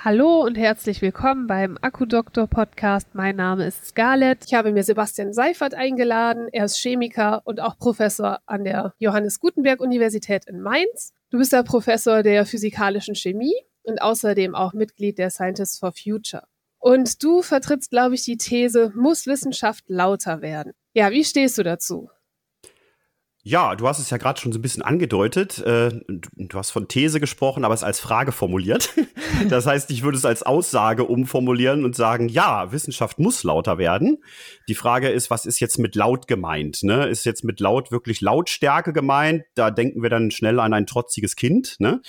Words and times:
Hallo 0.00 0.44
und 0.44 0.56
herzlich 0.56 1.02
willkommen 1.02 1.48
beim 1.48 1.76
Akkudoktor 1.82 2.46
Podcast. 2.46 3.16
Mein 3.16 3.34
Name 3.34 3.66
ist 3.66 3.84
Scarlett. 3.84 4.44
Ich 4.46 4.54
habe 4.54 4.70
mir 4.70 4.84
Sebastian 4.84 5.32
Seifert 5.32 5.74
eingeladen. 5.74 6.46
Er 6.52 6.66
ist 6.66 6.76
Chemiker 6.76 7.42
und 7.44 7.58
auch 7.58 7.76
Professor 7.78 8.38
an 8.46 8.62
der 8.62 8.94
Johannes 9.00 9.40
Gutenberg 9.40 9.80
Universität 9.80 10.44
in 10.46 10.60
Mainz. 10.60 11.14
Du 11.30 11.38
bist 11.38 11.52
der 11.52 11.64
Professor 11.64 12.22
der 12.22 12.46
physikalischen 12.46 13.16
Chemie 13.16 13.56
und 13.82 14.00
außerdem 14.00 14.54
auch 14.54 14.72
Mitglied 14.72 15.18
der 15.18 15.30
Scientists 15.30 15.80
for 15.80 15.90
Future. 15.90 16.44
Und 16.78 17.24
du 17.24 17.42
vertrittst, 17.42 17.90
glaube 17.90 18.14
ich, 18.14 18.22
die 18.22 18.36
These, 18.36 18.92
muss 18.94 19.26
Wissenschaft 19.26 19.82
lauter 19.88 20.42
werden. 20.42 20.74
Ja, 20.94 21.10
wie 21.10 21.24
stehst 21.24 21.58
du 21.58 21.64
dazu? 21.64 22.08
Ja, 23.48 23.76
du 23.76 23.88
hast 23.88 23.98
es 23.98 24.10
ja 24.10 24.18
gerade 24.18 24.38
schon 24.38 24.52
so 24.52 24.58
ein 24.58 24.62
bisschen 24.62 24.82
angedeutet. 24.82 25.58
Äh, 25.60 26.02
du 26.06 26.58
hast 26.58 26.70
von 26.70 26.86
These 26.86 27.18
gesprochen, 27.18 27.64
aber 27.64 27.72
es 27.72 27.82
als 27.82 27.98
Frage 27.98 28.30
formuliert. 28.30 28.90
Das 29.50 29.66
heißt, 29.66 29.90
ich 29.90 30.02
würde 30.02 30.18
es 30.18 30.24
als 30.24 30.42
Aussage 30.42 31.04
umformulieren 31.04 31.84
und 31.84 31.94
sagen, 31.94 32.28
ja, 32.28 32.72
Wissenschaft 32.72 33.18
muss 33.18 33.44
lauter 33.44 33.78
werden. 33.78 34.18
Die 34.68 34.74
Frage 34.74 35.10
ist, 35.10 35.30
was 35.30 35.46
ist 35.46 35.60
jetzt 35.60 35.78
mit 35.78 35.94
laut 35.94 36.26
gemeint? 36.26 36.82
Ne? 36.82 37.06
Ist 37.06 37.24
jetzt 37.24 37.44
mit 37.44 37.60
laut 37.60 37.92
wirklich 37.92 38.20
Lautstärke 38.20 38.92
gemeint? 38.92 39.44
Da 39.54 39.70
denken 39.70 40.02
wir 40.02 40.10
dann 40.10 40.30
schnell 40.30 40.58
an 40.58 40.74
ein 40.74 40.86
trotziges 40.86 41.36
Kind. 41.36 41.76
Ne? 41.78 42.00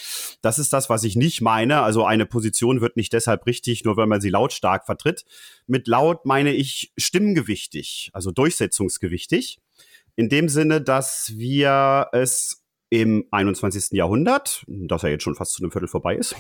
Das 0.42 0.58
ist 0.58 0.74
das, 0.74 0.90
was 0.90 1.04
ich 1.04 1.18
nicht 1.18 1.42
meine. 1.42 1.82
Also 1.82 2.04
eine 2.04 2.26
Position 2.26 2.82
wird 2.82 2.98
nicht 2.98 3.14
deshalb 3.14 3.46
richtig, 3.46 3.84
nur 3.84 3.96
weil 3.96 4.08
man 4.08 4.22
sie 4.22 4.30
lautstark 4.30 4.86
vertritt. 4.86 5.26
Mit 5.68 5.88
laut 5.88 6.26
meine 6.26 6.54
ich 6.54 6.94
stimmgewichtig, 6.98 8.10
also 8.14 8.32
durchsetzungsgewichtig 8.32 9.60
in 10.20 10.28
dem 10.28 10.50
Sinne, 10.50 10.82
dass 10.82 11.32
wir 11.38 12.10
es 12.12 12.66
im 12.90 13.24
21. 13.32 13.92
Jahrhundert, 13.92 14.66
das 14.68 15.04
ja 15.04 15.08
jetzt 15.08 15.24
schon 15.24 15.36
fast 15.36 15.54
zu 15.54 15.64
einem 15.64 15.72
Viertel 15.72 15.88
vorbei 15.88 16.18
ist, 16.18 16.36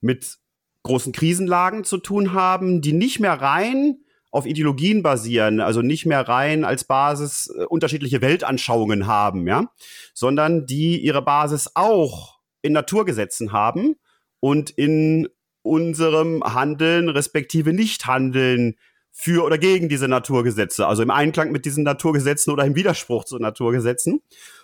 mit 0.00 0.38
großen 0.84 1.12
Krisenlagen 1.12 1.82
zu 1.82 1.98
tun 1.98 2.32
haben, 2.32 2.80
die 2.80 2.92
nicht 2.92 3.18
mehr 3.18 3.32
rein 3.32 3.96
auf 4.30 4.46
Ideologien 4.46 5.02
basieren, 5.02 5.58
also 5.58 5.82
nicht 5.82 6.06
mehr 6.06 6.28
rein 6.28 6.62
als 6.62 6.84
Basis 6.84 7.52
äh, 7.58 7.64
unterschiedliche 7.64 8.20
Weltanschauungen 8.20 9.08
haben, 9.08 9.48
ja, 9.48 9.66
sondern 10.14 10.66
die 10.66 11.00
ihre 11.00 11.22
Basis 11.22 11.72
auch 11.74 12.38
in 12.62 12.72
Naturgesetzen 12.72 13.50
haben 13.50 13.96
und 14.38 14.70
in 14.70 15.28
unserem 15.62 16.44
Handeln 16.44 17.08
respektive 17.08 17.72
Nichthandeln 17.72 18.76
für 19.12 19.44
oder 19.44 19.58
gegen 19.58 19.88
diese 19.88 20.08
Naturgesetze, 20.08 20.86
also 20.86 21.02
im 21.02 21.10
Einklang 21.10 21.50
mit 21.50 21.64
diesen 21.64 21.84
Naturgesetzen 21.84 22.52
oder 22.52 22.64
im 22.64 22.76
Widerspruch 22.76 23.24
zu 23.24 23.38
Naturgesetzen. 23.38 24.20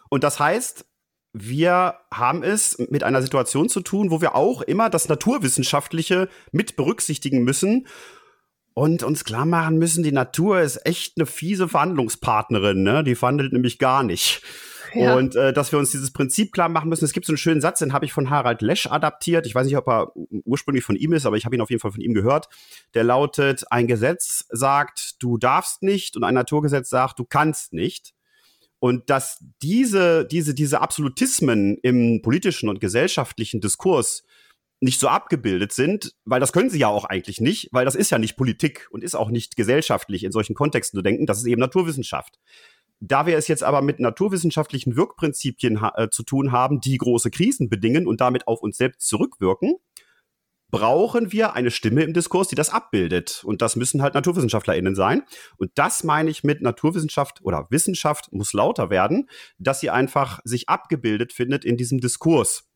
Und 0.09 0.25
das 0.25 0.39
heißt, 0.39 0.86
wir 1.33 1.97
haben 2.12 2.45
es 2.45 2.78
mit 2.91 3.03
einer 3.03 3.20
Situation 3.20 3.69
zu 3.69 3.81
tun, 3.81 4.12
wo 4.12 4.20
wir 4.20 4.36
auch 4.36 4.62
immer 4.62 4.89
das 4.89 5.09
Naturwissenschaftliche 5.09 6.28
mit 6.53 6.77
berücksichtigen 6.77 7.42
müssen 7.42 7.89
und 8.75 9.05
uns 9.05 9.25
klar 9.25 9.47
machen 9.47 9.78
müssen, 9.78 10.03
die 10.03 10.12
Natur 10.12 10.61
ist 10.61 10.84
echt 10.84 11.14
eine 11.17 11.27
fiese 11.27 11.69
Verhandlungspartnerin, 11.69 12.83
ne? 12.83 13.05
Die 13.05 13.14
verhandelt 13.14 13.53
nämlich 13.53 13.78
gar 13.78 14.03
nicht. 14.03 14.42
Ja. 14.94 15.17
Und 15.17 15.34
äh, 15.34 15.53
dass 15.53 15.72
wir 15.72 15.78
uns 15.78 15.91
dieses 15.91 16.12
Prinzip 16.12 16.53
klar 16.53 16.69
machen 16.69 16.89
müssen. 16.89 17.05
Es 17.05 17.12
gibt 17.12 17.27
so 17.27 17.33
einen 17.33 17.39
schönen 17.39 17.61
Satz, 17.61 17.80
den 17.80 17.92
habe 17.92 18.05
ich 18.05 18.12
von 18.12 18.30
Harald 18.30 18.62
Lesch 18.62 18.86
adaptiert. 18.86 19.47
Ich 19.47 19.55
weiß 19.55 19.67
nicht, 19.67 19.77
ob 19.77 19.89
er 19.89 20.12
ursprünglich 20.45 20.84
von 20.84 20.97
ihm 20.97 21.12
ist, 21.12 21.27
aber 21.27 21.36
ich 21.36 21.45
habe 21.45 21.56
ihn 21.56 21.62
auf 21.62 21.70
jeden 21.70 21.80
Fall 21.80 21.92
von 21.92 22.00
ihm 22.00 22.14
gehört. 22.14 22.48
Der 22.95 23.05
lautet, 23.05 23.64
ein 23.72 23.86
Gesetz 23.86 24.45
sagt, 24.50 25.17
du 25.20 25.36
darfst 25.36 25.83
nicht 25.83 26.17
und 26.17 26.25
ein 26.25 26.34
Naturgesetz 26.34 26.91
sagt, 26.91 27.19
du 27.19 27.25
kannst 27.25 27.72
nicht. 27.72 28.14
Und 28.78 29.08
dass 29.11 29.42
diese, 29.62 30.27
diese, 30.27 30.55
diese 30.55 30.80
Absolutismen 30.80 31.78
im 31.83 32.20
politischen 32.22 32.69
und 32.69 32.80
gesellschaftlichen 32.80 33.61
Diskurs 33.61 34.25
nicht 34.84 35.00
so 35.00 35.08
abgebildet 35.08 35.72
sind, 35.72 36.14
weil 36.24 36.40
das 36.40 36.52
können 36.52 36.70
sie 36.70 36.78
ja 36.78 36.88
auch 36.88 37.04
eigentlich 37.04 37.40
nicht, 37.40 37.68
weil 37.72 37.84
das 37.84 37.94
ist 37.94 38.10
ja 38.10 38.18
nicht 38.18 38.36
Politik 38.36 38.86
und 38.90 39.02
ist 39.02 39.14
auch 39.14 39.30
nicht 39.30 39.56
gesellschaftlich 39.56 40.24
in 40.24 40.30
solchen 40.30 40.54
Kontexten 40.54 40.98
zu 40.98 41.02
denken, 41.02 41.27
das 41.27 41.38
ist 41.38 41.46
eben 41.46 41.60
Naturwissenschaft. 41.60 42.38
Da 43.00 43.27
wir 43.27 43.36
es 43.36 43.48
jetzt 43.48 43.64
aber 43.64 43.82
mit 43.82 43.98
naturwissenschaftlichen 43.98 44.96
Wirkprinzipien 44.96 45.80
äh, 45.96 46.08
zu 46.11 46.23
tun 46.23 46.52
haben, 46.52 46.80
die 46.80 46.98
große 46.98 47.30
Krisen 47.30 47.68
bedingen 47.68 48.06
und 48.06 48.20
damit 48.20 48.46
auf 48.46 48.62
uns 48.62 48.77
selbst 48.77 49.08
zurückwirken, 49.08 49.74
brauchen 50.70 51.33
wir 51.33 51.55
eine 51.55 51.70
Stimme 51.70 52.02
im 52.02 52.12
Diskurs, 52.12 52.48
die 52.48 52.55
das 52.55 52.70
abbildet. 52.70 53.42
Und 53.44 53.62
das 53.62 53.77
müssen 53.77 54.02
halt 54.02 54.14
NaturwissenschaftlerInnen 54.14 54.94
sein. 54.94 55.23
Und 55.56 55.70
das 55.77 56.05
meine 56.05 56.30
ich 56.30 56.44
mit 56.44 56.62
Naturwissenschaft 56.62 57.40
oder 57.42 57.67
Wissenschaft 57.70 58.33
muss 58.33 58.52
lauter 58.52 58.90
werden, 58.90 59.28
dass 59.58 59.80
sie 59.80 59.90
einfach 59.90 60.40
sich 60.44 60.68
abgebildet 60.68 61.33
findet 61.33 61.64
in 61.64 61.77
diesem 61.77 62.00
Diskurs. 62.00 62.68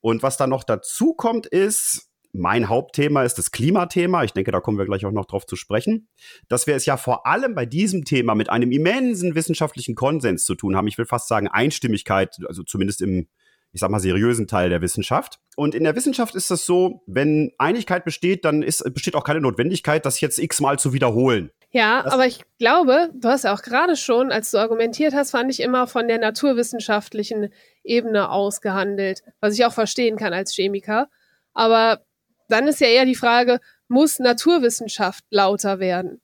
Und 0.00 0.22
was 0.22 0.36
da 0.36 0.46
noch 0.46 0.64
dazu 0.64 1.14
kommt, 1.14 1.46
ist, 1.46 2.08
mein 2.32 2.68
Hauptthema 2.68 3.22
ist 3.22 3.38
das 3.38 3.50
Klimathema. 3.50 4.22
Ich 4.24 4.32
denke, 4.32 4.52
da 4.52 4.60
kommen 4.60 4.78
wir 4.78 4.84
gleich 4.84 5.06
auch 5.06 5.12
noch 5.12 5.26
drauf 5.26 5.46
zu 5.46 5.56
sprechen. 5.56 6.08
Dass 6.48 6.66
wir 6.66 6.76
es 6.76 6.86
ja 6.86 6.96
vor 6.96 7.26
allem 7.26 7.54
bei 7.54 7.66
diesem 7.66 8.04
Thema 8.04 8.34
mit 8.34 8.50
einem 8.50 8.70
immensen 8.70 9.34
wissenschaftlichen 9.34 9.94
Konsens 9.94 10.44
zu 10.44 10.54
tun 10.54 10.76
haben. 10.76 10.88
Ich 10.88 10.98
will 10.98 11.06
fast 11.06 11.28
sagen 11.28 11.48
Einstimmigkeit, 11.48 12.36
also 12.46 12.62
zumindest 12.62 13.00
im, 13.00 13.28
ich 13.72 13.80
sag 13.80 13.90
mal, 13.90 13.98
seriösen 13.98 14.46
Teil 14.46 14.68
der 14.68 14.82
Wissenschaft. 14.82 15.40
Und 15.56 15.74
in 15.74 15.84
der 15.84 15.96
Wissenschaft 15.96 16.34
ist 16.34 16.50
das 16.50 16.66
so, 16.66 17.02
wenn 17.06 17.52
Einigkeit 17.58 18.04
besteht, 18.04 18.44
dann 18.44 18.62
ist, 18.62 18.84
besteht 18.92 19.16
auch 19.16 19.24
keine 19.24 19.40
Notwendigkeit, 19.40 20.04
das 20.04 20.20
jetzt 20.20 20.38
x-mal 20.38 20.78
zu 20.78 20.92
wiederholen. 20.92 21.50
Ja, 21.70 22.02
das 22.02 22.12
aber 22.14 22.26
ich 22.26 22.40
glaube, 22.58 23.10
du 23.14 23.28
hast 23.28 23.44
ja 23.44 23.52
auch 23.52 23.62
gerade 23.62 23.94
schon, 23.96 24.32
als 24.32 24.50
du 24.50 24.58
argumentiert 24.58 25.14
hast, 25.14 25.32
fand 25.32 25.50
ich 25.50 25.60
immer 25.60 25.86
von 25.86 26.08
der 26.08 26.18
naturwissenschaftlichen 26.18 27.52
Ebene 27.84 28.30
ausgehandelt, 28.30 29.22
was 29.40 29.54
ich 29.54 29.64
auch 29.66 29.72
verstehen 29.72 30.16
kann 30.16 30.32
als 30.32 30.54
Chemiker. 30.54 31.08
Aber 31.52 32.00
dann 32.48 32.68
ist 32.68 32.80
ja 32.80 32.86
eher 32.86 33.04
die 33.04 33.14
Frage, 33.14 33.60
muss 33.88 34.18
Naturwissenschaft 34.18 35.24
lauter 35.30 35.78
werden? 35.78 36.22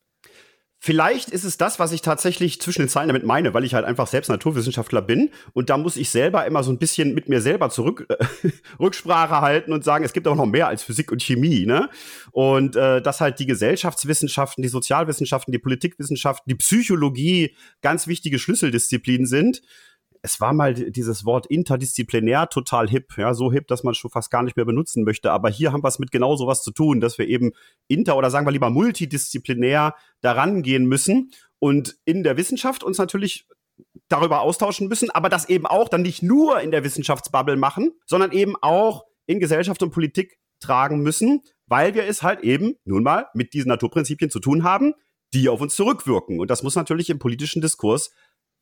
Vielleicht 0.86 1.30
ist 1.30 1.44
es 1.44 1.56
das, 1.56 1.78
was 1.78 1.92
ich 1.92 2.02
tatsächlich 2.02 2.60
zwischen 2.60 2.82
den 2.82 2.90
Zeilen 2.90 3.08
damit 3.08 3.24
meine, 3.24 3.54
weil 3.54 3.64
ich 3.64 3.72
halt 3.72 3.86
einfach 3.86 4.06
selbst 4.06 4.28
Naturwissenschaftler 4.28 5.00
bin 5.00 5.30
und 5.54 5.70
da 5.70 5.78
muss 5.78 5.96
ich 5.96 6.10
selber 6.10 6.44
immer 6.44 6.62
so 6.62 6.70
ein 6.70 6.76
bisschen 6.76 7.14
mit 7.14 7.26
mir 7.26 7.40
selber 7.40 7.70
zurück 7.70 8.04
äh, 8.10 8.50
Rücksprache 8.78 9.40
halten 9.40 9.72
und 9.72 9.82
sagen, 9.82 10.04
es 10.04 10.12
gibt 10.12 10.28
auch 10.28 10.34
noch 10.34 10.44
mehr 10.44 10.68
als 10.68 10.82
Physik 10.82 11.10
und 11.10 11.22
Chemie, 11.22 11.64
ne? 11.64 11.88
Und 12.32 12.76
äh, 12.76 13.00
dass 13.00 13.22
halt 13.22 13.38
die 13.38 13.46
Gesellschaftswissenschaften, 13.46 14.60
die 14.60 14.68
Sozialwissenschaften, 14.68 15.52
die 15.52 15.58
Politikwissenschaften, 15.58 16.50
die 16.50 16.56
Psychologie 16.56 17.56
ganz 17.80 18.06
wichtige 18.06 18.38
Schlüsseldisziplinen 18.38 19.26
sind 19.26 19.62
es 20.24 20.40
war 20.40 20.54
mal 20.54 20.72
dieses 20.72 21.26
Wort 21.26 21.44
interdisziplinär 21.44 22.48
total 22.48 22.88
hip, 22.88 23.12
ja, 23.18 23.34
so 23.34 23.52
hip, 23.52 23.68
dass 23.68 23.84
man 23.84 23.92
schon 23.92 24.10
fast 24.10 24.30
gar 24.30 24.42
nicht 24.42 24.56
mehr 24.56 24.64
benutzen 24.64 25.04
möchte. 25.04 25.30
Aber 25.30 25.50
hier 25.50 25.70
haben 25.70 25.84
wir 25.84 25.88
es 25.88 25.98
mit 25.98 26.12
genau 26.12 26.34
sowas 26.34 26.62
zu 26.62 26.70
tun, 26.70 27.02
dass 27.02 27.18
wir 27.18 27.28
eben 27.28 27.52
inter 27.88 28.16
oder 28.16 28.30
sagen 28.30 28.46
wir 28.46 28.50
lieber 28.50 28.70
multidisziplinär 28.70 29.94
daran 30.22 30.62
gehen 30.62 30.86
müssen 30.86 31.30
und 31.58 31.98
in 32.06 32.22
der 32.22 32.38
Wissenschaft 32.38 32.82
uns 32.82 32.96
natürlich 32.96 33.46
darüber 34.08 34.40
austauschen 34.40 34.88
müssen, 34.88 35.10
aber 35.10 35.28
das 35.28 35.50
eben 35.50 35.66
auch 35.66 35.90
dann 35.90 36.00
nicht 36.00 36.22
nur 36.22 36.58
in 36.62 36.70
der 36.70 36.84
Wissenschaftsbubble 36.84 37.56
machen, 37.56 37.92
sondern 38.06 38.32
eben 38.32 38.54
auch 38.62 39.04
in 39.26 39.40
Gesellschaft 39.40 39.82
und 39.82 39.90
Politik 39.90 40.38
tragen 40.58 41.02
müssen, 41.02 41.42
weil 41.66 41.94
wir 41.94 42.04
es 42.04 42.22
halt 42.22 42.40
eben 42.40 42.76
nun 42.86 43.02
mal 43.02 43.26
mit 43.34 43.52
diesen 43.52 43.68
Naturprinzipien 43.68 44.30
zu 44.30 44.40
tun 44.40 44.64
haben, 44.64 44.94
die 45.34 45.50
auf 45.50 45.60
uns 45.60 45.74
zurückwirken. 45.74 46.40
Und 46.40 46.48
das 46.48 46.62
muss 46.62 46.76
natürlich 46.76 47.10
im 47.10 47.18
politischen 47.18 47.60
Diskurs 47.60 48.10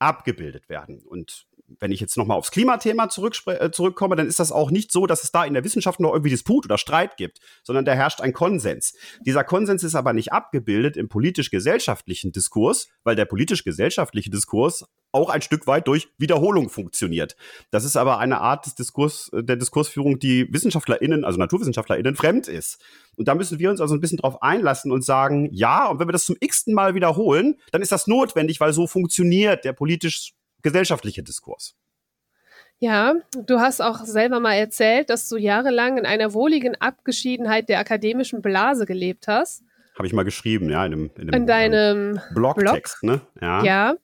abgebildet 0.03 0.69
werden. 0.69 1.03
Und 1.07 1.47
wenn 1.81 1.93
ich 1.93 2.01
jetzt 2.01 2.17
nochmal 2.17 2.39
aufs 2.39 2.51
Klimathema 2.51 3.05
äh, 3.05 3.71
zurückkomme, 3.71 4.17
dann 4.17 4.27
ist 4.27 4.41
das 4.41 4.53
auch 4.53 4.71
nicht 4.71 4.93
so, 4.93 5.07
dass 5.07 5.25
es 5.25 5.33
da 5.33 5.45
in 5.45 5.55
der 5.55 5.65
Wissenschaft 5.65 6.01
noch 6.01 6.13
irgendwie 6.13 6.31
Disput 6.31 6.65
oder 6.65 6.79
Streit 6.79 7.17
gibt, 7.17 7.41
sondern 7.63 7.85
da 7.85 7.93
herrscht 7.93 8.21
ein 8.21 8.33
Konsens. 8.33 8.95
Dieser 9.27 9.45
Konsens 9.45 9.83
ist 9.85 9.95
aber 9.95 10.13
nicht 10.13 10.33
abgebildet 10.33 10.97
im 10.97 11.09
politisch-gesellschaftlichen 11.09 12.33
Diskurs, 12.33 12.89
weil 13.05 13.17
der 13.17 13.25
politisch-gesellschaftliche 13.25 14.31
Diskurs 14.31 14.85
auch 15.13 15.29
ein 15.29 15.43
Stück 15.43 15.67
weit 15.67 15.87
durch 15.87 16.09
Wiederholung 16.17 16.71
funktioniert. 16.71 17.37
Das 17.71 17.85
ist 17.85 17.97
aber 17.97 18.19
eine 18.19 18.41
Art 18.41 18.67
des 18.67 18.75
Diskurs, 18.75 19.31
äh, 19.33 19.45
der 19.45 19.57
Diskursführung, 19.57 20.19
die 20.19 20.53
WissenschaftlerInnen, 20.53 21.25
also 21.25 21.39
NaturwissenschaftlerInnen, 21.39 22.17
fremd 22.17 22.49
ist. 22.49 22.83
Und 23.17 23.29
da 23.29 23.35
müssen 23.35 23.59
wir 23.59 23.71
uns 23.71 23.81
also 23.81 23.95
ein 23.95 24.01
bisschen 24.01 24.19
drauf 24.19 24.43
einlassen 24.43 24.91
und 24.91 25.05
sagen, 25.05 25.49
ja, 25.53 25.89
und 25.89 26.01
wenn 26.01 26.09
wir 26.09 26.13
das 26.13 26.25
zum 26.25 26.37
x-ten 26.41 26.75
Mal 26.75 26.95
wiederholen, 26.95 27.57
dann 27.71 27.83
ist 27.83 27.93
das 27.93 28.07
notwendig, 28.07 28.59
weil 28.61 28.73
so 28.73 28.87
funktioniert 28.87 29.65
der 29.65 29.75
politisch 29.75 30.33
gesellschaftliche 30.63 31.23
Diskurs. 31.23 31.75
Ja, 32.79 33.15
du 33.37 33.61
hast 33.61 33.81
auch 33.81 34.05
selber 34.05 34.41
mal 34.41 34.55
erzählt, 34.55 35.09
dass 35.09 35.29
du 35.29 35.37
jahrelang 35.37 35.99
in 35.99 36.07
einer 36.07 36.35
wohligen 36.35 36.75
Abgeschiedenheit 36.81 37.69
der 37.69 37.79
akademischen 37.79 38.43
Blase 38.43 38.87
gelebt 38.87 39.29
hast. 39.29 39.63
Habe 39.97 40.07
ich 40.07 40.13
mal 40.13 40.25
geschrieben, 40.25 40.69
ja, 40.69 40.85
in, 40.85 40.93
einem, 40.93 41.11
in, 41.17 41.23
einem, 41.23 41.35
in 41.35 41.47
deinem 41.47 42.21
Blogtext, 42.35 43.01
Blog. 43.03 43.21
ne? 43.21 43.27
Ja. 43.41 43.63
ja. 43.63 43.95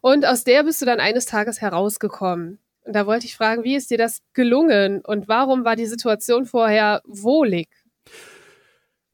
Und 0.00 0.24
aus 0.26 0.44
der 0.44 0.62
bist 0.62 0.80
du 0.80 0.86
dann 0.86 1.00
eines 1.00 1.26
Tages 1.26 1.60
herausgekommen. 1.60 2.60
Und 2.84 2.92
da 2.94 3.06
wollte 3.06 3.26
ich 3.26 3.36
fragen, 3.36 3.64
wie 3.64 3.76
ist 3.76 3.90
dir 3.90 3.98
das 3.98 4.20
gelungen 4.32 5.00
und 5.04 5.28
warum 5.28 5.64
war 5.64 5.76
die 5.76 5.86
Situation 5.86 6.46
vorher 6.46 7.02
wohlig? 7.06 7.68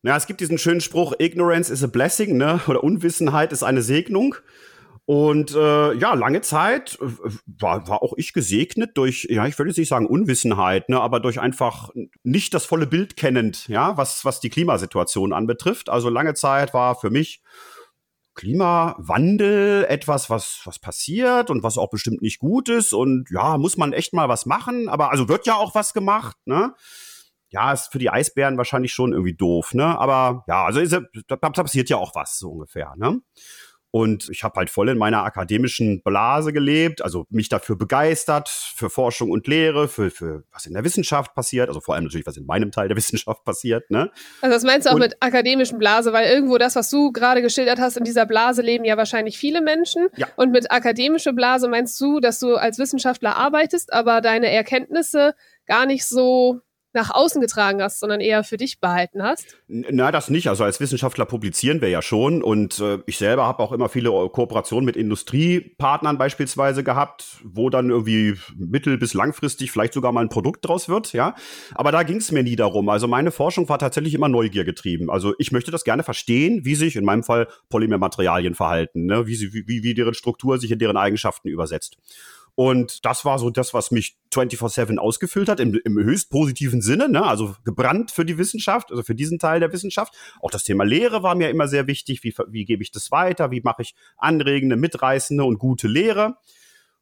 Ja, 0.02 0.16
es 0.16 0.26
gibt 0.26 0.40
diesen 0.40 0.58
schönen 0.58 0.81
Spruch, 0.81 1.14
Ignorance 1.19 1.72
is 1.72 1.82
a 1.82 1.88
blessing, 1.88 2.37
ne? 2.37 2.60
Oder 2.69 2.84
Unwissenheit 2.84 3.52
ist 3.52 3.62
eine 3.62 3.82
Segnung. 3.82 4.37
Und 5.06 5.55
äh, 5.55 5.94
ja, 5.94 6.14
lange 6.14 6.41
Zeit 6.41 6.99
äh, 7.00 7.06
war, 7.47 7.87
war 7.87 8.03
auch 8.03 8.14
ich 8.17 8.32
gesegnet 8.32 8.99
durch, 8.99 9.29
ja, 9.31 9.47
ich 9.47 9.56
würde 9.56 9.70
jetzt 9.70 9.79
nicht 9.79 9.88
sagen 9.88 10.06
Unwissenheit, 10.06 10.88
ne, 10.88 11.00
aber 11.00 11.20
durch 11.20 11.41
einfach 11.41 11.91
nicht 12.25 12.53
das 12.55 12.64
volle 12.64 12.88
Bild 12.88 13.17
kennend, 13.17 13.69
ja, 13.69 13.97
was, 13.97 14.25
was 14.25 14.41
die 14.41 14.50
Klimasituation 14.50 15.32
anbetrifft. 15.32 15.88
Also 15.88 16.08
lange 16.08 16.35
Zeit 16.35 16.75
war 16.75 16.97
für 16.97 17.11
mich 17.11 17.41
Klimawandel 18.35 19.87
etwas, 19.88 20.29
was, 20.29 20.61
was 20.64 20.81
passiert 20.81 21.50
und 21.50 21.62
was 21.62 21.79
auch 21.79 21.88
bestimmt 21.88 22.20
nicht 22.20 22.41
gut 22.41 22.69
ist. 22.69 22.93
Und 22.93 23.31
ja, 23.31 23.58
muss 23.58 23.76
man 23.76 23.93
echt 23.93 24.12
mal 24.12 24.29
was 24.29 24.44
machen. 24.44 24.88
Aber 24.88 25.11
also 25.11 25.29
wird 25.29 25.47
ja 25.47 25.55
auch 25.55 25.75
was 25.75 25.94
gemacht, 25.94 26.37
ne? 26.44 26.75
Ja, 27.49 27.73
ist 27.73 27.93
für 27.93 27.99
die 27.99 28.11
Eisbären 28.11 28.58
wahrscheinlich 28.58 28.93
schon 28.93 29.12
irgendwie 29.12 29.35
doof, 29.35 29.73
ne? 29.73 29.99
Aber 29.99 30.44
ja, 30.49 30.64
also 30.64 30.81
ist, 30.81 30.99
da 31.29 31.37
passiert 31.37 31.88
ja 31.88 31.97
auch 31.97 32.14
was 32.14 32.38
so 32.38 32.50
ungefähr, 32.50 32.94
ne? 32.97 33.20
Und 33.96 34.28
ich 34.28 34.44
habe 34.44 34.58
halt 34.58 34.69
voll 34.69 34.90
in 34.90 34.98
meiner 34.98 35.25
akademischen 35.25 36.02
Blase 36.02 36.52
gelebt, 36.52 37.00
also 37.00 37.25
mich 37.31 37.48
dafür 37.48 37.78
begeistert, 37.78 38.50
für 38.50 38.90
Forschung 38.90 39.31
und 39.31 39.46
Lehre, 39.46 39.88
für, 39.88 40.10
für 40.10 40.44
was 40.52 40.66
in 40.66 40.75
der 40.75 40.84
Wissenschaft 40.84 41.34
passiert, 41.34 41.69
also 41.69 41.81
vor 41.81 41.94
allem 41.94 42.04
natürlich, 42.04 42.26
was 42.26 42.37
in 42.37 42.44
meinem 42.44 42.70
Teil 42.70 42.88
der 42.88 42.96
Wissenschaft 42.98 43.43
passiert. 43.44 43.90
Ne? 43.90 44.10
Also 44.43 44.54
das 44.54 44.64
meinst 44.64 44.87
du 44.87 44.90
auch 44.90 44.96
und, 44.96 45.00
mit 45.00 45.16
akademischen 45.20 45.78
Blase, 45.78 46.12
weil 46.12 46.28
irgendwo 46.28 46.58
das, 46.58 46.76
was 46.76 46.90
du 46.90 47.10
gerade 47.10 47.40
geschildert 47.40 47.81
hast, 47.81 47.96
in 47.96 48.04
dieser 48.04 48.26
Blase 48.26 48.60
leben 48.60 48.84
ja 48.84 48.98
wahrscheinlich 48.98 49.38
viele 49.38 49.62
Menschen. 49.62 50.08
Ja. 50.16 50.26
Und 50.37 50.50
mit 50.50 50.70
akademischer 50.70 51.32
Blase 51.32 51.66
meinst 51.66 51.98
du, 51.98 52.20
dass 52.20 52.38
du 52.38 52.54
als 52.56 52.78
Wissenschaftler 52.78 53.34
arbeitest, 53.37 53.94
aber 53.94 54.20
deine 54.20 54.50
Erkenntnisse 54.50 55.32
gar 55.64 55.87
nicht 55.87 56.04
so 56.04 56.60
nach 56.96 57.10
außen 57.10 57.40
getragen 57.40 57.81
hast, 57.82 58.00
sondern 58.00 58.20
eher 58.20 58.43
für 58.43 58.56
dich 58.56 58.81
behalten 58.81 59.22
hast? 59.22 59.56
Na, 59.69 60.10
das 60.10 60.31
nicht. 60.31 60.48
Also 60.48 60.64
als 60.64 60.81
Wissenschaftler 60.81 61.26
publizieren 61.26 61.81
wir 61.81 61.88
ja 61.88 62.02
schon 62.02 62.43
und 62.43 62.81
äh, 62.81 62.98
ich 63.06 63.19
selber 63.19 63.46
habe 63.46 63.62
auch 63.62 63.70
immer 63.70 63.88
viele 63.88 64.10
Kooperationen 64.10 64.84
mit 64.84 64.96
Industriepartnern 64.96 66.19
beispielsweise 66.19 66.82
gehabt, 66.82 67.38
wo 67.44 67.70
dann 67.70 67.90
irgendwie 67.90 68.37
mittel- 68.56 68.98
bis 68.98 69.14
langfristig 69.14 69.70
vielleicht 69.70 69.93
sogar 69.93 70.10
mal 70.10 70.22
ein 70.22 70.28
Produkt 70.28 70.64
draus 70.66 70.88
wird, 70.88 71.12
ja. 71.12 71.34
Aber 71.75 71.93
da 71.93 72.02
ging 72.02 72.16
es 72.16 72.32
mir 72.32 72.43
nie 72.43 72.56
darum. 72.56 72.88
Also 72.88 73.06
meine 73.06 73.31
Forschung 73.31 73.69
war 73.69 73.78
tatsächlich 73.78 74.14
immer 74.14 74.28
Neugier 74.28 74.64
getrieben. 74.64 75.10
Also 75.10 75.34
ich 75.38 75.52
möchte 75.52 75.70
das 75.70 75.84
gerne 75.84 76.02
verstehen, 76.02 76.64
wie 76.64 76.75
sich 76.75 76.96
in 76.96 77.04
meinem 77.04 77.22
Fall 77.22 77.46
Polymermaterialien 77.69 78.54
verhalten, 78.54 79.04
ne? 79.04 79.26
wie, 79.26 79.34
sie, 79.34 79.52
wie, 79.52 79.82
wie 79.82 79.94
deren 79.94 80.14
Struktur 80.14 80.58
sich 80.58 80.70
in 80.70 80.78
deren 80.78 80.96
Eigenschaften 80.96 81.48
übersetzt. 81.48 81.98
Und 82.56 83.05
das 83.05 83.25
war 83.26 83.38
so 83.38 83.50
das, 83.50 83.75
was 83.75 83.91
mich 83.91 84.17
24-7 84.35 84.97
ausgefüllt 84.97 85.50
hat, 85.50 85.61
im, 85.61 85.79
im 85.85 85.99
höchst 85.99 86.31
positiven 86.31 86.81
Sinne, 86.81 87.11
ne? 87.11 87.23
also 87.23 87.55
gebrannt 87.64 88.11
für 88.11 88.25
die 88.25 88.38
Wissenschaft, 88.38 88.91
also 88.91 89.03
für 89.03 89.14
diesen 89.14 89.38
Teil 89.38 89.61
der 89.61 89.75
Wissenschaft. 89.75 90.14
Auch 90.41 90.50
das 90.50 90.64
Thema 90.64 90.85
Lehre 90.85 91.23
war 91.23 91.35
mir 91.35 91.50
immer 91.50 91.69
sehr 91.69 91.87
wichtig. 91.87 92.25
Wie, 92.25 92.35
wie 92.49 92.64
gebe 92.64 92.82
ich 92.82 92.91
das 92.91 93.11
weiter? 93.11 93.50
Wie 93.50 93.61
mache 93.61 93.82
ich 93.82 93.94
anregende, 94.17 94.76
mitreißende 94.76 95.44
und 95.44 95.58
gute 95.58 95.87
Lehre? 95.87 96.38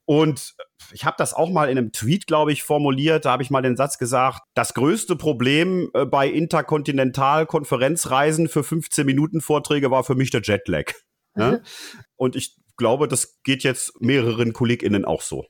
Und 0.06 0.56
ich 0.92 1.04
habe 1.04 1.14
das 1.18 1.34
auch 1.34 1.50
mal 1.50 1.70
in 1.70 1.78
einem 1.78 1.92
Tweet, 1.92 2.26
glaube 2.26 2.50
ich, 2.52 2.64
formuliert. 2.64 3.24
Da 3.24 3.30
habe 3.30 3.44
ich 3.44 3.50
mal 3.50 3.62
den 3.62 3.76
Satz 3.76 3.96
gesagt, 3.96 4.42
das 4.54 4.74
größte 4.74 5.14
Problem 5.14 5.88
äh, 5.94 6.04
bei 6.04 6.26
Interkontinental-Konferenzreisen 6.28 8.48
für 8.48 8.64
15 8.64 9.06
Minuten 9.06 9.40
Vorträge 9.40 9.92
war 9.92 10.02
für 10.02 10.16
mich 10.16 10.30
der 10.30 10.42
Jetlag. 10.42 10.90
Ne? 11.36 11.62
Und 12.16 12.34
ich 12.34 12.56
glaube, 12.76 13.08
das 13.08 13.42
geht 13.42 13.62
jetzt 13.62 14.00
mehreren 14.00 14.52
KollegInnen 14.52 15.04
auch 15.04 15.22
so. 15.22 15.46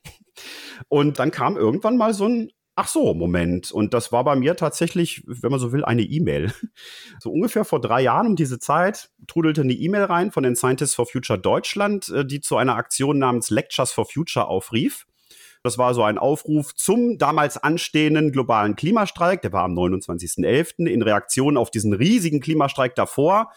Und 0.88 1.18
dann 1.18 1.30
kam 1.30 1.56
irgendwann 1.56 1.96
mal 1.96 2.14
so 2.14 2.26
ein 2.26 2.50
Ach 2.76 2.88
so, 2.88 3.14
Moment. 3.14 3.70
Und 3.70 3.94
das 3.94 4.10
war 4.10 4.24
bei 4.24 4.34
mir 4.34 4.56
tatsächlich, 4.56 5.22
wenn 5.26 5.52
man 5.52 5.60
so 5.60 5.70
will, 5.70 5.84
eine 5.84 6.02
E-Mail. 6.02 6.52
So 7.20 7.30
ungefähr 7.30 7.64
vor 7.64 7.80
drei 7.80 8.02
Jahren 8.02 8.26
um 8.26 8.36
diese 8.36 8.58
Zeit 8.58 9.10
trudelte 9.28 9.60
eine 9.60 9.72
E-Mail 9.72 10.04
rein 10.04 10.32
von 10.32 10.42
den 10.42 10.56
Scientists 10.56 10.96
for 10.96 11.06
Future 11.06 11.38
Deutschland, 11.38 12.08
äh, 12.08 12.26
die 12.26 12.40
zu 12.40 12.56
einer 12.56 12.74
Aktion 12.74 13.18
namens 13.18 13.50
Lectures 13.50 13.92
for 13.92 14.04
Future 14.04 14.48
aufrief. 14.48 15.06
Das 15.62 15.78
war 15.78 15.94
so 15.94 16.02
ein 16.02 16.18
Aufruf 16.18 16.74
zum 16.74 17.16
damals 17.16 17.56
anstehenden 17.56 18.32
globalen 18.32 18.74
Klimastreik. 18.74 19.42
Der 19.42 19.52
war 19.52 19.62
am 19.62 19.78
29.11. 19.78 20.86
in 20.86 21.02
Reaktion 21.02 21.56
auf 21.56 21.70
diesen 21.70 21.94
riesigen 21.94 22.40
Klimastreik 22.40 22.96
davor 22.96 23.52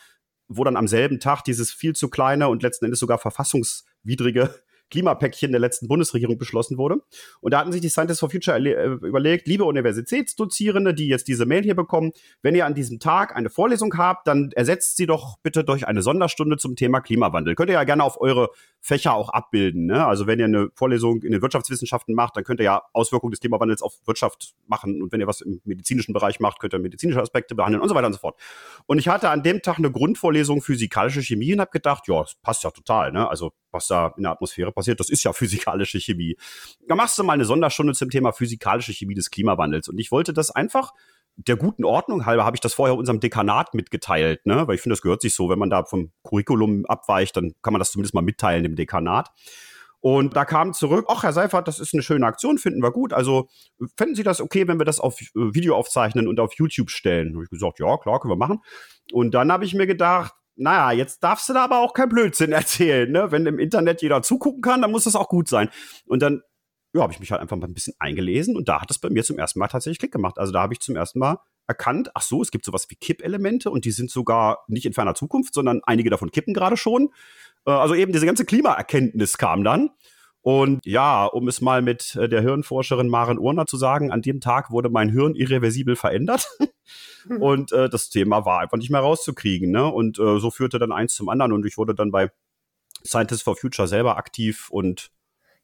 wo 0.48 0.64
dann 0.64 0.78
am 0.78 0.88
selben 0.88 1.20
Tag 1.20 1.44
dieses 1.44 1.72
viel 1.72 1.94
zu 1.94 2.10
kleine 2.10 2.48
und 2.50 2.64
letzten 2.64 2.86
Endes 2.86 3.00
sogar 3.00 3.18
verfassungswidrige 3.18 4.54
Klimapäckchen 4.90 5.52
der 5.52 5.60
letzten 5.60 5.88
Bundesregierung 5.88 6.38
beschlossen 6.38 6.78
wurde. 6.78 6.98
Und 7.42 7.54
da 7.54 7.60
hatten 7.60 7.72
sich 7.72 7.82
die 7.82 7.90
Scientists 7.90 8.20
for 8.20 8.30
Future 8.30 8.58
äh, 8.58 8.86
überlegt, 9.08 9.48
liebe 9.48 9.66
Universitätsdozierende, 9.66 10.94
die 10.94 11.08
jetzt 11.08 11.28
diese 11.28 11.46
Mail 11.46 11.64
hier 11.64 11.76
bekommen, 11.76 12.12
wenn 12.42 12.56
ihr 12.56 12.66
an 12.66 12.74
diesem 12.74 13.00
Tag 13.00 13.36
eine 13.36 13.50
Vorlesung 13.50 13.94
habt, 13.98 14.28
dann 14.28 14.52
ersetzt 14.54 14.98
sie 14.98 15.06
doch 15.06 15.38
bitte 15.44 15.64
durch 15.64 15.88
eine 15.88 16.02
Sonderstunde 16.02 16.58
zum 16.58 16.76
Thema 16.76 17.02
Klimawandel. 17.02 17.56
Könnt 17.56 17.70
ihr 17.70 17.74
ja 17.74 17.84
gerne 17.84 18.04
auf 18.04 18.20
eure 18.22 18.50
Fächer 18.82 19.14
auch 19.14 19.30
abbilden. 19.30 19.86
Ne? 19.86 20.06
Also 20.06 20.28
wenn 20.28 20.40
ihr 20.40 20.46
eine 20.46 20.70
Vorlesung 20.74 21.22
in 21.24 21.32
den 21.32 21.42
Wirtschaftswissenschaften 21.42 22.16
macht, 22.16 22.38
dann 22.38 22.44
könnt 22.44 22.62
ihr 22.62 22.66
ja 22.66 22.84
Auswirkungen 22.94 23.32
des 23.32 23.40
Klimawandels 23.40 23.82
auf 23.82 23.94
Wirtschaft 24.06 24.54
machen. 24.68 25.02
Und 25.02 25.12
wenn 25.12 25.20
ihr 25.20 25.28
was 25.28 25.42
im 25.42 25.62
medizinischen 25.66 26.14
Bereich 26.14 26.40
macht, 26.40 26.60
könnt 26.60 26.74
ihr 26.74 26.80
medizinische 26.80 27.22
Aspekte 27.22 27.56
behandeln 27.56 27.82
und 27.82 27.90
so 27.90 27.96
weiter 27.96 28.08
und 28.08 28.14
so 28.14 28.20
fort. 28.20 28.40
Und 28.86 29.00
ich 29.00 29.08
hatte 29.08 29.30
an 29.30 29.44
dem 29.44 29.62
Tag 29.62 29.78
eine 29.78 29.92
Grundvorlesung 29.92 30.62
physikalische 30.62 31.22
Chemie 31.22 31.54
und 31.54 31.60
habe 31.60 31.72
gedacht, 31.72 32.08
ja, 32.08 32.22
das 32.22 32.36
passt 32.36 32.64
ja 32.64 32.72
total. 32.72 33.12
Ne? 33.12 33.28
Also 33.30 33.52
was 33.72 33.88
da 33.88 34.14
in 34.18 34.24
der 34.24 34.32
Atmosphäre 34.32 34.72
passiert, 34.78 35.00
das 35.00 35.10
ist 35.10 35.24
ja 35.24 35.34
physikalische 35.34 36.00
Chemie. 36.00 36.38
Da 36.88 36.96
machst 36.96 37.18
du 37.18 37.24
mal 37.24 37.34
eine 37.34 37.46
Sonderstunde 37.46 37.94
zum 37.94 38.10
Thema 38.10 38.32
physikalische 38.32 38.94
Chemie 38.94 39.16
des 39.16 39.32
Klimawandels. 39.32 39.90
Und 39.90 39.98
ich 40.00 40.12
wollte 40.12 40.34
das 40.34 40.52
einfach 40.52 40.94
der 41.38 41.56
guten 41.56 41.86
Ordnung 41.86 42.26
halber 42.26 42.46
habe 42.46 42.56
ich 42.56 42.62
das 42.62 42.74
vorher 42.74 42.98
unserem 42.98 43.20
Dekanat 43.20 43.76
mitgeteilt, 43.76 44.46
ne? 44.46 44.68
Weil 44.68 44.76
ich 44.76 44.82
finde, 44.82 44.94
das 44.94 45.04
gehört 45.04 45.22
sich 45.22 45.36
so, 45.36 45.50
wenn 45.50 45.60
man 45.60 45.70
da 45.70 45.84
vom 45.86 46.12
Curriculum 46.24 46.86
abweicht, 46.88 47.38
dann 47.38 47.54
kann 47.62 47.74
man 47.74 47.80
das 47.80 47.92
zumindest 47.92 48.16
mal 48.16 48.22
mitteilen 48.22 48.64
dem 48.64 48.76
Dekanat. 48.76 49.30
Und 50.00 50.36
da 50.36 50.46
kam 50.46 50.74
zurück, 50.74 51.06
ach, 51.10 51.24
Herr 51.24 51.34
Seifert, 51.34 51.68
das 51.68 51.80
ist 51.80 51.94
eine 51.94 52.04
schöne 52.04 52.26
Aktion, 52.26 52.58
finden 52.58 52.82
wir 52.82 52.92
gut. 52.92 53.14
Also 53.14 53.50
fänden 53.98 54.16
Sie 54.16 54.24
das 54.24 54.42
okay, 54.42 54.68
wenn 54.68 54.80
wir 54.80 54.86
das 54.86 55.00
auf 55.00 55.20
äh, 55.22 55.26
Video 55.34 55.76
aufzeichnen 55.76 56.28
und 56.28 56.40
auf 56.40 56.54
YouTube 56.54 56.90
stellen? 56.90 57.34
Habe 57.34 57.44
ich 57.44 57.50
gesagt, 57.50 57.80
ja, 57.80 57.98
klar, 57.98 58.20
können 58.20 58.32
wir 58.32 58.38
machen. 58.38 58.62
Und 59.12 59.34
dann 59.34 59.52
habe 59.52 59.66
ich 59.66 59.74
mir 59.74 59.88
gedacht, 59.88 60.34
naja, 60.58 60.92
jetzt 60.92 61.24
darfst 61.24 61.48
du 61.50 61.54
da 61.54 61.64
aber 61.64 61.80
auch 61.80 61.94
kein 61.94 62.10
Blödsinn 62.10 62.52
erzählen, 62.54 63.12
ne? 63.12 63.32
Wenn 63.32 63.46
im 63.46 63.60
Internet 63.60 64.02
jeder 64.02 64.22
zugucken 64.22 64.62
kann, 64.62 64.82
dann 64.82 64.92
muss 64.92 65.06
das 65.06 65.16
auch 65.16 65.30
gut 65.30 65.48
sein. 65.48 65.70
Und 66.06 66.22
dann 66.22 66.42
ja, 66.94 67.02
habe 67.02 67.14
ich 67.14 67.20
mich 67.20 67.32
halt 67.32 67.42
einfach 67.42 67.58
mal 67.58 67.68
ein 67.68 67.74
bisschen 67.74 67.94
eingelesen 68.00 68.56
und 68.56 68.68
da 68.70 68.82
hat 68.82 68.90
es 68.92 69.00
bei 69.00 69.10
mir 69.10 69.24
zum 69.24 69.38
ersten 69.38 69.60
Mal 69.60 69.68
tatsächlich 69.68 70.00
Klick 70.00 70.12
gemacht. 70.12 70.38
Also 70.38 70.52
da 70.52 70.62
habe 70.62 70.74
ich 70.74 70.80
zum 70.80 70.96
ersten 70.96 71.20
Mal 71.20 71.40
erkannt, 71.68 72.12
ach 72.14 72.22
so, 72.22 72.42
es 72.42 72.50
gibt 72.50 72.66
sowas 72.66 72.88
wie 72.90 72.96
Kippelemente 72.96 73.70
und 73.70 73.86
die 73.86 73.92
sind 73.92 74.10
sogar 74.10 74.64
nicht 74.68 74.86
in 74.86 74.94
ferner 74.94 75.14
Zukunft, 75.14 75.54
sondern 75.54 75.82
einige 75.84 76.10
davon 76.10 76.32
kippen 76.32 76.54
gerade 76.54 76.78
schon. 76.78 77.10
Äh, 77.66 77.72
also 77.72 77.94
eben 77.94 78.14
diese 78.14 78.26
ganze 78.26 78.46
Klimaerkenntnis 78.46 79.38
kam 79.38 79.64
dann. 79.64 79.92
Und 80.48 80.86
ja, 80.86 81.26
um 81.26 81.50
es 81.50 81.60
mal 81.60 81.82
mit 81.82 82.16
äh, 82.16 82.30
der 82.30 82.40
Hirnforscherin 82.40 83.10
Maren 83.10 83.38
Urner 83.38 83.66
zu 83.66 83.76
sagen, 83.76 84.14
an 84.14 84.22
dem 84.22 84.40
Tag 84.40 84.72
wurde 84.72 84.88
mein 84.88 85.10
Hirn 85.10 85.36
irreversibel 85.36 85.98
verändert. 85.98 86.48
Mhm. 87.26 87.42
Und 87.42 87.72
äh, 87.74 87.90
das 87.90 88.10
Thema 88.10 88.46
war 88.46 88.62
einfach 88.62 88.78
nicht 88.78 88.90
mehr 88.90 89.02
rauszukriegen. 89.02 89.72
Ne? 89.72 89.86
Und 89.92 90.18
äh, 90.20 90.40
so 90.40 90.50
führte 90.50 90.80
dann 90.80 90.94
eins 90.94 91.16
zum 91.16 91.28
anderen 91.28 91.52
und 91.52 91.66
ich 91.66 91.78
wurde 91.78 91.94
dann 91.94 92.12
bei 92.12 92.32
Scientists 93.06 93.44
for 93.44 93.58
Future 93.58 93.90
selber 93.90 94.16
aktiv 94.16 94.70
und 94.70 95.10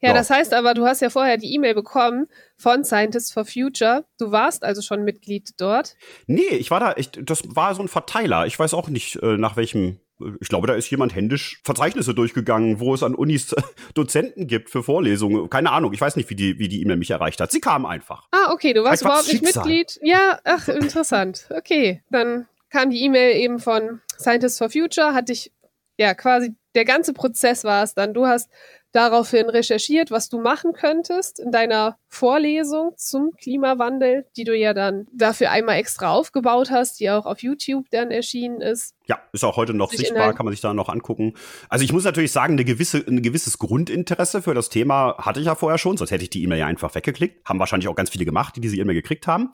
ja, 0.01 0.09
ja, 0.09 0.15
das 0.15 0.29
heißt 0.29 0.53
aber, 0.53 0.73
du 0.73 0.85
hast 0.85 1.01
ja 1.01 1.09
vorher 1.09 1.37
die 1.37 1.55
E-Mail 1.55 1.75
bekommen 1.75 2.27
von 2.57 2.83
Scientists 2.83 3.31
for 3.31 3.45
Future. 3.45 4.03
Du 4.19 4.31
warst 4.31 4.65
also 4.65 4.81
schon 4.81 5.05
Mitglied 5.05 5.51
dort? 5.61 5.95
Nee, 6.27 6.41
ich 6.49 6.71
war 6.71 6.81
da, 6.81 6.93
ich, 6.97 7.09
das 7.11 7.43
war 7.45 7.73
so 7.73 7.81
ein 7.81 7.87
Verteiler. 7.87 8.45
Ich 8.45 8.59
weiß 8.59 8.73
auch 8.73 8.89
nicht, 8.89 9.15
äh, 9.23 9.37
nach 9.37 9.55
welchem 9.55 10.01
ich 10.39 10.49
glaube, 10.49 10.67
da 10.67 10.75
ist 10.75 10.89
jemand 10.89 11.15
händisch 11.15 11.61
Verzeichnisse 11.63 12.13
durchgegangen, 12.13 12.79
wo 12.79 12.93
es 12.93 13.03
an 13.03 13.15
Unis 13.15 13.55
Dozenten 13.93 14.47
gibt 14.47 14.69
für 14.69 14.83
Vorlesungen. 14.83 15.49
Keine 15.49 15.71
Ahnung, 15.71 15.93
ich 15.93 16.01
weiß 16.01 16.15
nicht, 16.15 16.29
wie 16.29 16.35
die 16.35 16.59
wie 16.59 16.67
die 16.67 16.81
E-Mail 16.81 16.97
mich 16.97 17.11
erreicht 17.11 17.39
hat. 17.41 17.51
Sie 17.51 17.61
kam 17.61 17.85
einfach. 17.85 18.27
Ah, 18.31 18.51
okay, 18.51 18.73
du 18.73 18.83
warst 18.83 19.03
einfach 19.03 19.23
überhaupt 19.23 19.33
nicht 19.33 19.55
Mitglied. 19.55 19.99
Ja, 20.01 20.39
ach, 20.43 20.67
interessant. 20.67 21.47
Okay, 21.49 22.01
dann 22.09 22.47
kam 22.69 22.89
die 22.89 23.03
E-Mail 23.03 23.37
eben 23.37 23.59
von 23.59 24.01
Scientists 24.19 24.57
for 24.57 24.69
Future, 24.69 25.13
hat 25.13 25.29
dich 25.29 25.51
ja 25.97 26.13
quasi 26.13 26.55
der 26.75 26.85
ganze 26.85 27.13
Prozess 27.13 27.63
war 27.63 27.83
es 27.83 27.93
dann. 27.93 28.13
Du 28.13 28.25
hast 28.25 28.49
daraufhin 28.93 29.49
recherchiert, 29.49 30.11
was 30.11 30.29
du 30.29 30.39
machen 30.39 30.71
könntest 30.73 31.39
in 31.39 31.51
deiner 31.51 31.97
Vorlesung 32.07 32.93
zum 32.95 33.31
Klimawandel, 33.41 34.25
die 34.37 34.43
du 34.43 34.55
ja 34.55 34.73
dann 34.73 35.07
dafür 35.11 35.49
einmal 35.49 35.77
extra 35.77 36.11
aufgebaut 36.11 36.69
hast, 36.71 36.99
die 36.99 37.09
auch 37.09 37.25
auf 37.25 37.41
YouTube 37.41 37.87
dann 37.89 38.11
erschienen 38.11 38.61
ist. 38.61 38.95
Ja, 39.07 39.19
ist 39.33 39.43
auch 39.43 39.57
heute 39.57 39.73
noch 39.73 39.89
sich 39.89 40.01
sichtbar, 40.01 40.33
kann 40.33 40.45
man 40.45 40.53
sich 40.53 40.61
da 40.61 40.73
noch 40.73 40.89
angucken. 40.89 41.33
Also 41.69 41.83
ich 41.83 41.91
muss 41.91 42.05
natürlich 42.05 42.31
sagen, 42.31 42.53
eine 42.53 42.63
gewisse, 42.63 42.99
ein 42.99 43.21
gewisses 43.21 43.57
Grundinteresse 43.57 44.41
für 44.43 44.53
das 44.53 44.69
Thema 44.69 45.15
hatte 45.17 45.39
ich 45.39 45.47
ja 45.47 45.55
vorher 45.55 45.79
schon, 45.79 45.97
sonst 45.97 46.11
hätte 46.11 46.23
ich 46.23 46.29
die 46.29 46.43
E-Mail 46.43 46.59
ja 46.59 46.67
einfach 46.67 46.93
weggeklickt. 46.95 47.49
Haben 47.49 47.59
wahrscheinlich 47.59 47.87
auch 47.87 47.95
ganz 47.95 48.11
viele 48.11 48.25
gemacht, 48.25 48.55
die 48.55 48.61
diese 48.61 48.77
E-Mail 48.77 48.95
gekriegt 48.95 49.27
haben. 49.27 49.51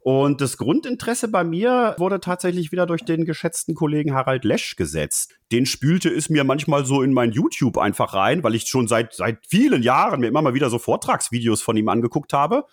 Und 0.00 0.40
das 0.40 0.56
Grundinteresse 0.56 1.28
bei 1.28 1.44
mir 1.44 1.94
wurde 1.98 2.20
tatsächlich 2.20 2.72
wieder 2.72 2.86
durch 2.86 3.04
den 3.04 3.24
geschätzten 3.24 3.74
Kollegen 3.74 4.14
Harald 4.14 4.44
Lesch 4.44 4.76
gesetzt. 4.76 5.34
Den 5.52 5.66
spülte 5.66 6.08
es 6.08 6.30
mir 6.30 6.44
manchmal 6.44 6.84
so 6.84 7.02
in 7.02 7.12
mein 7.12 7.32
YouTube 7.32 7.78
einfach 7.78 8.14
rein, 8.14 8.42
weil 8.42 8.54
ich 8.54 8.68
schon 8.68 8.88
seit, 8.88 9.14
seit 9.14 9.46
vielen 9.46 9.82
Jahren 9.82 10.20
mir 10.20 10.28
immer 10.28 10.42
mal 10.42 10.54
wieder 10.54 10.70
so 10.70 10.78
Vortragsvideos 10.78 11.62
von 11.62 11.76
ihm 11.76 11.88
angeguckt 11.88 12.32
habe. 12.32 12.64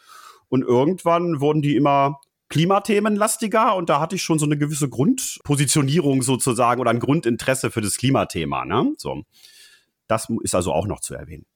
Und 0.50 0.63
irgendwann 0.63 1.41
wurden 1.41 1.62
die 1.62 1.75
immer 1.75 2.20
Klimathemenlastiger 2.50 3.75
und 3.75 3.89
da 3.89 4.00
hatte 4.00 4.15
ich 4.15 4.24
schon 4.24 4.38
so 4.38 4.46
eine 4.46 4.58
gewisse 4.58 4.88
Grundpositionierung 4.88 6.22
sozusagen 6.22 6.79
oder 6.79 6.91
ein 6.91 7.00
Grundinteresse 7.00 7.72
für 7.72 7.82
das 7.82 7.98
Klimathema. 7.98 8.65
Ne? 8.65 8.94
So. 8.98 9.24
Das 10.08 10.27
ist 10.44 10.53
also 10.53 10.72
auch 10.72 10.86
noch 10.86 11.00
zu 11.00 11.15
erwähnen. 11.15 11.48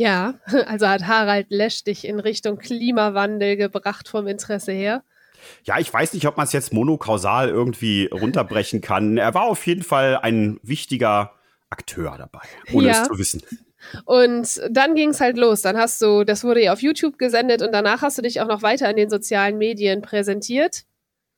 Ja, 0.00 0.34
also 0.66 0.88
hat 0.88 1.06
Harald 1.06 1.48
Lesch 1.50 1.84
dich 1.84 2.06
in 2.06 2.20
Richtung 2.20 2.56
Klimawandel 2.56 3.58
gebracht 3.58 4.08
vom 4.08 4.26
Interesse 4.26 4.72
her. 4.72 5.04
Ja, 5.64 5.78
ich 5.78 5.92
weiß 5.92 6.14
nicht, 6.14 6.26
ob 6.26 6.38
man 6.38 6.46
es 6.46 6.54
jetzt 6.54 6.72
monokausal 6.72 7.50
irgendwie 7.50 8.06
runterbrechen 8.06 8.80
kann. 8.80 9.18
Er 9.18 9.34
war 9.34 9.44
auf 9.44 9.66
jeden 9.66 9.82
Fall 9.82 10.16
ein 10.16 10.58
wichtiger 10.62 11.34
Akteur 11.68 12.16
dabei, 12.16 12.40
ohne 12.72 12.88
ja. 12.88 13.02
es 13.02 13.08
zu 13.08 13.18
wissen. 13.18 13.42
Und 14.06 14.62
dann 14.70 14.94
ging 14.94 15.10
es 15.10 15.20
halt 15.20 15.36
los. 15.36 15.60
Dann 15.60 15.76
hast 15.76 16.00
du, 16.00 16.24
das 16.24 16.44
wurde 16.44 16.62
ja 16.62 16.72
auf 16.72 16.80
YouTube 16.80 17.18
gesendet 17.18 17.60
und 17.60 17.72
danach 17.72 18.00
hast 18.00 18.16
du 18.16 18.22
dich 18.22 18.40
auch 18.40 18.48
noch 18.48 18.62
weiter 18.62 18.88
in 18.88 18.96
den 18.96 19.10
sozialen 19.10 19.58
Medien 19.58 20.00
präsentiert. 20.00 20.84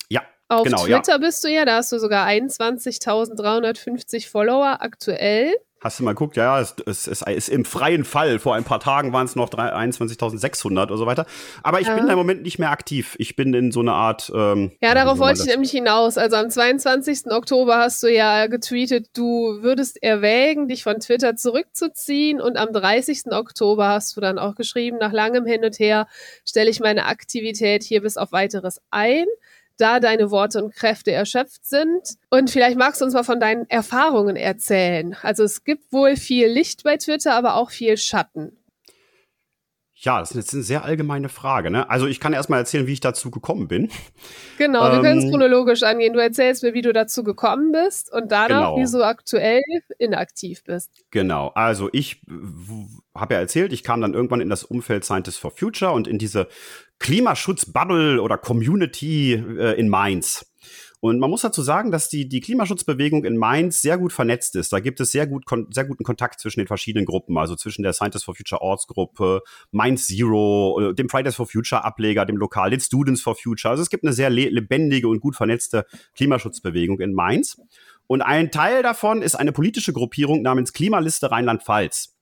Ja. 0.08 0.22
Auf 0.46 0.62
genau, 0.64 0.84
Twitter 0.84 1.14
ja. 1.14 1.18
bist 1.18 1.42
du 1.42 1.48
ja, 1.48 1.64
da 1.64 1.78
hast 1.78 1.90
du 1.90 1.98
sogar 1.98 2.28
21.350 2.28 4.30
Follower 4.30 4.82
aktuell. 4.82 5.52
Hast 5.82 5.98
du 5.98 6.04
mal 6.04 6.12
geguckt? 6.12 6.36
Ja, 6.36 6.60
es, 6.60 6.76
es, 6.86 7.08
es 7.08 7.22
ist 7.22 7.48
im 7.48 7.64
freien 7.64 8.04
Fall. 8.04 8.38
Vor 8.38 8.54
ein 8.54 8.62
paar 8.62 8.78
Tagen 8.78 9.12
waren 9.12 9.26
es 9.26 9.34
noch 9.34 9.50
21.600 9.50 10.84
oder 10.84 10.96
so 10.96 11.06
weiter. 11.06 11.26
Aber 11.64 11.80
ich 11.80 11.88
ja. 11.88 11.96
bin 11.96 12.06
da 12.06 12.12
im 12.12 12.18
Moment 12.18 12.42
nicht 12.42 12.60
mehr 12.60 12.70
aktiv. 12.70 13.16
Ich 13.18 13.34
bin 13.34 13.52
in 13.52 13.72
so 13.72 13.80
einer 13.80 13.94
Art. 13.94 14.30
Ähm, 14.32 14.70
ja, 14.80 14.94
darauf 14.94 15.18
wollte 15.18 15.40
ich 15.40 15.48
nämlich 15.48 15.72
hinaus. 15.72 16.18
Also 16.18 16.36
am 16.36 16.50
22. 16.50 17.32
Oktober 17.32 17.78
hast 17.78 18.00
du 18.04 18.06
ja 18.06 18.46
getweetet, 18.46 19.08
du 19.14 19.60
würdest 19.62 20.00
erwägen, 20.00 20.68
dich 20.68 20.84
von 20.84 21.00
Twitter 21.00 21.34
zurückzuziehen. 21.34 22.40
Und 22.40 22.56
am 22.56 22.72
30. 22.72 23.32
Oktober 23.32 23.88
hast 23.88 24.16
du 24.16 24.20
dann 24.20 24.38
auch 24.38 24.54
geschrieben, 24.54 24.98
nach 24.98 25.12
langem 25.12 25.46
Hin 25.46 25.64
und 25.64 25.80
Her 25.80 26.06
stelle 26.44 26.70
ich 26.70 26.78
meine 26.78 27.06
Aktivität 27.06 27.82
hier 27.82 28.02
bis 28.02 28.16
auf 28.16 28.30
weiteres 28.30 28.80
ein 28.92 29.26
da 29.82 30.00
deine 30.00 30.30
Worte 30.30 30.62
und 30.62 30.74
Kräfte 30.74 31.10
erschöpft 31.10 31.66
sind. 31.66 32.14
Und 32.30 32.50
vielleicht 32.50 32.78
magst 32.78 33.00
du 33.00 33.04
uns 33.04 33.14
mal 33.14 33.24
von 33.24 33.40
deinen 33.40 33.68
Erfahrungen 33.68 34.36
erzählen. 34.36 35.16
Also 35.22 35.42
es 35.42 35.64
gibt 35.64 35.92
wohl 35.92 36.16
viel 36.16 36.46
Licht 36.46 36.84
bei 36.84 36.96
Twitter, 36.96 37.34
aber 37.34 37.56
auch 37.56 37.70
viel 37.70 37.96
Schatten. 37.96 38.56
Ja, 40.04 40.18
das 40.18 40.32
ist 40.32 40.36
jetzt 40.36 40.54
eine 40.54 40.62
sehr 40.64 40.84
allgemeine 40.84 41.28
Frage. 41.28 41.70
Ne? 41.70 41.88
Also 41.88 42.08
ich 42.08 42.18
kann 42.18 42.32
erst 42.32 42.50
mal 42.50 42.58
erzählen, 42.58 42.88
wie 42.88 42.92
ich 42.92 43.00
dazu 43.00 43.30
gekommen 43.30 43.68
bin. 43.68 43.88
Genau, 44.58 44.84
ähm, 44.86 44.94
wir 44.94 45.00
können 45.00 45.18
es 45.20 45.30
chronologisch 45.30 45.84
angehen. 45.84 46.12
Du 46.12 46.18
erzählst 46.18 46.64
mir, 46.64 46.74
wie 46.74 46.82
du 46.82 46.92
dazu 46.92 47.22
gekommen 47.22 47.70
bist 47.70 48.12
und 48.12 48.32
danach, 48.32 48.74
genau. 48.74 48.76
wie 48.78 48.90
du 48.90 49.04
aktuell 49.04 49.62
inaktiv 49.98 50.64
bist. 50.64 50.90
Genau, 51.12 51.52
also 51.54 51.88
ich 51.92 52.20
habe 53.14 53.34
ja 53.34 53.40
erzählt, 53.40 53.72
ich 53.72 53.84
kam 53.84 54.00
dann 54.00 54.14
irgendwann 54.14 54.40
in 54.40 54.50
das 54.50 54.64
Umfeld 54.64 55.04
Scientists 55.04 55.38
for 55.38 55.52
Future 55.52 55.92
und 55.92 56.08
in 56.08 56.18
diese 56.18 56.48
Klimaschutz-Bubble 56.98 58.20
oder 58.20 58.38
Community 58.38 59.34
äh, 59.34 59.78
in 59.78 59.88
Mainz. 59.88 60.51
Und 61.04 61.18
man 61.18 61.30
muss 61.30 61.40
dazu 61.40 61.62
sagen, 61.62 61.90
dass 61.90 62.08
die, 62.08 62.28
die 62.28 62.40
Klimaschutzbewegung 62.40 63.24
in 63.24 63.36
Mainz 63.36 63.82
sehr 63.82 63.98
gut 63.98 64.12
vernetzt 64.12 64.54
ist. 64.54 64.72
Da 64.72 64.78
gibt 64.78 65.00
es 65.00 65.10
sehr, 65.10 65.26
gut, 65.26 65.44
sehr 65.70 65.84
guten 65.84 66.04
Kontakt 66.04 66.38
zwischen 66.38 66.60
den 66.60 66.68
verschiedenen 66.68 67.06
Gruppen, 67.06 67.36
also 67.38 67.56
zwischen 67.56 67.82
der 67.82 67.92
Scientists 67.92 68.24
for 68.24 68.36
Future 68.36 68.62
Ortsgruppe, 68.62 69.42
Mainz 69.72 70.06
Zero, 70.06 70.78
äh, 70.80 70.94
dem 70.94 71.08
Fridays 71.08 71.34
for 71.34 71.48
Future 71.48 71.82
Ableger, 71.82 72.24
dem 72.24 72.36
Lokal, 72.36 72.70
den 72.70 72.78
Students 72.78 73.20
for 73.20 73.34
Future. 73.34 73.72
Also 73.72 73.82
es 73.82 73.90
gibt 73.90 74.04
eine 74.04 74.12
sehr 74.12 74.30
lebendige 74.30 75.08
und 75.08 75.18
gut 75.18 75.34
vernetzte 75.34 75.86
Klimaschutzbewegung 76.14 77.00
in 77.00 77.14
Mainz. 77.14 77.60
Und 78.06 78.22
ein 78.22 78.52
Teil 78.52 78.84
davon 78.84 79.22
ist 79.22 79.34
eine 79.34 79.50
politische 79.50 79.92
Gruppierung 79.92 80.42
namens 80.42 80.72
Klimaliste 80.72 81.32
Rheinland-Pfalz. 81.32 82.14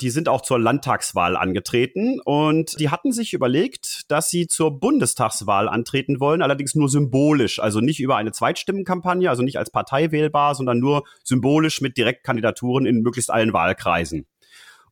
Die 0.00 0.10
sind 0.10 0.28
auch 0.28 0.42
zur 0.42 0.60
Landtagswahl 0.60 1.36
angetreten 1.36 2.20
und 2.20 2.78
die 2.78 2.90
hatten 2.90 3.10
sich 3.10 3.32
überlegt, 3.32 4.10
dass 4.10 4.30
sie 4.30 4.46
zur 4.46 4.78
Bundestagswahl 4.78 5.68
antreten 5.68 6.20
wollen, 6.20 6.40
allerdings 6.40 6.76
nur 6.76 6.88
symbolisch, 6.88 7.58
also 7.58 7.80
nicht 7.80 7.98
über 7.98 8.16
eine 8.16 8.30
Zweitstimmenkampagne, 8.30 9.28
also 9.28 9.42
nicht 9.42 9.58
als 9.58 9.70
Partei 9.70 10.12
wählbar, 10.12 10.54
sondern 10.54 10.78
nur 10.78 11.04
symbolisch 11.24 11.80
mit 11.80 11.96
Direktkandidaturen 11.96 12.86
in 12.86 13.02
möglichst 13.02 13.30
allen 13.30 13.52
Wahlkreisen. 13.52 14.26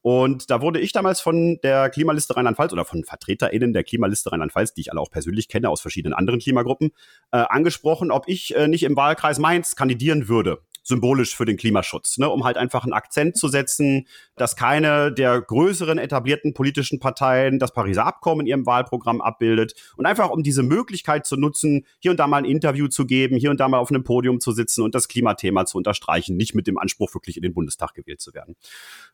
Und 0.03 0.51
da 0.51 0.61
wurde 0.61 0.79
ich 0.79 0.93
damals 0.93 1.21
von 1.21 1.59
der 1.63 1.91
Klimaliste 1.91 2.37
Rheinland-Pfalz 2.37 2.73
oder 2.73 2.85
von 2.85 3.03
VertreterInnen 3.03 3.73
der 3.73 3.83
Klimaliste 3.83 4.31
Rheinland-Pfalz, 4.31 4.73
die 4.73 4.83
ich 4.83 4.93
alle 4.93 5.01
auch 5.01 5.11
persönlich 5.11 5.49
kenne 5.49 5.69
aus 5.69 5.81
verschiedenen 5.81 6.15
anderen 6.15 6.39
Klimagruppen, 6.39 6.93
äh, 7.33 7.39
angesprochen, 7.39 8.13
ob 8.13 8.29
ich 8.29 8.55
äh, 8.55 8.69
nicht 8.69 8.85
im 8.85 8.97
Wahlkreis 8.97 9.41
Mainz 9.41 9.75
kandidieren 9.75 10.29
würde 10.29 10.63
symbolisch 10.87 11.35
für 11.37 11.45
den 11.45 11.57
Klimaschutz, 11.57 12.16
ne, 12.19 12.28
um 12.28 12.45
halt 12.45 12.57
einfach 12.57 12.85
einen 12.85 12.93
Akzent 12.93 13.37
zu 13.37 13.49
setzen, 13.49 14.07
dass 14.37 14.55
keine 14.55 15.12
der 15.12 15.40
größeren 15.40 15.99
etablierten 15.99 16.55
politischen 16.55 17.00
Parteien 17.00 17.59
das 17.59 17.73
Pariser 17.73 18.07
Abkommen 18.07 18.43
in 18.43 18.47
ihrem 18.47 18.66
Wahlprogramm 18.66 19.21
abbildet 19.21 19.75
und 19.97 20.07
einfach 20.07 20.31
um 20.31 20.45
diese 20.45 20.62
Möglichkeit 20.62 21.26
zu 21.26 21.37
nutzen, 21.37 21.87
hier 21.99 22.12
und 22.12 22.21
da 22.21 22.28
mal 22.28 22.37
ein 22.38 22.45
Interview 22.45 22.87
zu 22.87 23.05
geben, 23.05 23.37
hier 23.37 23.50
und 23.50 23.59
da 23.59 23.69
mal 23.69 23.78
auf 23.78 23.90
einem 23.90 24.05
Podium 24.05 24.38
zu 24.38 24.52
sitzen 24.52 24.83
und 24.83 24.95
das 24.95 25.09
Klimathema 25.09 25.66
zu 25.66 25.76
unterstreichen, 25.76 26.37
nicht 26.37 26.55
mit 26.55 26.69
dem 26.69 26.78
Anspruch, 26.78 27.12
wirklich 27.14 27.37
in 27.37 27.43
den 27.43 27.52
Bundestag 27.52 27.95
gewählt 27.95 28.21
zu 28.21 28.33
werden. 28.33 28.55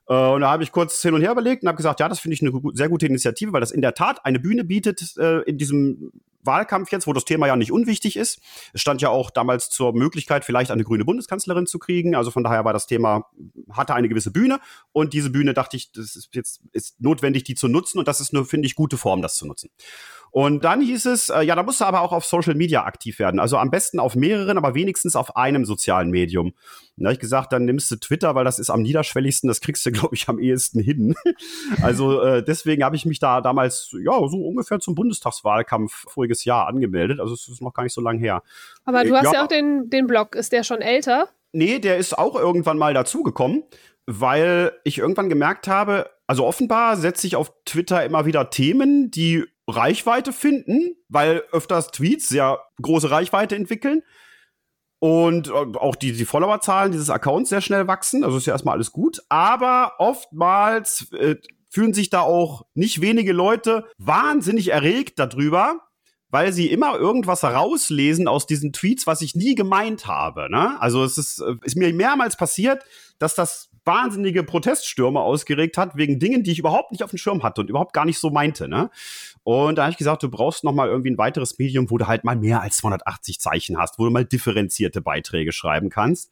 Äh, 0.09 0.15
und 0.15 0.43
da 0.43 0.51
habe 0.51 0.63
ich 0.65 0.73
kurz 0.73 1.01
hin 1.01 1.15
und 1.15 1.23
her 1.23 1.33
überlegt 1.33 1.63
und 1.63 1.69
habe 1.69 1.77
gesagt, 1.77 2.01
ja, 2.01 2.09
das 2.09 2.21
finde 2.21 2.35
ich 2.35 2.43
eine 2.43 2.53
sehr 2.75 2.91
gute 2.91 3.07
Initiative, 3.07 3.53
weil 3.55 3.61
das 3.61 3.71
in 3.71 3.81
der 3.81 3.95
Tat 3.95 4.27
eine 4.27 4.41
Bühne 4.41 4.65
bietet 4.65 5.17
äh, 5.17 5.41
in 5.41 5.57
diesem 5.57 6.13
Wahlkampf 6.43 6.91
jetzt, 6.93 7.07
wo 7.07 7.13
das 7.13 7.25
Thema 7.25 7.47
ja 7.47 7.57
nicht 7.57 7.73
unwichtig 7.73 8.17
ist. 8.17 8.41
Es 8.73 8.81
stand 8.81 9.03
ja 9.03 9.09
auch 9.09 9.31
damals 9.31 9.71
zur 9.71 9.93
Möglichkeit, 9.93 10.45
vielleicht 10.45 10.71
eine 10.71 10.85
grüne 10.85 11.05
Bundeskanzlerin 11.05 11.67
zu 11.67 11.79
kriegen. 11.79 12.15
Also 12.15 12.31
von 12.31 12.45
daher 12.45 12.65
war 12.65 12.73
das 12.73 12.87
Thema, 12.87 13.27
hatte 13.71 13.95
eine 13.95 14.09
gewisse 14.09 14.31
Bühne. 14.31 14.61
Und 14.93 15.13
diese 15.13 15.31
Bühne 15.31 15.55
dachte 15.55 15.77
ich, 15.77 15.93
das 15.93 16.17
ist 16.17 16.35
jetzt 16.35 16.63
ist 16.73 17.01
notwendig, 17.01 17.45
die 17.45 17.55
zu 17.55 17.69
nutzen. 17.69 17.99
Und 17.99 18.09
das 18.09 18.21
ist 18.21 18.35
eine, 18.35 18.45
finde 18.45 18.67
ich, 18.67 18.75
gute 18.75 18.97
Form, 18.97 19.23
das 19.23 19.37
zu 19.37 19.47
nutzen. 19.47 19.71
Und 20.33 20.65
dann 20.65 20.81
hieß 20.81 21.05
es, 21.07 21.29
äh, 21.29 21.43
ja, 21.43 21.55
da 21.55 21.63
musst 21.63 21.83
du 21.83 21.85
aber 21.85 22.01
auch 22.01 22.11
auf 22.11 22.25
Social 22.25 22.55
Media 22.55 22.85
aktiv 22.85 23.19
werden. 23.19 23.39
Also 23.39 23.59
am 23.59 23.71
besten 23.71 23.99
auf 23.99 24.17
mehreren, 24.17 24.57
aber 24.57 24.75
wenigstens 24.75 25.15
auf 25.15 25.37
einem 25.37 25.67
sozialen 25.67 26.11
Medium. 26.11 26.55
da 26.97 27.09
habe 27.09 27.13
ich 27.13 27.21
gesagt, 27.21 27.53
dann 27.53 27.67
nimmst 27.67 27.91
du 27.91 27.97
Twitter, 27.97 28.35
weil 28.35 28.47
das 28.47 28.59
ist 28.59 28.71
am 28.71 28.81
niederschwelligsten, 28.81 29.47
das 29.47 29.61
kriegst 29.61 29.85
du, 29.85 29.93
glaube 29.93 30.15
ich, 30.15 30.31
am 30.31 30.39
ehesten 30.39 30.81
hin. 30.81 31.15
also 31.83 32.23
äh, 32.23 32.43
deswegen 32.43 32.83
habe 32.83 32.97
ich 32.97 33.05
mich 33.05 33.19
da 33.19 33.43
damals, 33.43 33.95
ja, 34.03 34.13
so 34.27 34.43
ungefähr 34.43 34.81
zum 34.81 34.95
Bundestagswahlkampf 34.95 36.07
voriges 36.09 36.47
Jahr 36.47 36.67
angemeldet. 36.67 37.21
Also 37.21 37.35
es 37.35 37.47
ist 37.49 37.61
noch 37.61 37.75
gar 37.75 37.83
nicht 37.83 37.95
so 37.95 38.01
lange 38.01 38.19
her. 38.19 38.43
Aber 38.87 39.05
du 39.05 39.15
hast 39.15 39.27
ja, 39.27 39.33
ja 39.35 39.45
auch 39.45 39.49
den, 39.49 39.91
den 39.91 40.07
Blog, 40.07 40.35
ist 40.35 40.53
der 40.53 40.65
schon 40.65 40.81
älter? 40.81 41.29
Nee, 41.53 41.79
der 41.79 41.99
ist 41.99 42.17
auch 42.17 42.37
irgendwann 42.37 42.79
mal 42.79 42.95
dazugekommen, 42.95 43.65
weil 44.07 44.73
ich 44.85 44.97
irgendwann 44.97 45.29
gemerkt 45.29 45.69
habe, 45.69 46.09
also 46.27 46.47
offenbar 46.47 46.97
setze 46.97 47.27
ich 47.27 47.37
auf 47.37 47.53
Twitter 47.67 48.03
immer 48.03 48.25
wieder 48.25 48.49
Themen, 48.49 49.11
die 49.11 49.45
Reichweite 49.69 50.33
finden, 50.33 50.97
weil 51.09 51.43
öfters 51.53 51.89
Tweets 51.89 52.29
sehr 52.29 52.61
große 52.81 53.11
Reichweite 53.11 53.57
entwickeln. 53.57 54.03
Und 54.99 55.49
äh, 55.49 55.51
auch 55.51 55.97
die, 55.97 56.13
die 56.13 56.25
Followerzahlen 56.25 56.93
dieses 56.93 57.11
Accounts 57.11 57.51
sehr 57.51 57.61
schnell 57.61 57.89
wachsen. 57.89 58.23
Also 58.23 58.39
ist 58.39 58.47
ja 58.47 58.53
erstmal 58.53 58.75
alles 58.75 58.93
gut. 58.93 59.21
Aber 59.29 59.95
oftmals 59.99 61.11
äh, 61.13 61.37
fühlen 61.69 61.95
sich 61.95 62.11
da 62.11 62.21
auch 62.21 62.67
nicht 62.75 63.01
wenige 63.01 63.33
Leute 63.33 63.89
wahnsinnig 63.99 64.69
erregt 64.69 65.19
darüber, 65.19 65.81
weil 66.29 66.53
sie 66.53 66.71
immer 66.71 66.97
irgendwas 66.97 67.43
rauslesen 67.43 68.29
aus 68.29 68.47
diesen 68.47 68.73
Tweets, 68.73 69.07
was 69.07 69.23
ich 69.23 69.35
nie 69.35 69.55
gemeint 69.55 70.07
habe. 70.07 70.49
Ne? 70.51 70.81
Also 70.81 71.03
es 71.03 71.19
ist, 71.19 71.41
äh, 71.41 71.57
ist 71.63 71.77
mir 71.77 71.93
mehrmals 71.93 72.37
passiert, 72.37 72.85
dass 73.19 73.35
das 73.35 73.72
wahnsinnige 73.85 74.45
Proteststürme 74.45 75.21
ausgeregt 75.21 75.77
hat 75.77 75.97
wegen 75.97 76.19
Dingen, 76.19 76.43
die 76.43 76.53
ich 76.53 76.59
überhaupt 76.59 76.93
nicht 76.93 77.03
auf 77.03 77.11
dem 77.11 77.19
Schirm 77.19 77.43
hatte 77.43 77.61
und 77.61 77.71
überhaupt 77.71 77.93
gar 77.93 78.05
nicht 78.05 78.19
so 78.19 78.31
meinte. 78.31 78.69
Ne? 78.69 78.91
Und 79.45 79.77
da 79.77 79.83
habe 79.83 79.93
ich 79.93 79.99
gesagt, 79.99 80.23
du 80.23 80.31
brauchst 80.31 80.65
noch 80.65 80.73
mal 80.73 80.89
irgendwie 80.89 81.11
ein 81.11 81.19
weiteres 81.19 81.59
Medium, 81.59 81.91
wo 81.91 81.99
du 81.99 82.07
halt 82.07 82.25
mal 82.25 82.37
mehr 82.37 82.61
als 82.61 82.77
280 82.79 83.41
Zeichen 83.41 83.79
hast, 83.79 83.99
wo 83.99 84.05
du 84.05 84.11
mal 84.11 84.25
differenzierte 84.25 85.01
Beiträge 85.01 85.53
schreiben 85.53 85.91
kannst. 85.91 86.31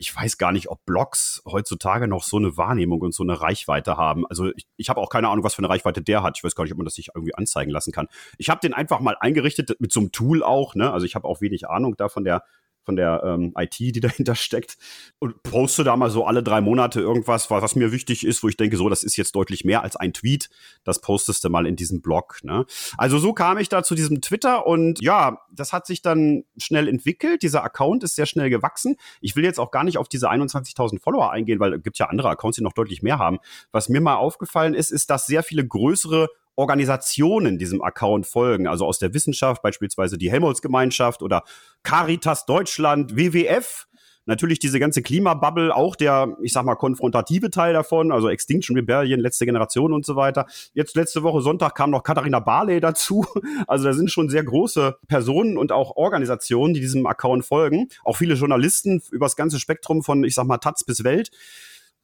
Ich 0.00 0.14
weiß 0.14 0.36
gar 0.36 0.50
nicht, 0.50 0.68
ob 0.68 0.84
Blogs 0.84 1.42
heutzutage 1.46 2.08
noch 2.08 2.24
so 2.24 2.38
eine 2.38 2.56
Wahrnehmung 2.56 3.00
und 3.02 3.14
so 3.14 3.22
eine 3.22 3.40
Reichweite 3.40 3.96
haben. 3.96 4.26
Also 4.26 4.50
ich, 4.56 4.66
ich 4.76 4.88
habe 4.88 5.00
auch 5.00 5.08
keine 5.08 5.28
Ahnung, 5.28 5.44
was 5.44 5.54
für 5.54 5.60
eine 5.60 5.68
Reichweite 5.68 6.02
der 6.02 6.24
hat. 6.24 6.36
Ich 6.36 6.44
weiß 6.44 6.56
gar 6.56 6.64
nicht, 6.64 6.72
ob 6.72 6.78
man 6.78 6.84
das 6.84 6.94
sich 6.94 7.10
irgendwie 7.14 7.34
anzeigen 7.36 7.70
lassen 7.70 7.92
kann. 7.92 8.08
Ich 8.36 8.48
habe 8.48 8.60
den 8.60 8.74
einfach 8.74 8.98
mal 8.98 9.16
eingerichtet 9.20 9.76
mit 9.78 9.92
so 9.92 10.00
einem 10.00 10.10
Tool 10.10 10.42
auch. 10.42 10.74
Ne? 10.74 10.92
Also 10.92 11.06
ich 11.06 11.14
habe 11.14 11.26
auch 11.26 11.40
wenig 11.40 11.68
Ahnung 11.68 11.96
da 11.96 12.08
von 12.08 12.24
der 12.24 12.42
von 12.86 12.96
der 12.96 13.22
ähm, 13.24 13.52
IT, 13.58 13.78
die 13.78 13.92
dahinter 14.00 14.34
steckt. 14.34 14.78
Und 15.18 15.42
poste 15.42 15.84
da 15.84 15.96
mal 15.96 16.08
so 16.08 16.24
alle 16.24 16.42
drei 16.42 16.60
Monate 16.62 17.00
irgendwas, 17.00 17.50
was, 17.50 17.62
was, 17.62 17.76
mir 17.76 17.92
wichtig 17.92 18.24
ist, 18.24 18.42
wo 18.42 18.48
ich 18.48 18.56
denke, 18.56 18.78
so, 18.78 18.88
das 18.88 19.02
ist 19.02 19.16
jetzt 19.16 19.34
deutlich 19.34 19.64
mehr 19.64 19.82
als 19.82 19.96
ein 19.96 20.14
Tweet. 20.14 20.48
Das 20.84 21.00
postest 21.00 21.44
du 21.44 21.50
mal 21.50 21.66
in 21.66 21.76
diesem 21.76 22.00
Blog. 22.00 22.38
Ne? 22.42 22.64
Also 22.96 23.18
so 23.18 23.34
kam 23.34 23.58
ich 23.58 23.68
da 23.68 23.82
zu 23.82 23.94
diesem 23.94 24.22
Twitter 24.22 24.66
und 24.66 25.02
ja, 25.02 25.40
das 25.52 25.72
hat 25.72 25.86
sich 25.86 26.00
dann 26.00 26.44
schnell 26.56 26.88
entwickelt. 26.88 27.42
Dieser 27.42 27.64
Account 27.64 28.04
ist 28.04 28.14
sehr 28.14 28.26
schnell 28.26 28.48
gewachsen. 28.48 28.96
Ich 29.20 29.36
will 29.36 29.44
jetzt 29.44 29.58
auch 29.58 29.72
gar 29.72 29.84
nicht 29.84 29.98
auf 29.98 30.08
diese 30.08 30.30
21.000 30.30 31.00
Follower 31.00 31.32
eingehen, 31.32 31.60
weil 31.60 31.74
es 31.74 31.82
gibt 31.82 31.98
ja 31.98 32.06
andere 32.06 32.30
Accounts, 32.30 32.56
die 32.56 32.62
noch 32.62 32.72
deutlich 32.72 33.02
mehr 33.02 33.18
haben. 33.18 33.38
Was 33.72 33.88
mir 33.88 34.00
mal 34.00 34.16
aufgefallen 34.16 34.74
ist, 34.74 34.92
ist, 34.92 35.10
dass 35.10 35.26
sehr 35.26 35.42
viele 35.42 35.66
größere 35.66 36.28
Organisationen 36.56 37.58
diesem 37.58 37.82
Account 37.82 38.26
folgen, 38.26 38.66
also 38.66 38.86
aus 38.86 38.98
der 38.98 39.14
Wissenschaft, 39.14 39.62
beispielsweise 39.62 40.18
die 40.18 40.30
Helmholtz-Gemeinschaft 40.30 41.22
oder 41.22 41.44
Caritas 41.82 42.46
Deutschland, 42.46 43.16
WWF, 43.16 43.86
natürlich 44.26 44.58
diese 44.58 44.78
ganze 44.78 45.02
Klimabubble, 45.02 45.74
auch 45.74 45.96
der, 45.96 46.36
ich 46.42 46.52
sag 46.52 46.64
mal, 46.64 46.74
konfrontative 46.74 47.50
Teil 47.50 47.72
davon, 47.72 48.12
also 48.12 48.28
Extinction 48.28 48.76
Rebellion, 48.76 49.20
letzte 49.20 49.46
Generation 49.46 49.92
und 49.92 50.04
so 50.04 50.16
weiter. 50.16 50.46
Jetzt 50.74 50.96
letzte 50.96 51.22
Woche 51.22 51.40
Sonntag 51.40 51.74
kam 51.74 51.90
noch 51.90 52.02
Katharina 52.02 52.40
Barley 52.40 52.80
dazu. 52.80 53.24
Also 53.68 53.84
da 53.84 53.92
sind 53.92 54.10
schon 54.10 54.28
sehr 54.28 54.44
große 54.44 54.96
Personen 55.08 55.56
und 55.56 55.72
auch 55.72 55.96
Organisationen, 55.96 56.74
die 56.74 56.80
diesem 56.80 57.06
Account 57.06 57.44
folgen. 57.44 57.88
Auch 58.04 58.16
viele 58.16 58.34
Journalisten 58.34 59.02
übers 59.10 59.36
ganze 59.36 59.60
Spektrum 59.60 60.02
von, 60.02 60.24
ich 60.24 60.34
sag 60.34 60.46
mal, 60.46 60.58
Taz 60.58 60.84
bis 60.84 61.04
Welt. 61.04 61.30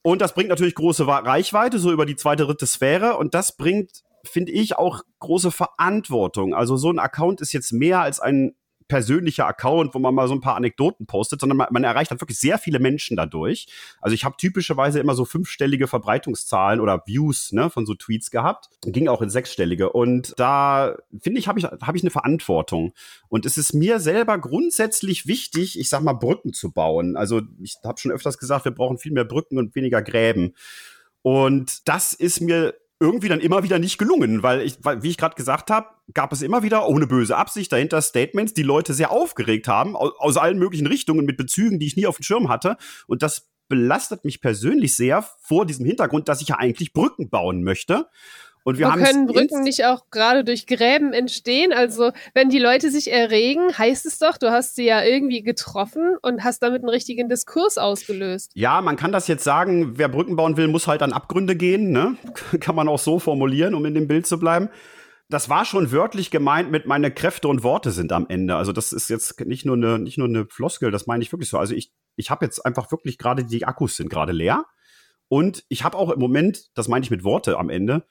Und 0.03 0.21
das 0.21 0.35
bringt 0.35 0.49
natürlich 0.49 0.75
große 0.75 1.07
Reichweite, 1.07 1.79
so 1.79 1.93
über 1.93 2.07
die 2.07 2.17
zweite, 2.17 2.45
dritte 2.45 2.67
Sphäre. 2.67 3.17
Und 3.17 3.35
das 3.35 3.57
bringt, 3.57 4.03
finde 4.25 4.53
ich, 4.53 4.77
auch 4.77 5.03
große 5.21 5.51
Verantwortung. 5.51 6.55
Also 6.55 6.77
so 6.77 6.91
ein 6.91 6.99
Account 6.99 7.41
ist 7.41 7.53
jetzt 7.53 7.73
mehr 7.73 8.01
als 8.01 8.21
ein 8.21 8.55
persönlicher 8.93 9.47
Account, 9.47 9.95
wo 9.95 9.99
man 9.99 10.15
mal 10.15 10.29
so 10.29 10.35
ein 10.35 10.43
paar 10.43 10.55
Anekdoten 10.55 11.07
postet, 11.07 11.41
sondern 11.41 11.57
man, 11.57 11.69
man 11.71 11.83
erreicht 11.83 12.11
dann 12.11 12.21
wirklich 12.21 12.39
sehr 12.39 12.59
viele 12.59 12.79
Menschen 12.79 13.17
dadurch. 13.17 13.67
Also 14.03 14.13
ich 14.13 14.27
habe 14.27 14.37
typischerweise 14.37 15.01
immer 15.01 15.15
so 15.15 15.25
fünfstellige 15.25 15.87
Verbreitungszahlen 15.87 16.79
oder 16.79 17.03
Views 17.07 17.53
ne, 17.53 17.71
von 17.71 17.87
so 17.87 17.95
Tweets 17.95 18.31
gehabt. 18.31 18.69
Ging 18.83 19.09
auch 19.09 19.23
in 19.23 19.31
sechsstellige. 19.31 19.93
Und 19.93 20.35
da 20.37 20.97
finde 21.23 21.39
ich, 21.39 21.49
habe 21.49 21.59
ich, 21.59 21.65
hab 21.65 21.95
ich 21.95 22.03
eine 22.03 22.11
Verantwortung. 22.11 22.93
Und 23.31 23.47
es 23.47 23.57
ist 23.57 23.73
mir 23.73 23.99
selber 23.99 24.37
grundsätzlich 24.37 25.27
wichtig, 25.27 25.81
ich 25.81 25.89
sag 25.89 26.03
mal, 26.03 26.13
Brücken 26.13 26.53
zu 26.53 26.71
bauen. 26.71 27.17
Also 27.17 27.41
ich 27.63 27.77
habe 27.85 27.99
schon 27.99 28.13
öfters 28.13 28.37
gesagt, 28.37 28.67
wir 28.67 28.73
brauchen 28.73 28.99
viel 28.99 29.13
mehr 29.13 29.25
Brücken 29.25 29.57
und 29.57 29.75
weniger 29.75 30.03
Gräben. 30.03 30.53
Und 31.23 31.89
das 31.89 32.13
ist 32.13 32.43
mir 32.43 32.75
irgendwie 33.03 33.29
dann 33.29 33.41
immer 33.41 33.65
wieder 33.65 33.79
nicht 33.79 33.99
gelungen, 33.99 34.43
weil 34.43 34.63
ich, 34.63 34.79
weil, 34.83 35.03
wie 35.03 35.11
ich 35.11 35.19
gerade 35.19 35.35
gesagt 35.35 35.71
habe, 35.71 35.89
gab 36.15 36.33
es 36.33 36.41
immer 36.41 36.63
wieder 36.63 36.89
ohne 36.89 37.07
böse 37.07 37.37
Absicht 37.37 37.73
dahinter 37.73 38.01
Statements, 38.01 38.55
die 38.55 38.63
Leute 38.63 38.95
sehr 38.95 39.11
aufgeregt 39.11 39.67
haben, 39.67 39.97
aus, 39.97 40.13
aus 40.19 40.37
allen 40.37 40.59
möglichen 40.59 40.87
Richtungen 40.87 41.27
mit 41.27 41.37
Bezügen, 41.37 41.79
die 41.79 41.87
ich 41.87 41.97
nie 41.97 42.07
auf 42.07 42.17
dem 42.17 42.23
Schirm 42.23 42.49
hatte. 42.49 42.77
Und 43.09 43.23
das 43.23 43.51
belastet 43.69 44.25
mich 44.25 44.41
persönlich 44.41 44.95
sehr 44.95 45.23
vor 45.41 45.67
diesem 45.67 45.85
Hintergrund, 45.85 46.29
dass 46.29 46.41
ich 46.41 46.49
ja 46.49 46.59
eigentlich 46.59 46.93
Brücken 46.93 47.29
bauen 47.29 47.65
möchte. 47.65 48.07
Und 48.65 48.79
wir 48.79 48.91
haben 48.91 49.03
können 49.03 49.27
Brücken 49.27 49.63
nicht 49.63 49.85
auch 49.85 50.11
gerade 50.11 50.45
durch 50.45 50.67
Gräben 50.67 51.13
entstehen? 51.13 51.73
Also, 51.73 52.13
wenn 52.35 52.49
die 52.49 52.59
Leute 52.59 52.91
sich 52.91 53.11
erregen, 53.11 53.77
heißt 53.77 54.07
es 54.07 54.19
doch, 54.19 54.39
du 54.39 54.51
hast 54.51 54.77
sie 54.77 54.85
ja 54.85 55.03
irgendwie 55.03 55.43
getroffen 55.43 56.17
und 56.23 56.45
hast 56.45 56.63
damit 56.63 56.83
einen 56.83 56.89
richtigen 56.89 57.29
Diskurs 57.29 57.79
ausgelöst. 57.79 58.53
Ja, 58.55 58.81
man 58.81 58.97
kann 58.97 59.13
das 59.13 59.27
jetzt 59.29 59.45
sagen, 59.45 59.99
wer 59.99 60.09
Brücken 60.09 60.37
bauen 60.37 60.57
will, 60.57 60.69
muss 60.69 60.87
halt 60.87 61.03
an 61.03 61.13
Abgründe 61.13 61.57
gehen, 61.57 61.91
ne? 61.91 62.17
kann 62.61 62.77
man 62.77 62.89
auch 62.89 62.99
so 62.99 63.19
formulieren, 63.19 63.75
um 63.75 63.85
in 63.85 63.95
dem 63.95 64.07
Bild 64.07 64.27
zu 64.27 64.39
bleiben. 64.39 64.69
Das 65.29 65.49
war 65.49 65.65
schon 65.65 65.93
wörtlich 65.93 66.31
gemeint 66.31 66.71
mit 66.71 66.87
meine 66.87 67.11
Kräfte 67.11 67.49
und 67.49 67.63
Worte 67.63 67.91
sind 67.91 68.13
am 68.13 68.27
Ende. 68.29 68.57
Also 68.57 68.73
das 68.73 68.93
ist 68.93 69.09
jetzt 69.09 69.41
nicht 69.41 69.65
nur 69.65 69.77
eine 69.77 69.99
nicht 69.99 70.19
nur 70.19 70.29
eine 70.29 70.47
Floskel, 70.47 70.91
das 70.91 71.07
meine 71.07 71.23
ich 71.23 71.33
wirklich 71.33 71.49
so. 71.49 71.57
Also 71.57 71.75
ich 71.75 71.91
ich 72.17 72.31
habe 72.31 72.45
jetzt 72.45 72.67
einfach 72.67 72.91
wirklich 72.93 73.17
gerade 73.17 73.43
die 73.43 73.65
Akkus 73.65 73.97
sind 73.97 74.11
gerade 74.11 74.33
leer 74.33 74.67
und 75.29 75.65
ich 75.71 75.85
habe 75.85 75.97
auch 75.97 76.11
im 76.11 76.21
Moment, 76.21 76.77
das 76.77 76.89
meine 76.89 77.03
ich 77.03 77.11
mit 77.11 77.25
Worte 77.25 77.57
am 77.57 77.71
Ende, 77.71 78.05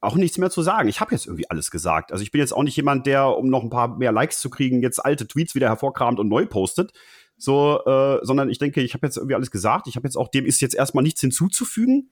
auch 0.00 0.16
nichts 0.16 0.38
mehr 0.38 0.50
zu 0.50 0.62
sagen. 0.62 0.88
Ich 0.88 1.00
habe 1.00 1.12
jetzt 1.12 1.26
irgendwie 1.26 1.48
alles 1.50 1.70
gesagt. 1.70 2.12
Also 2.12 2.22
ich 2.22 2.30
bin 2.30 2.40
jetzt 2.40 2.52
auch 2.52 2.62
nicht 2.62 2.76
jemand, 2.76 3.06
der, 3.06 3.36
um 3.36 3.48
noch 3.48 3.62
ein 3.62 3.70
paar 3.70 3.96
mehr 3.96 4.12
Likes 4.12 4.40
zu 4.40 4.50
kriegen, 4.50 4.82
jetzt 4.82 5.04
alte 5.04 5.26
Tweets 5.26 5.54
wieder 5.54 5.68
hervorkramt 5.68 6.18
und 6.18 6.28
neu 6.28 6.46
postet. 6.46 6.92
So, 7.36 7.82
äh, 7.86 8.18
sondern 8.22 8.50
ich 8.50 8.58
denke, 8.58 8.82
ich 8.82 8.94
habe 8.94 9.06
jetzt 9.06 9.16
irgendwie 9.16 9.34
alles 9.34 9.50
gesagt. 9.50 9.86
Ich 9.86 9.96
habe 9.96 10.06
jetzt 10.06 10.16
auch, 10.16 10.28
dem 10.28 10.44
ist 10.44 10.60
jetzt 10.60 10.74
erstmal 10.74 11.02
nichts 11.02 11.20
hinzuzufügen. 11.20 12.10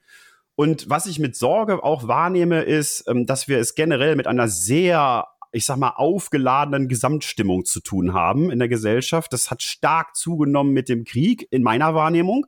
Und 0.55 0.89
was 0.89 1.05
ich 1.05 1.19
mit 1.19 1.35
Sorge 1.35 1.83
auch 1.83 2.07
wahrnehme, 2.07 2.63
ist, 2.63 3.05
ähm, 3.07 3.25
dass 3.25 3.47
wir 3.47 3.59
es 3.59 3.75
generell 3.75 4.15
mit 4.15 4.27
einer 4.27 4.47
sehr 4.47 5.27
ich 5.51 5.65
sag 5.65 5.77
mal, 5.77 5.93
aufgeladenen 5.95 6.87
Gesamtstimmung 6.87 7.65
zu 7.65 7.79
tun 7.79 8.13
haben 8.13 8.51
in 8.51 8.59
der 8.59 8.67
Gesellschaft. 8.67 9.33
Das 9.33 9.49
hat 9.49 9.63
stark 9.63 10.15
zugenommen 10.15 10.73
mit 10.73 10.89
dem 10.89 11.05
Krieg, 11.05 11.47
in 11.49 11.63
meiner 11.63 11.95
Wahrnehmung. 11.95 12.45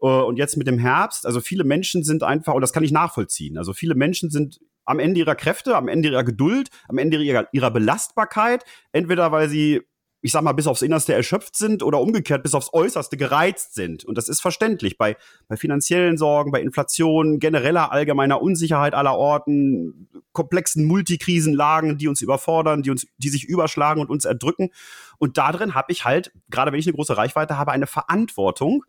Äh, 0.00 0.06
und 0.06 0.36
jetzt 0.36 0.56
mit 0.56 0.66
dem 0.66 0.78
Herbst, 0.78 1.26
also 1.26 1.40
viele 1.40 1.64
Menschen 1.64 2.04
sind 2.04 2.22
einfach, 2.22 2.54
und 2.54 2.60
das 2.60 2.72
kann 2.72 2.84
ich 2.84 2.92
nachvollziehen, 2.92 3.58
also 3.58 3.72
viele 3.72 3.94
Menschen 3.94 4.30
sind 4.30 4.60
am 4.88 4.98
Ende 4.98 5.20
ihrer 5.20 5.34
Kräfte, 5.34 5.76
am 5.76 5.88
Ende 5.88 6.08
ihrer 6.08 6.24
Geduld, 6.24 6.68
am 6.88 6.98
Ende 6.98 7.18
ihrer, 7.18 7.48
ihrer 7.52 7.70
Belastbarkeit, 7.70 8.64
entweder 8.92 9.32
weil 9.32 9.48
sie 9.48 9.82
ich 10.20 10.32
sag 10.32 10.42
mal, 10.42 10.52
bis 10.52 10.66
aufs 10.66 10.82
Innerste 10.82 11.14
erschöpft 11.14 11.54
sind 11.54 11.82
oder 11.82 12.00
umgekehrt 12.00 12.42
bis 12.42 12.54
aufs 12.54 12.72
Äußerste 12.72 13.16
gereizt 13.16 13.74
sind. 13.74 14.04
Und 14.04 14.18
das 14.18 14.28
ist 14.28 14.40
verständlich 14.40 14.98
bei, 14.98 15.16
bei 15.46 15.56
finanziellen 15.56 16.16
Sorgen, 16.16 16.50
bei 16.50 16.60
Inflation, 16.60 17.38
genereller 17.38 17.92
allgemeiner 17.92 18.42
Unsicherheit 18.42 18.94
aller 18.94 19.14
Orten, 19.14 20.08
komplexen 20.32 20.84
Multikrisenlagen, 20.86 21.98
die 21.98 22.08
uns 22.08 22.20
überfordern, 22.20 22.82
die 22.82 22.90
uns, 22.90 23.06
die 23.18 23.28
sich 23.28 23.44
überschlagen 23.44 24.00
und 24.00 24.10
uns 24.10 24.24
erdrücken. 24.24 24.70
Und 25.18 25.38
darin 25.38 25.74
habe 25.74 25.92
ich 25.92 26.04
halt, 26.04 26.32
gerade 26.50 26.72
wenn 26.72 26.80
ich 26.80 26.86
eine 26.86 26.96
große 26.96 27.16
Reichweite 27.16 27.56
habe, 27.56 27.70
eine 27.70 27.86
Verantwortung, 27.86 28.84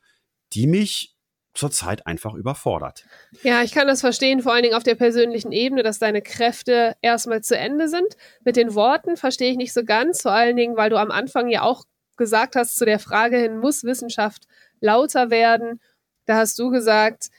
die 0.54 0.66
mich 0.66 1.16
zurzeit 1.54 2.06
einfach 2.06 2.34
überfordert. 2.34 3.06
Ja, 3.44 3.64
ich 3.64 3.74
kann 3.74 3.88
das 3.88 4.02
verstehen, 4.02 4.42
vor 4.42 4.54
allen 4.54 4.64
Dingen 4.64 4.76
auf 4.76 4.84
der 4.84 4.96
persönlichen 4.96 5.52
Ebene, 5.52 5.84
dass 5.84 6.00
deine 6.00 6.22
Kräfte 6.22 6.96
erstmal 7.02 7.42
zu 7.42 7.58
Ende 7.58 7.88
sind. 7.88 8.16
Mit 8.44 8.56
den 8.56 8.76
Worten 8.76 9.18
verstehe 9.18 9.52
ich 9.52 9.58
nicht 9.58 9.74
so 9.74 9.84
ganz, 9.84 10.22
vor 10.22 10.32
allen 10.32 10.56
Dingen, 10.56 10.78
weil 10.78 10.90
du 10.90 10.98
am 10.98 11.12
Anfang 11.12 11.50
ja 11.50 11.64
auch 11.64 11.86
gesagt 12.18 12.56
hast, 12.56 12.78
zu 12.78 12.86
der 12.86 13.00
Frage 13.00 13.38
hin, 13.38 13.58
muss 13.58 13.84
Wissenschaft 13.84 14.46
lauter 14.80 15.30
werden? 15.30 15.82
Da 16.26 16.36
hast 16.36 16.60
du 16.60 16.70
gesagt, 16.70 17.30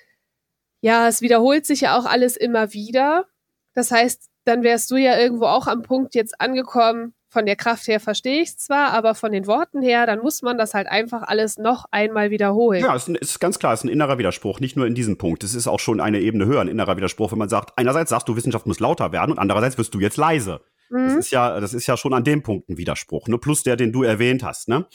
ja, 0.81 1.07
es 1.07 1.20
wiederholt 1.20 1.66
sich 1.66 1.83
ja 1.83 1.99
auch 1.99 2.07
alles 2.07 2.37
immer 2.37 2.73
wieder. 2.73 3.27
Das 3.75 3.90
heißt, 3.90 4.29
dann 4.44 4.62
wärst 4.62 4.90
du 4.90 4.96
ja 4.96 5.18
irgendwo 5.18 5.46
auch 5.46 5.66
am 5.66 5.83
Punkt 5.83 6.14
jetzt 6.14 6.40
angekommen, 6.40 7.14
von 7.31 7.47
der 7.47 7.55
Kraft 7.55 7.87
her 7.87 8.01
verstehe 8.01 8.43
ich 8.43 8.49
es 8.51 8.57
zwar, 8.59 8.93
aber 8.93 9.14
von 9.14 9.31
den 9.31 9.47
Worten 9.47 9.83
her, 9.83 10.05
dann 10.05 10.19
muss 10.19 10.43
man 10.43 10.59
das 10.59 10.75
halt 10.75 10.88
einfach 10.88 11.23
alles 11.23 11.59
noch 11.59 11.87
einmal 11.93 12.31
wiederholen. 12.31 12.83
Ja, 12.83 12.95
es 12.97 13.07
ist 13.07 13.38
ganz 13.38 13.61
klar, 13.61 13.73
es 13.73 13.81
ist 13.81 13.85
ein 13.85 13.88
innerer 13.88 14.19
Widerspruch, 14.19 14.59
nicht 14.59 14.77
nur 14.77 14.87
in 14.87 14.97
diesem 14.97 15.16
Punkt. 15.16 15.45
Es 15.45 15.55
ist 15.55 15.69
auch 15.69 15.79
schon 15.79 16.01
eine 16.01 16.21
Ebene 16.21 16.47
höher, 16.47 16.61
ein 16.61 16.69
innerer 16.69 16.97
Widerspruch, 16.97 17.31
wenn 17.31 17.38
man 17.38 17.49
sagt, 17.49 17.79
einerseits 17.79 18.11
sagst 18.11 18.29
du, 18.29 18.35
Wissenschaft 18.35 18.66
muss 18.66 18.81
lauter 18.81 19.12
werden 19.12 19.31
und 19.31 19.38
andererseits 19.38 19.79
wirst 19.79 19.95
du 19.95 20.01
jetzt 20.01 20.16
leise. 20.16 20.61
Mhm. 20.90 21.07
Das 21.07 21.14
ist 21.14 21.31
ja, 21.31 21.61
das 21.61 21.73
ist 21.73 21.87
ja 21.87 21.97
schon 21.97 22.12
an 22.14 22.25
dem 22.25 22.43
Punkt 22.43 22.69
ein 22.69 22.77
Widerspruch, 22.77 23.29
ne? 23.29 23.38
Plus 23.38 23.62
der, 23.62 23.77
den 23.77 23.93
du 23.93 24.03
erwähnt 24.03 24.43
hast, 24.43 24.69
ne? 24.69 24.87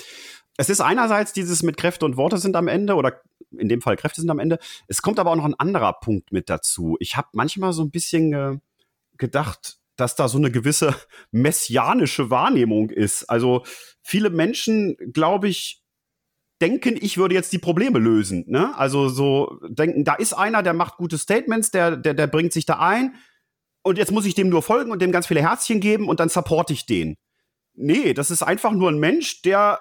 Es 0.58 0.70
ist 0.70 0.82
einerseits 0.82 1.34
dieses 1.34 1.64
mit 1.64 1.78
Kräfte 1.78 2.06
und 2.06 2.18
Worte 2.18 2.38
sind 2.38 2.56
am 2.56 2.68
Ende 2.68 2.96
oder 2.96 3.22
in 3.52 3.70
dem 3.70 3.82
Fall 3.82 3.96
Kräfte 3.96 4.22
sind 4.22 4.30
am 4.30 4.40
Ende. 4.40 4.60
Es 4.88 5.02
kommt 5.02 5.20
aber 5.20 5.32
auch 5.32 5.36
noch 5.36 5.46
ein 5.46 5.54
anderer 5.54 5.94
Punkt 5.94 6.32
mit 6.32 6.50
dazu. 6.50 6.98
Ich 7.00 7.16
habe 7.16 7.28
manchmal 7.34 7.74
so 7.74 7.82
ein 7.84 7.92
bisschen 7.92 8.34
äh, 8.34 8.58
gedacht, 9.18 9.78
dass 9.96 10.16
da 10.16 10.28
so 10.28 10.38
eine 10.38 10.52
gewisse 10.52 10.96
messianische 11.32 12.30
Wahrnehmung 12.30 12.90
ist. 12.90 13.30
Also 13.30 13.64
viele 14.02 14.30
Menschen, 14.30 14.98
glaube 15.14 15.48
ich, 15.48 15.82
denken, 16.62 16.98
ich 17.00 17.18
würde 17.18 17.36
jetzt 17.36 17.52
die 17.52 17.60
Probleme 17.60 18.00
lösen. 18.00 18.46
Ne? 18.48 18.78
Also 18.78 19.10
so 19.10 19.60
denken, 19.68 20.04
da 20.04 20.16
ist 20.16 20.34
einer, 20.34 20.64
der 20.64 20.74
macht 20.74 20.98
gute 20.98 21.18
Statements, 21.18 21.72
der, 21.72 21.98
der, 21.98 22.14
der 22.14 22.28
bringt 22.28 22.54
sich 22.54 22.66
da 22.66 22.80
ein 22.80 23.16
und 23.84 23.98
jetzt 23.98 24.12
muss 24.12 24.26
ich 24.26 24.36
dem 24.36 24.50
nur 24.50 24.64
folgen 24.64 24.92
und 24.92 25.02
dem 25.02 25.12
ganz 25.12 25.28
viele 25.28 25.42
Herzchen 25.42 25.80
geben 25.80 26.08
und 26.08 26.20
dann 26.20 26.30
supporte 26.30 26.74
ich 26.74 26.86
den. 26.86 27.18
Nee, 27.74 28.14
das 28.14 28.32
ist 28.32 28.42
einfach 28.42 28.72
nur 28.72 28.90
ein 28.90 29.00
Mensch, 29.00 29.42
der 29.42 29.80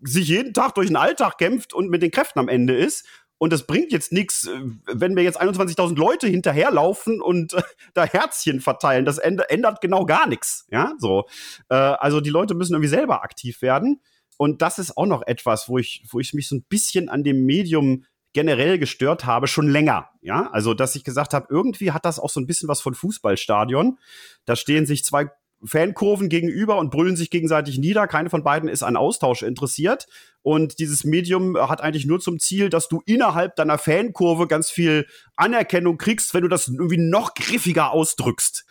sich 0.00 0.28
jeden 0.28 0.54
Tag 0.54 0.74
durch 0.76 0.86
den 0.86 0.96
Alltag 0.96 1.36
kämpft 1.36 1.74
und 1.74 1.90
mit 1.90 2.00
den 2.00 2.12
Kräften 2.12 2.38
am 2.38 2.48
Ende 2.48 2.76
ist 2.76 3.06
und 3.38 3.52
das 3.52 3.66
bringt 3.66 3.92
jetzt 3.92 4.12
nichts, 4.12 4.46
äh, 4.46 4.60
wenn 4.86 5.16
wir 5.16 5.22
jetzt 5.22 5.40
21.000 5.40 5.96
Leute 5.96 6.26
hinterherlaufen 6.26 7.20
und 7.20 7.54
äh, 7.54 7.62
da 7.94 8.04
Herzchen 8.04 8.60
verteilen. 8.60 9.04
Das 9.04 9.18
ändert 9.18 9.80
genau 9.80 10.06
gar 10.06 10.28
nichts. 10.28 10.66
Ja, 10.70 10.94
so. 10.98 11.26
Äh, 11.68 11.74
also 11.74 12.20
die 12.20 12.30
Leute 12.30 12.54
müssen 12.54 12.74
irgendwie 12.74 12.88
selber 12.88 13.22
aktiv 13.22 13.62
werden. 13.62 14.00
Und 14.36 14.62
das 14.62 14.78
ist 14.78 14.96
auch 14.96 15.06
noch 15.06 15.22
etwas, 15.26 15.68
wo 15.68 15.78
ich, 15.78 16.04
wo 16.10 16.20
ich 16.20 16.34
mich 16.34 16.48
so 16.48 16.56
ein 16.56 16.64
bisschen 16.68 17.08
an 17.08 17.22
dem 17.22 17.44
Medium 17.44 18.04
generell 18.32 18.78
gestört 18.78 19.26
habe, 19.26 19.46
schon 19.46 19.68
länger. 19.68 20.10
Ja, 20.20 20.50
also 20.50 20.74
dass 20.74 20.96
ich 20.96 21.04
gesagt 21.04 21.34
habe, 21.34 21.46
irgendwie 21.50 21.92
hat 21.92 22.04
das 22.04 22.18
auch 22.18 22.30
so 22.30 22.40
ein 22.40 22.46
bisschen 22.46 22.68
was 22.68 22.80
von 22.80 22.94
Fußballstadion. 22.94 23.98
Da 24.44 24.56
stehen 24.56 24.86
sich 24.86 25.04
zwei 25.04 25.30
Fankurven 25.66 26.28
gegenüber 26.28 26.78
und 26.78 26.90
brüllen 26.90 27.16
sich 27.16 27.30
gegenseitig 27.30 27.78
nieder. 27.78 28.06
Keine 28.06 28.30
von 28.30 28.44
beiden 28.44 28.68
ist 28.68 28.82
an 28.82 28.96
Austausch 28.96 29.42
interessiert. 29.42 30.06
Und 30.42 30.78
dieses 30.78 31.04
Medium 31.04 31.56
hat 31.56 31.80
eigentlich 31.80 32.06
nur 32.06 32.20
zum 32.20 32.38
Ziel, 32.38 32.68
dass 32.68 32.88
du 32.88 33.02
innerhalb 33.06 33.56
deiner 33.56 33.78
Fankurve 33.78 34.46
ganz 34.46 34.70
viel 34.70 35.06
Anerkennung 35.36 35.98
kriegst, 35.98 36.34
wenn 36.34 36.42
du 36.42 36.48
das 36.48 36.68
irgendwie 36.68 36.98
noch 36.98 37.34
griffiger 37.34 37.92
ausdrückst. 37.92 38.64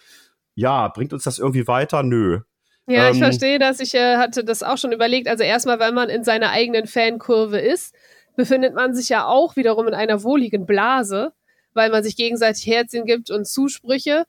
Ja, 0.55 0.87
bringt 0.89 1.13
uns 1.13 1.23
das 1.23 1.39
irgendwie 1.39 1.67
weiter? 1.67 2.03
Nö. 2.03 2.41
Ja, 2.87 3.07
ähm, 3.07 3.13
ich 3.13 3.19
verstehe 3.19 3.59
das. 3.59 3.79
Ich 3.79 3.93
äh, 3.93 4.17
hatte 4.17 4.43
das 4.43 4.63
auch 4.63 4.77
schon 4.77 4.91
überlegt. 4.91 5.27
Also 5.27 5.43
erstmal, 5.43 5.79
wenn 5.79 5.93
man 5.93 6.09
in 6.09 6.23
seiner 6.23 6.51
eigenen 6.51 6.87
Fankurve 6.87 7.59
ist, 7.59 7.95
befindet 8.35 8.75
man 8.75 8.93
sich 8.93 9.09
ja 9.09 9.25
auch 9.25 9.55
wiederum 9.55 9.87
in 9.87 9.93
einer 9.93 10.23
wohligen 10.23 10.65
Blase, 10.65 11.33
weil 11.73 11.89
man 11.89 12.03
sich 12.03 12.15
gegenseitig 12.15 12.65
Herzchen 12.67 13.05
gibt 13.05 13.31
und 13.31 13.47
Zusprüche 13.47 14.25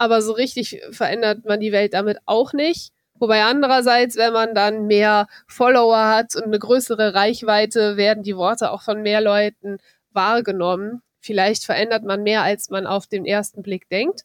aber 0.00 0.22
so 0.22 0.32
richtig 0.32 0.80
verändert 0.92 1.44
man 1.44 1.60
die 1.60 1.72
Welt 1.72 1.92
damit 1.92 2.20
auch 2.24 2.54
nicht. 2.54 2.90
Wobei 3.18 3.42
andererseits, 3.42 4.16
wenn 4.16 4.32
man 4.32 4.54
dann 4.54 4.86
mehr 4.86 5.26
Follower 5.46 6.06
hat 6.06 6.34
und 6.36 6.44
eine 6.44 6.58
größere 6.58 7.12
Reichweite, 7.12 7.98
werden 7.98 8.22
die 8.22 8.34
Worte 8.34 8.70
auch 8.70 8.80
von 8.80 9.02
mehr 9.02 9.20
Leuten 9.20 9.76
wahrgenommen. 10.12 11.02
Vielleicht 11.20 11.66
verändert 11.66 12.02
man 12.02 12.22
mehr, 12.22 12.40
als 12.40 12.70
man 12.70 12.86
auf 12.86 13.08
den 13.08 13.26
ersten 13.26 13.62
Blick 13.62 13.90
denkt. 13.90 14.22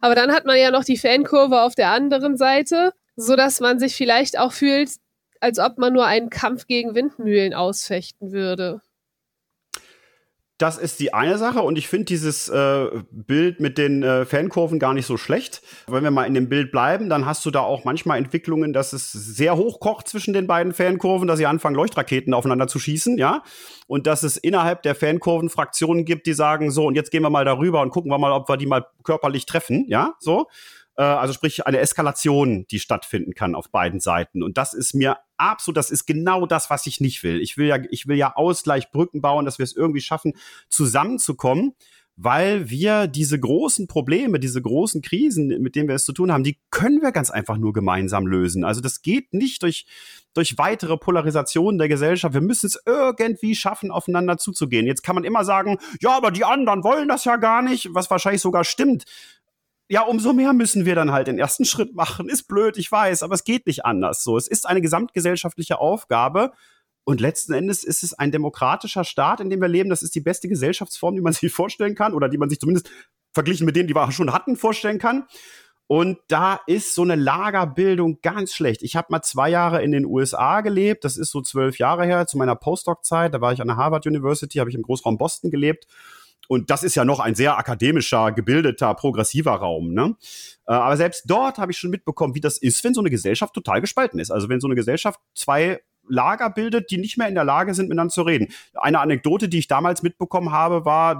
Aber 0.00 0.14
dann 0.14 0.30
hat 0.30 0.44
man 0.44 0.56
ja 0.56 0.70
noch 0.70 0.84
die 0.84 0.96
Fankurve 0.96 1.62
auf 1.62 1.74
der 1.74 1.90
anderen 1.90 2.36
Seite, 2.36 2.92
so 3.16 3.34
dass 3.34 3.58
man 3.58 3.80
sich 3.80 3.96
vielleicht 3.96 4.38
auch 4.38 4.52
fühlt, 4.52 4.90
als 5.40 5.58
ob 5.58 5.78
man 5.78 5.94
nur 5.94 6.06
einen 6.06 6.30
Kampf 6.30 6.68
gegen 6.68 6.94
Windmühlen 6.94 7.54
ausfechten 7.54 8.30
würde. 8.30 8.82
Das 10.58 10.76
ist 10.76 10.98
die 10.98 11.14
eine 11.14 11.38
Sache 11.38 11.62
und 11.62 11.78
ich 11.78 11.86
finde 11.86 12.06
dieses 12.06 12.48
äh, 12.48 12.88
Bild 13.12 13.60
mit 13.60 13.78
den 13.78 14.02
äh, 14.02 14.24
Fankurven 14.24 14.80
gar 14.80 14.92
nicht 14.92 15.06
so 15.06 15.16
schlecht. 15.16 15.62
Wenn 15.86 16.02
wir 16.02 16.10
mal 16.10 16.24
in 16.24 16.34
dem 16.34 16.48
Bild 16.48 16.72
bleiben, 16.72 17.08
dann 17.08 17.26
hast 17.26 17.46
du 17.46 17.52
da 17.52 17.60
auch 17.60 17.84
manchmal 17.84 18.18
Entwicklungen, 18.18 18.72
dass 18.72 18.92
es 18.92 19.12
sehr 19.12 19.56
hoch 19.56 19.78
kocht 19.78 20.08
zwischen 20.08 20.34
den 20.34 20.48
beiden 20.48 20.74
Fankurven, 20.74 21.28
dass 21.28 21.38
sie 21.38 21.46
anfangen, 21.46 21.76
Leuchtraketen 21.76 22.34
aufeinander 22.34 22.66
zu 22.66 22.80
schießen, 22.80 23.18
ja. 23.18 23.44
Und 23.86 24.08
dass 24.08 24.24
es 24.24 24.36
innerhalb 24.36 24.82
der 24.82 24.96
Fankurven 24.96 25.48
Fraktionen 25.48 26.04
gibt, 26.04 26.26
die 26.26 26.32
sagen, 26.32 26.72
so, 26.72 26.86
und 26.86 26.96
jetzt 26.96 27.12
gehen 27.12 27.22
wir 27.22 27.30
mal 27.30 27.44
darüber 27.44 27.80
und 27.80 27.90
gucken 27.90 28.10
wir 28.10 28.18
mal, 28.18 28.32
ob 28.32 28.48
wir 28.48 28.56
die 28.56 28.66
mal 28.66 28.84
körperlich 29.04 29.46
treffen, 29.46 29.84
ja, 29.88 30.14
so. 30.18 30.48
Äh, 30.98 31.02
also 31.02 31.32
sprich 31.32 31.66
eine 31.66 31.78
Eskalation, 31.78 32.66
die 32.70 32.80
stattfinden 32.80 33.32
kann 33.32 33.54
auf 33.54 33.70
beiden 33.70 34.00
Seiten. 34.00 34.42
Und 34.42 34.58
das 34.58 34.74
ist 34.74 34.94
mir 34.94 35.16
absolut, 35.38 35.78
das 35.78 35.90
ist 35.90 36.04
genau 36.06 36.44
das, 36.44 36.68
was 36.68 36.86
ich 36.86 37.00
nicht 37.00 37.22
will. 37.22 37.40
Ich 37.40 37.56
will 37.56 37.68
ja, 37.68 37.78
ich 37.90 38.06
will 38.06 38.16
ja 38.16 38.34
Ausgleich, 38.34 38.90
Brücken 38.90 39.22
bauen, 39.22 39.44
dass 39.44 39.58
wir 39.58 39.64
es 39.64 39.74
irgendwie 39.74 40.02
schaffen, 40.02 40.34
zusammenzukommen 40.68 41.74
weil 42.20 42.68
wir 42.68 43.06
diese 43.06 43.38
großen 43.38 43.86
Probleme, 43.86 44.40
diese 44.40 44.60
großen 44.60 45.02
Krisen, 45.02 45.62
mit 45.62 45.76
denen 45.76 45.86
wir 45.86 45.94
es 45.94 46.04
zu 46.04 46.12
tun 46.12 46.32
haben, 46.32 46.42
die 46.42 46.58
können 46.70 47.00
wir 47.00 47.12
ganz 47.12 47.30
einfach 47.30 47.58
nur 47.58 47.72
gemeinsam 47.72 48.26
lösen. 48.26 48.64
Also 48.64 48.80
das 48.80 49.02
geht 49.02 49.32
nicht 49.32 49.62
durch, 49.62 49.86
durch 50.34 50.58
weitere 50.58 50.96
Polarisationen 50.96 51.78
der 51.78 51.86
Gesellschaft. 51.86 52.34
Wir 52.34 52.40
müssen 52.40 52.66
es 52.66 52.82
irgendwie 52.84 53.54
schaffen, 53.54 53.92
aufeinander 53.92 54.36
zuzugehen. 54.36 54.84
Jetzt 54.84 55.04
kann 55.04 55.14
man 55.14 55.22
immer 55.22 55.44
sagen, 55.44 55.78
ja, 56.00 56.10
aber 56.10 56.32
die 56.32 56.44
anderen 56.44 56.82
wollen 56.82 57.06
das 57.06 57.24
ja 57.24 57.36
gar 57.36 57.62
nicht, 57.62 57.94
was 57.94 58.10
wahrscheinlich 58.10 58.42
sogar 58.42 58.64
stimmt 58.64 59.04
ja, 59.88 60.02
umso 60.02 60.32
mehr 60.32 60.52
müssen 60.52 60.84
wir 60.84 60.94
dann 60.94 61.12
halt 61.12 61.28
den 61.28 61.38
ersten 61.38 61.64
Schritt 61.64 61.94
machen. 61.94 62.28
Ist 62.28 62.46
blöd, 62.46 62.76
ich 62.76 62.92
weiß, 62.92 63.22
aber 63.22 63.34
es 63.34 63.44
geht 63.44 63.66
nicht 63.66 63.84
anders. 63.84 64.22
So, 64.22 64.36
es 64.36 64.46
ist 64.46 64.68
eine 64.68 64.82
gesamtgesellschaftliche 64.82 65.78
Aufgabe. 65.78 66.52
Und 67.04 67.22
letzten 67.22 67.54
Endes 67.54 67.84
ist 67.84 68.02
es 68.02 68.12
ein 68.12 68.30
demokratischer 68.30 69.02
Staat, 69.02 69.40
in 69.40 69.48
dem 69.48 69.62
wir 69.62 69.68
leben. 69.68 69.88
Das 69.88 70.02
ist 70.02 70.14
die 70.14 70.20
beste 70.20 70.46
Gesellschaftsform, 70.46 71.14
die 71.14 71.22
man 71.22 71.32
sich 71.34 71.50
vorstellen 71.50 71.94
kann 71.94 72.12
oder 72.12 72.28
die 72.28 72.36
man 72.36 72.50
sich 72.50 72.60
zumindest 72.60 72.90
verglichen 73.32 73.64
mit 73.64 73.76
denen, 73.76 73.88
die 73.88 73.94
wir 73.94 74.12
schon 74.12 74.32
hatten, 74.32 74.56
vorstellen 74.56 74.98
kann. 74.98 75.26
Und 75.86 76.18
da 76.28 76.60
ist 76.66 76.94
so 76.94 77.00
eine 77.00 77.14
Lagerbildung 77.14 78.18
ganz 78.20 78.52
schlecht. 78.52 78.82
Ich 78.82 78.94
habe 78.94 79.06
mal 79.08 79.22
zwei 79.22 79.48
Jahre 79.48 79.82
in 79.82 79.90
den 79.90 80.04
USA 80.04 80.60
gelebt. 80.60 81.02
Das 81.02 81.16
ist 81.16 81.30
so 81.30 81.40
zwölf 81.40 81.78
Jahre 81.78 82.04
her, 82.04 82.26
zu 82.26 82.36
meiner 82.36 82.56
Postdoc-Zeit. 82.56 83.32
Da 83.32 83.40
war 83.40 83.54
ich 83.54 83.62
an 83.62 83.68
der 83.68 83.78
Harvard 83.78 84.06
University, 84.06 84.58
habe 84.58 84.68
ich 84.68 84.76
im 84.76 84.82
Großraum 84.82 85.16
Boston 85.16 85.50
gelebt. 85.50 85.86
Und 86.46 86.70
das 86.70 86.82
ist 86.82 86.94
ja 86.94 87.04
noch 87.04 87.20
ein 87.20 87.34
sehr 87.34 87.58
akademischer, 87.58 88.32
gebildeter, 88.32 88.94
progressiver 88.94 89.52
Raum. 89.52 89.92
Ne? 89.92 90.16
Äh, 90.66 90.72
aber 90.72 90.96
selbst 90.96 91.24
dort 91.26 91.58
habe 91.58 91.72
ich 91.72 91.78
schon 91.78 91.90
mitbekommen, 91.90 92.34
wie 92.34 92.40
das 92.40 92.58
ist, 92.58 92.82
wenn 92.84 92.94
so 92.94 93.00
eine 93.00 93.10
Gesellschaft 93.10 93.54
total 93.54 93.80
gespalten 93.80 94.18
ist. 94.18 94.30
Also 94.30 94.48
wenn 94.48 94.60
so 94.60 94.66
eine 94.66 94.74
Gesellschaft 94.74 95.20
zwei 95.34 95.80
Lager 96.08 96.48
bildet, 96.48 96.90
die 96.90 96.96
nicht 96.96 97.18
mehr 97.18 97.28
in 97.28 97.34
der 97.34 97.44
Lage 97.44 97.74
sind, 97.74 97.88
miteinander 97.88 98.12
zu 98.12 98.22
reden. 98.22 98.48
Eine 98.74 99.00
Anekdote, 99.00 99.48
die 99.48 99.58
ich 99.58 99.68
damals 99.68 100.02
mitbekommen 100.02 100.52
habe, 100.52 100.86
war, 100.86 101.18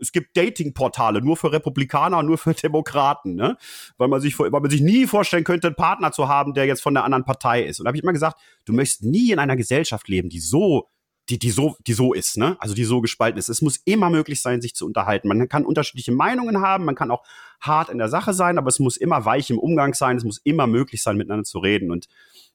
es 0.00 0.10
gibt 0.10 0.36
Dating-Portale 0.36 1.22
nur 1.22 1.36
für 1.36 1.52
Republikaner, 1.52 2.22
nur 2.22 2.38
für 2.38 2.54
Demokraten, 2.62 3.34
ne? 3.34 3.56
Weil 3.98 4.08
man 4.08 4.20
sich, 4.20 4.38
weil 4.38 4.50
man 4.50 4.70
sich 4.70 4.80
nie 4.80 5.06
vorstellen 5.06 5.44
könnte, 5.44 5.68
einen 5.68 5.76
Partner 5.76 6.12
zu 6.12 6.28
haben, 6.28 6.54
der 6.54 6.66
jetzt 6.66 6.82
von 6.82 6.94
der 6.94 7.04
anderen 7.04 7.24
Partei 7.24 7.62
ist. 7.62 7.78
Und 7.78 7.84
da 7.84 7.88
habe 7.88 7.96
ich 7.96 8.02
immer 8.02 8.12
gesagt, 8.12 8.40
du 8.64 8.72
möchtest 8.72 9.04
nie 9.04 9.30
in 9.30 9.38
einer 9.38 9.56
Gesellschaft 9.56 10.08
leben, 10.08 10.28
die 10.28 10.40
so 10.40 10.88
die, 11.28 11.38
die 11.38 11.50
so, 11.50 11.76
die 11.86 11.92
so 11.92 12.12
ist, 12.12 12.36
ne? 12.36 12.56
Also 12.58 12.74
die 12.74 12.84
so 12.84 13.00
gespalten 13.00 13.38
ist. 13.38 13.48
Es 13.48 13.62
muss 13.62 13.78
immer 13.84 14.10
möglich 14.10 14.42
sein, 14.42 14.60
sich 14.60 14.74
zu 14.74 14.86
unterhalten. 14.86 15.28
Man 15.28 15.48
kann 15.48 15.64
unterschiedliche 15.64 16.12
Meinungen 16.12 16.60
haben, 16.60 16.84
man 16.84 16.94
kann 16.94 17.10
auch 17.10 17.24
hart 17.60 17.90
in 17.90 17.98
der 17.98 18.08
Sache 18.08 18.34
sein, 18.34 18.58
aber 18.58 18.68
es 18.68 18.80
muss 18.80 18.96
immer 18.96 19.24
weich 19.24 19.48
im 19.50 19.58
Umgang 19.58 19.94
sein, 19.94 20.16
es 20.16 20.24
muss 20.24 20.40
immer 20.42 20.66
möglich 20.66 21.02
sein, 21.02 21.16
miteinander 21.16 21.44
zu 21.44 21.60
reden. 21.60 21.90
Und 21.90 22.08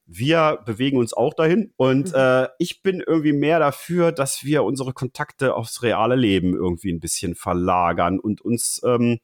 wir 0.05 0.59
bewegen 0.65 0.97
uns 0.97 1.13
auch 1.13 1.33
dahin. 1.33 1.73
Und 1.77 2.09
mhm. 2.09 2.15
äh, 2.15 2.47
ich 2.59 2.81
bin 2.81 3.03
irgendwie 3.05 3.33
mehr 3.33 3.59
dafür, 3.59 4.11
dass 4.11 4.43
wir 4.43 4.63
unsere 4.63 4.93
Kontakte 4.93 5.55
aufs 5.55 5.83
reale 5.83 6.15
Leben 6.15 6.53
irgendwie 6.53 6.91
ein 6.91 6.99
bisschen 6.99 7.35
verlagern 7.35 8.19
und 8.19 8.41
uns 8.41 8.81
ähm, 8.85 9.19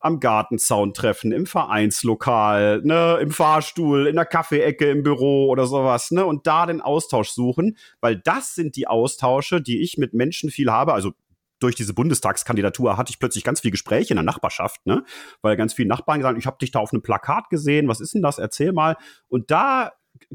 am 0.00 0.18
Gartenzaun 0.18 0.94
treffen, 0.94 1.30
im 1.32 1.46
Vereinslokal, 1.46 2.80
ne, 2.82 3.18
im 3.20 3.30
Fahrstuhl, 3.30 4.06
in 4.06 4.16
der 4.16 4.24
Kaffeeecke 4.24 4.90
im 4.90 5.02
Büro 5.02 5.48
oder 5.48 5.66
sowas, 5.66 6.10
ne, 6.10 6.24
und 6.24 6.46
da 6.46 6.66
den 6.66 6.80
Austausch 6.80 7.30
suchen, 7.30 7.76
weil 8.00 8.16
das 8.16 8.54
sind 8.54 8.76
die 8.76 8.86
Austausche, 8.86 9.60
die 9.60 9.82
ich 9.82 9.98
mit 9.98 10.14
Menschen 10.14 10.50
viel 10.50 10.70
habe, 10.70 10.94
also 10.94 11.12
durch 11.60 11.74
diese 11.74 11.92
Bundestagskandidatur 11.92 12.96
hatte 12.96 13.10
ich 13.10 13.18
plötzlich 13.18 13.44
ganz 13.44 13.60
viel 13.60 13.70
Gespräche 13.70 14.14
in 14.14 14.16
der 14.16 14.24
Nachbarschaft, 14.24 14.86
ne? 14.86 15.04
Weil 15.42 15.56
ganz 15.56 15.74
viele 15.74 15.88
Nachbarn 15.88 16.20
gesagt, 16.20 16.38
ich 16.38 16.46
habe 16.46 16.56
dich 16.58 16.70
da 16.70 16.78
auf 16.78 16.92
einem 16.92 17.02
Plakat 17.02 17.50
gesehen, 17.50 17.86
was 17.86 18.00
ist 18.00 18.14
denn 18.14 18.22
das? 18.22 18.38
Erzähl 18.38 18.72
mal. 18.72 18.96
Und 19.28 19.50
da 19.50 19.92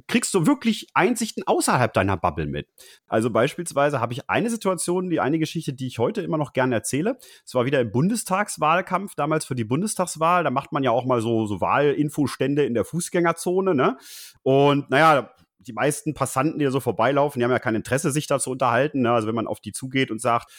kriegst 0.07 0.33
du 0.33 0.45
wirklich 0.45 0.87
Einsichten 0.93 1.43
außerhalb 1.45 1.93
deiner 1.93 2.17
Bubble 2.17 2.47
mit. 2.47 2.67
Also 3.07 3.29
beispielsweise 3.29 3.99
habe 3.99 4.13
ich 4.13 4.29
eine 4.29 4.49
Situation, 4.49 5.09
die 5.09 5.19
eine 5.19 5.39
Geschichte, 5.39 5.73
die 5.73 5.87
ich 5.87 5.99
heute 5.99 6.21
immer 6.21 6.37
noch 6.37 6.53
gerne 6.53 6.75
erzähle. 6.75 7.17
Es 7.45 7.55
war 7.55 7.65
wieder 7.65 7.79
im 7.79 7.91
Bundestagswahlkampf, 7.91 9.15
damals 9.15 9.45
für 9.45 9.55
die 9.55 9.63
Bundestagswahl. 9.63 10.43
Da 10.43 10.51
macht 10.51 10.71
man 10.71 10.83
ja 10.83 10.91
auch 10.91 11.05
mal 11.05 11.21
so, 11.21 11.45
so 11.45 11.61
Wahlinfostände 11.61 12.65
in 12.65 12.73
der 12.73 12.85
Fußgängerzone, 12.85 13.73
ne? 13.73 13.97
Und 14.43 14.89
naja, 14.89 15.31
die 15.59 15.73
meisten 15.73 16.13
Passanten, 16.13 16.59
die 16.59 16.65
da 16.65 16.71
so 16.71 16.79
vorbeilaufen, 16.79 17.39
die 17.39 17.43
haben 17.43 17.51
ja 17.51 17.59
kein 17.59 17.75
Interesse, 17.75 18.11
sich 18.11 18.27
da 18.27 18.39
zu 18.39 18.51
unterhalten. 18.51 19.01
Ne? 19.01 19.11
Also 19.11 19.27
wenn 19.27 19.35
man 19.35 19.47
auf 19.47 19.59
die 19.59 19.71
zugeht 19.71 20.11
und 20.11 20.21
sagt, 20.21 20.51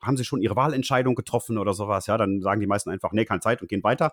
haben 0.00 0.16
sie 0.16 0.24
schon 0.24 0.40
ihre 0.40 0.56
Wahlentscheidung 0.56 1.14
getroffen 1.14 1.58
oder 1.58 1.74
sowas, 1.74 2.06
ja, 2.06 2.16
dann 2.16 2.40
sagen 2.40 2.60
die 2.60 2.66
meisten 2.66 2.90
einfach, 2.90 3.12
nee, 3.12 3.24
keine 3.24 3.40
Zeit 3.40 3.62
und 3.62 3.68
gehen 3.68 3.82
weiter. 3.82 4.12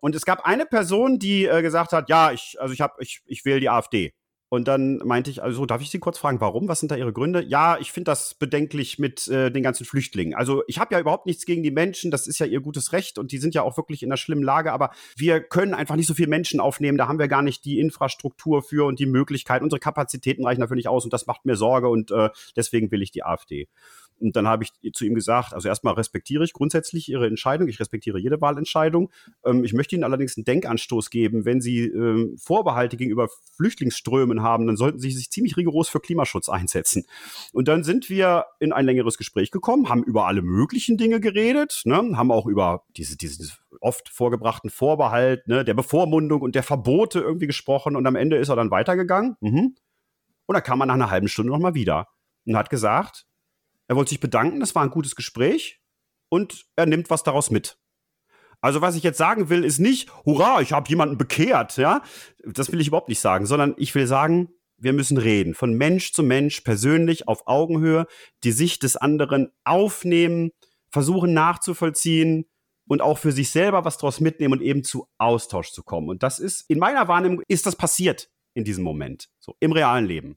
Und 0.00 0.14
es 0.14 0.24
gab 0.24 0.46
eine 0.46 0.66
Person, 0.66 1.18
die 1.18 1.44
äh, 1.46 1.62
gesagt 1.62 1.92
hat, 1.92 2.08
ja, 2.08 2.32
ich, 2.32 2.56
also 2.58 2.72
ich 2.72 2.80
habe, 2.80 2.94
ich, 3.00 3.20
ich 3.26 3.44
wähle 3.44 3.60
die 3.60 3.70
AfD. 3.70 4.12
Und 4.50 4.66
dann 4.66 4.96
meinte 5.04 5.30
ich, 5.30 5.42
also 5.42 5.66
darf 5.66 5.82
ich 5.82 5.90
Sie 5.90 5.98
kurz 5.98 6.16
fragen, 6.16 6.40
warum? 6.40 6.68
Was 6.68 6.80
sind 6.80 6.90
da 6.90 6.96
Ihre 6.96 7.12
Gründe? 7.12 7.42
Ja, 7.42 7.76
ich 7.78 7.92
finde 7.92 8.10
das 8.10 8.34
bedenklich 8.34 8.98
mit 8.98 9.28
äh, 9.28 9.50
den 9.50 9.62
ganzen 9.62 9.84
Flüchtlingen. 9.84 10.34
Also 10.34 10.62
ich 10.66 10.78
habe 10.78 10.94
ja 10.94 11.00
überhaupt 11.00 11.26
nichts 11.26 11.44
gegen 11.44 11.62
die 11.62 11.70
Menschen, 11.70 12.10
das 12.10 12.26
ist 12.26 12.38
ja 12.38 12.46
ihr 12.46 12.60
gutes 12.60 12.92
Recht 12.92 13.18
und 13.18 13.30
die 13.30 13.38
sind 13.38 13.54
ja 13.54 13.62
auch 13.62 13.76
wirklich 13.76 14.02
in 14.02 14.08
einer 14.08 14.16
schlimmen 14.16 14.42
Lage, 14.42 14.72
aber 14.72 14.90
wir 15.16 15.40
können 15.42 15.74
einfach 15.74 15.96
nicht 15.96 16.06
so 16.06 16.14
viele 16.14 16.28
Menschen 16.28 16.60
aufnehmen, 16.60 16.96
da 16.96 17.08
haben 17.08 17.18
wir 17.18 17.28
gar 17.28 17.42
nicht 17.42 17.66
die 17.66 17.78
Infrastruktur 17.78 18.62
für 18.62 18.86
und 18.86 18.98
die 18.98 19.06
Möglichkeit, 19.06 19.60
unsere 19.60 19.80
Kapazitäten 19.80 20.46
reichen 20.46 20.62
dafür 20.62 20.76
nicht 20.76 20.88
aus 20.88 21.04
und 21.04 21.12
das 21.12 21.26
macht 21.26 21.44
mir 21.44 21.56
Sorge 21.56 21.88
und 21.88 22.10
äh, 22.10 22.30
deswegen 22.56 22.90
will 22.90 23.02
ich 23.02 23.10
die 23.10 23.24
AfD. 23.24 23.68
Und 24.20 24.36
dann 24.36 24.46
habe 24.46 24.64
ich 24.64 24.92
zu 24.94 25.04
ihm 25.04 25.14
gesagt, 25.14 25.52
also 25.54 25.68
erstmal 25.68 25.94
respektiere 25.94 26.44
ich 26.44 26.52
grundsätzlich 26.52 27.08
Ihre 27.08 27.26
Entscheidung, 27.26 27.68
ich 27.68 27.80
respektiere 27.80 28.18
jede 28.18 28.40
Wahlentscheidung. 28.40 29.10
Ähm, 29.44 29.64
ich 29.64 29.72
möchte 29.72 29.94
Ihnen 29.94 30.04
allerdings 30.04 30.36
einen 30.36 30.44
Denkanstoß 30.44 31.10
geben. 31.10 31.44
Wenn 31.44 31.60
Sie 31.60 31.84
ähm, 31.84 32.36
Vorbehalte 32.38 32.96
gegenüber 32.96 33.28
Flüchtlingsströmen 33.56 34.42
haben, 34.42 34.66
dann 34.66 34.76
sollten 34.76 34.98
Sie 34.98 35.10
sich 35.10 35.30
ziemlich 35.30 35.56
rigoros 35.56 35.88
für 35.88 36.00
Klimaschutz 36.00 36.48
einsetzen. 36.48 37.04
Und 37.52 37.68
dann 37.68 37.84
sind 37.84 38.10
wir 38.10 38.46
in 38.60 38.72
ein 38.72 38.84
längeres 38.84 39.18
Gespräch 39.18 39.50
gekommen, 39.50 39.88
haben 39.88 40.02
über 40.02 40.26
alle 40.26 40.42
möglichen 40.42 40.96
Dinge 40.96 41.20
geredet, 41.20 41.82
ne, 41.84 41.96
haben 42.16 42.30
auch 42.30 42.46
über 42.46 42.84
diese, 42.96 43.16
diese 43.16 43.52
oft 43.80 44.08
vorgebrachten 44.08 44.70
Vorbehalt, 44.70 45.46
ne, 45.46 45.64
der 45.64 45.74
Bevormundung 45.74 46.42
und 46.42 46.54
der 46.54 46.62
Verbote 46.62 47.20
irgendwie 47.20 47.46
gesprochen. 47.46 47.96
Und 47.96 48.06
am 48.06 48.16
Ende 48.16 48.36
ist 48.36 48.48
er 48.48 48.56
dann 48.56 48.70
weitergegangen. 48.70 49.36
Mhm. 49.40 49.76
Und 50.46 50.54
dann 50.54 50.62
kam 50.62 50.80
er 50.80 50.86
nach 50.86 50.94
einer 50.94 51.10
halben 51.10 51.28
Stunde 51.28 51.52
nochmal 51.52 51.74
wieder 51.74 52.08
und 52.46 52.56
hat 52.56 52.70
gesagt, 52.70 53.26
er 53.88 53.96
wollte 53.96 54.10
sich 54.10 54.20
bedanken, 54.20 54.60
das 54.60 54.74
war 54.74 54.82
ein 54.82 54.90
gutes 54.90 55.16
Gespräch 55.16 55.80
und 56.28 56.66
er 56.76 56.86
nimmt 56.86 57.10
was 57.10 57.22
daraus 57.22 57.50
mit. 57.50 57.78
Also 58.60 58.80
was 58.80 58.96
ich 58.96 59.02
jetzt 59.02 59.18
sagen 59.18 59.50
will, 59.50 59.64
ist 59.64 59.78
nicht, 59.78 60.10
hurra, 60.24 60.60
ich 60.60 60.72
habe 60.72 60.88
jemanden 60.88 61.16
bekehrt, 61.16 61.76
ja? 61.76 62.02
Das 62.44 62.72
will 62.72 62.80
ich 62.80 62.88
überhaupt 62.88 63.08
nicht 63.08 63.20
sagen, 63.20 63.46
sondern 63.46 63.74
ich 63.76 63.94
will 63.94 64.06
sagen, 64.06 64.50
wir 64.76 64.92
müssen 64.92 65.16
reden, 65.16 65.54
von 65.54 65.74
Mensch 65.74 66.12
zu 66.12 66.22
Mensch, 66.22 66.60
persönlich, 66.60 67.28
auf 67.28 67.46
Augenhöhe, 67.46 68.06
die 68.44 68.52
Sicht 68.52 68.82
des 68.82 68.96
anderen 68.96 69.50
aufnehmen, 69.64 70.50
versuchen 70.90 71.32
nachzuvollziehen 71.32 72.46
und 72.88 73.00
auch 73.00 73.18
für 73.18 73.32
sich 73.32 73.50
selber 73.50 73.84
was 73.84 73.98
daraus 73.98 74.20
mitnehmen 74.20 74.54
und 74.54 74.62
eben 74.62 74.84
zu 74.84 75.08
Austausch 75.18 75.72
zu 75.72 75.82
kommen. 75.82 76.08
Und 76.08 76.22
das 76.22 76.38
ist, 76.38 76.64
in 76.68 76.78
meiner 76.78 77.08
Wahrnehmung, 77.08 77.42
ist 77.48 77.66
das 77.66 77.76
passiert 77.76 78.30
in 78.54 78.64
diesem 78.64 78.84
Moment, 78.84 79.28
so 79.38 79.56
im 79.60 79.72
realen 79.72 80.06
Leben. 80.06 80.36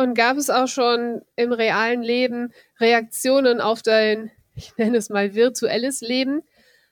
Und 0.00 0.14
gab 0.14 0.38
es 0.38 0.48
auch 0.48 0.66
schon 0.66 1.20
im 1.36 1.52
realen 1.52 2.00
Leben 2.00 2.54
Reaktionen 2.78 3.60
auf 3.60 3.82
dein, 3.82 4.30
ich 4.54 4.74
nenne 4.78 4.96
es 4.96 5.10
mal, 5.10 5.34
virtuelles 5.34 6.00
Leben, 6.00 6.40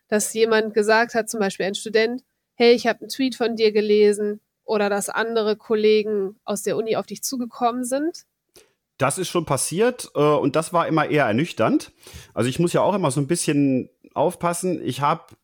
dass 0.09 0.35
jemand 0.35 0.75
gesagt 0.75 1.15
hat, 1.15 1.31
zum 1.31 1.41
Beispiel 1.41 1.65
ein 1.65 1.75
Student, 1.75 2.23
hey, 2.55 2.75
ich 2.75 2.87
habe 2.87 3.01
einen 3.01 3.09
Tweet 3.09 3.35
von 3.35 3.57
dir 3.57 3.73
gelesen 3.73 4.43
oder 4.63 4.91
dass 4.91 5.09
andere 5.09 5.57
Kollegen 5.57 6.37
aus 6.45 6.65
der 6.65 6.77
Uni 6.77 6.97
auf 6.97 7.07
dich 7.07 7.23
zugekommen 7.23 7.83
sind? 7.85 8.27
Das 8.99 9.17
ist 9.17 9.29
schon 9.29 9.47
passiert 9.47 10.11
äh, 10.15 10.19
und 10.19 10.55
das 10.55 10.75
war 10.75 10.87
immer 10.87 11.09
eher 11.09 11.25
ernüchternd. 11.25 11.93
Also 12.35 12.51
ich 12.51 12.59
muss 12.59 12.75
ja 12.75 12.83
auch 12.83 12.95
immer 12.95 13.11
so 13.11 13.23
ein 13.23 13.27
bisschen 13.27 13.89
aufpassen. 14.13 14.85
Ich 14.85 15.01
habe 15.01 15.35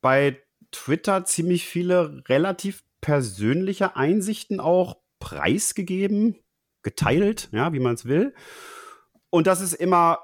bei 0.00 0.40
Twitter 0.70 1.26
ziemlich 1.26 1.66
viele 1.66 2.22
relativ 2.30 2.82
persönliche 3.02 3.94
Einsichten 3.94 4.58
auch 4.58 4.96
preisgegeben 5.18 6.38
geteilt, 6.82 7.48
ja, 7.52 7.72
wie 7.72 7.80
man 7.80 7.94
es 7.94 8.04
will. 8.06 8.34
Und 9.30 9.46
das 9.46 9.60
ist 9.60 9.74
immer 9.74 10.18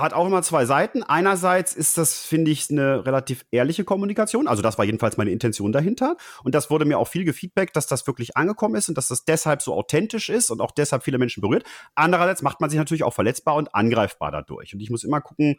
hat 0.00 0.12
auch 0.12 0.26
immer 0.26 0.42
zwei 0.42 0.64
Seiten. 0.64 1.02
Einerseits 1.02 1.74
ist 1.74 1.98
das, 1.98 2.20
finde 2.20 2.50
ich, 2.50 2.70
eine 2.70 3.04
relativ 3.06 3.44
ehrliche 3.50 3.84
Kommunikation. 3.84 4.48
Also 4.48 4.62
das 4.62 4.78
war 4.78 4.84
jedenfalls 4.84 5.16
meine 5.16 5.30
Intention 5.30 5.72
dahinter. 5.72 6.16
Und 6.44 6.54
das 6.54 6.70
wurde 6.70 6.84
mir 6.84 6.98
auch 6.98 7.08
viel 7.08 7.24
gefeedback, 7.24 7.72
dass 7.72 7.86
das 7.86 8.06
wirklich 8.06 8.36
angekommen 8.36 8.74
ist 8.76 8.88
und 8.88 8.96
dass 8.96 9.08
das 9.08 9.24
deshalb 9.24 9.62
so 9.62 9.74
authentisch 9.74 10.28
ist 10.28 10.50
und 10.50 10.60
auch 10.60 10.70
deshalb 10.70 11.02
viele 11.02 11.18
Menschen 11.18 11.40
berührt. 11.40 11.64
Andererseits 11.94 12.42
macht 12.42 12.60
man 12.60 12.70
sich 12.70 12.78
natürlich 12.78 13.04
auch 13.04 13.14
verletzbar 13.14 13.54
und 13.56 13.74
angreifbar 13.74 14.30
dadurch. 14.30 14.74
Und 14.74 14.80
ich 14.80 14.90
muss 14.90 15.04
immer 15.04 15.20
gucken, 15.20 15.56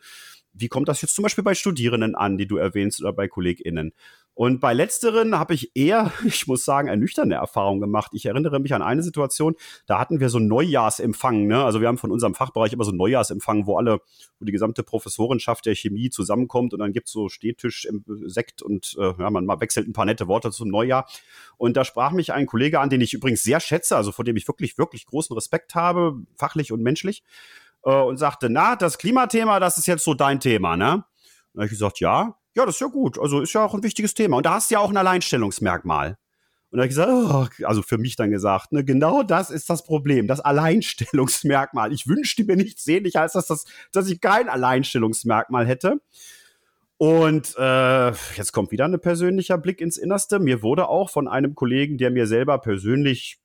wie 0.59 0.67
kommt 0.67 0.89
das 0.89 1.01
jetzt 1.01 1.15
zum 1.15 1.23
Beispiel 1.23 1.43
bei 1.43 1.55
Studierenden 1.55 2.15
an, 2.15 2.37
die 2.37 2.47
du 2.47 2.57
erwähnst, 2.57 3.01
oder 3.01 3.13
bei 3.13 3.27
KollegInnen? 3.27 3.93
Und 4.39 4.61
bei 4.61 4.73
letzteren 4.73 5.37
habe 5.37 5.53
ich 5.53 5.75
eher, 5.75 6.13
ich 6.25 6.47
muss 6.47 6.63
sagen, 6.63 6.87
ernüchternde 6.87 7.35
Erfahrungen 7.35 7.81
gemacht. 7.81 8.11
Ich 8.13 8.25
erinnere 8.25 8.61
mich 8.61 8.73
an 8.73 8.81
eine 8.81 9.03
Situation, 9.03 9.55
da 9.85 9.99
hatten 9.99 10.21
wir 10.21 10.29
so 10.29 10.37
einen 10.37 10.47
Neujahrsempfang. 10.47 11.45
Ne? 11.45 11.61
Also 11.61 11.81
wir 11.81 11.89
haben 11.89 11.97
von 11.97 12.09
unserem 12.09 12.35
Fachbereich 12.35 12.71
immer 12.71 12.85
so 12.85 12.91
einen 12.91 12.99
Neujahrsempfang, 12.99 13.67
wo 13.67 13.77
alle, 13.77 13.99
wo 14.39 14.45
die 14.45 14.53
gesamte 14.53 14.83
Professorenschaft 14.83 15.65
der 15.65 15.75
Chemie 15.75 16.09
zusammenkommt 16.09 16.73
und 16.73 16.79
dann 16.79 16.93
gibt 16.93 17.07
es 17.07 17.13
so 17.13 17.27
Stehtisch, 17.27 17.85
Sekt 18.27 18.61
und 18.61 18.95
äh, 18.97 19.13
ja, 19.19 19.29
man 19.29 19.45
wechselt 19.59 19.89
ein 19.89 19.93
paar 19.93 20.05
nette 20.05 20.27
Worte 20.27 20.51
zum 20.51 20.69
Neujahr. 20.69 21.05
Und 21.57 21.75
da 21.75 21.83
sprach 21.83 22.11
mich 22.11 22.31
ein 22.31 22.45
Kollege 22.45 22.79
an, 22.79 22.89
den 22.89 23.01
ich 23.01 23.13
übrigens 23.13 23.43
sehr 23.43 23.59
schätze, 23.59 23.97
also 23.97 24.13
vor 24.13 24.23
dem 24.23 24.37
ich 24.37 24.47
wirklich, 24.47 24.77
wirklich 24.77 25.05
großen 25.05 25.33
Respekt 25.33 25.75
habe, 25.75 26.17
fachlich 26.37 26.71
und 26.71 26.81
menschlich, 26.81 27.23
äh, 27.83 27.91
und 27.91 28.17
sagte, 28.17 28.49
na, 28.49 28.75
das 28.75 28.97
Klimathema, 28.97 29.59
das 29.59 29.77
ist 29.77 29.87
jetzt 29.87 30.03
so 30.03 30.13
dein 30.13 30.39
Thema, 30.39 30.77
ne? 30.77 31.03
Und 31.53 31.61
habe 31.61 31.65
ich 31.65 31.71
gesagt, 31.71 31.99
ja, 31.99 32.35
ja, 32.55 32.65
das 32.65 32.75
ist 32.75 32.81
ja 32.81 32.87
gut. 32.87 33.19
Also 33.19 33.41
ist 33.41 33.53
ja 33.53 33.63
auch 33.63 33.73
ein 33.73 33.83
wichtiges 33.83 34.13
Thema. 34.13 34.37
Und 34.37 34.45
da 34.45 34.53
hast 34.55 34.69
du 34.69 34.75
ja 34.75 34.79
auch 34.79 34.89
ein 34.89 34.97
Alleinstellungsmerkmal. 34.97 36.17
Und 36.71 36.77
da 36.77 36.83
habe 36.83 36.87
ich 36.87 36.95
gesagt, 36.95 37.09
oh, 37.11 37.65
also 37.65 37.81
für 37.81 37.97
mich 37.97 38.15
dann 38.15 38.29
gesagt, 38.29 38.71
ne, 38.71 38.83
genau 38.83 39.23
das 39.23 39.49
ist 39.49 39.69
das 39.69 39.83
Problem, 39.83 40.27
das 40.27 40.39
Alleinstellungsmerkmal. 40.39 41.91
Ich 41.91 42.07
wünschte 42.07 42.43
mir 42.43 42.55
nichts 42.55 42.83
sehnlicher, 42.83 43.21
als 43.21 43.33
dass, 43.33 43.47
das, 43.47 43.65
dass 43.91 44.07
ich 44.07 44.21
kein 44.21 44.49
Alleinstellungsmerkmal 44.49 45.65
hätte. 45.65 45.99
Und 46.97 47.55
äh, 47.57 48.09
jetzt 48.35 48.51
kommt 48.51 48.71
wieder 48.71 48.85
ein 48.85 48.99
persönlicher 48.99 49.57
Blick 49.57 49.81
ins 49.81 49.97
Innerste. 49.97 50.37
Mir 50.37 50.61
wurde 50.61 50.89
auch 50.89 51.09
von 51.09 51.27
einem 51.27 51.55
Kollegen, 51.55 51.97
der 51.97 52.11
mir 52.11 52.27
selber 52.27 52.59
persönlich 52.59 53.38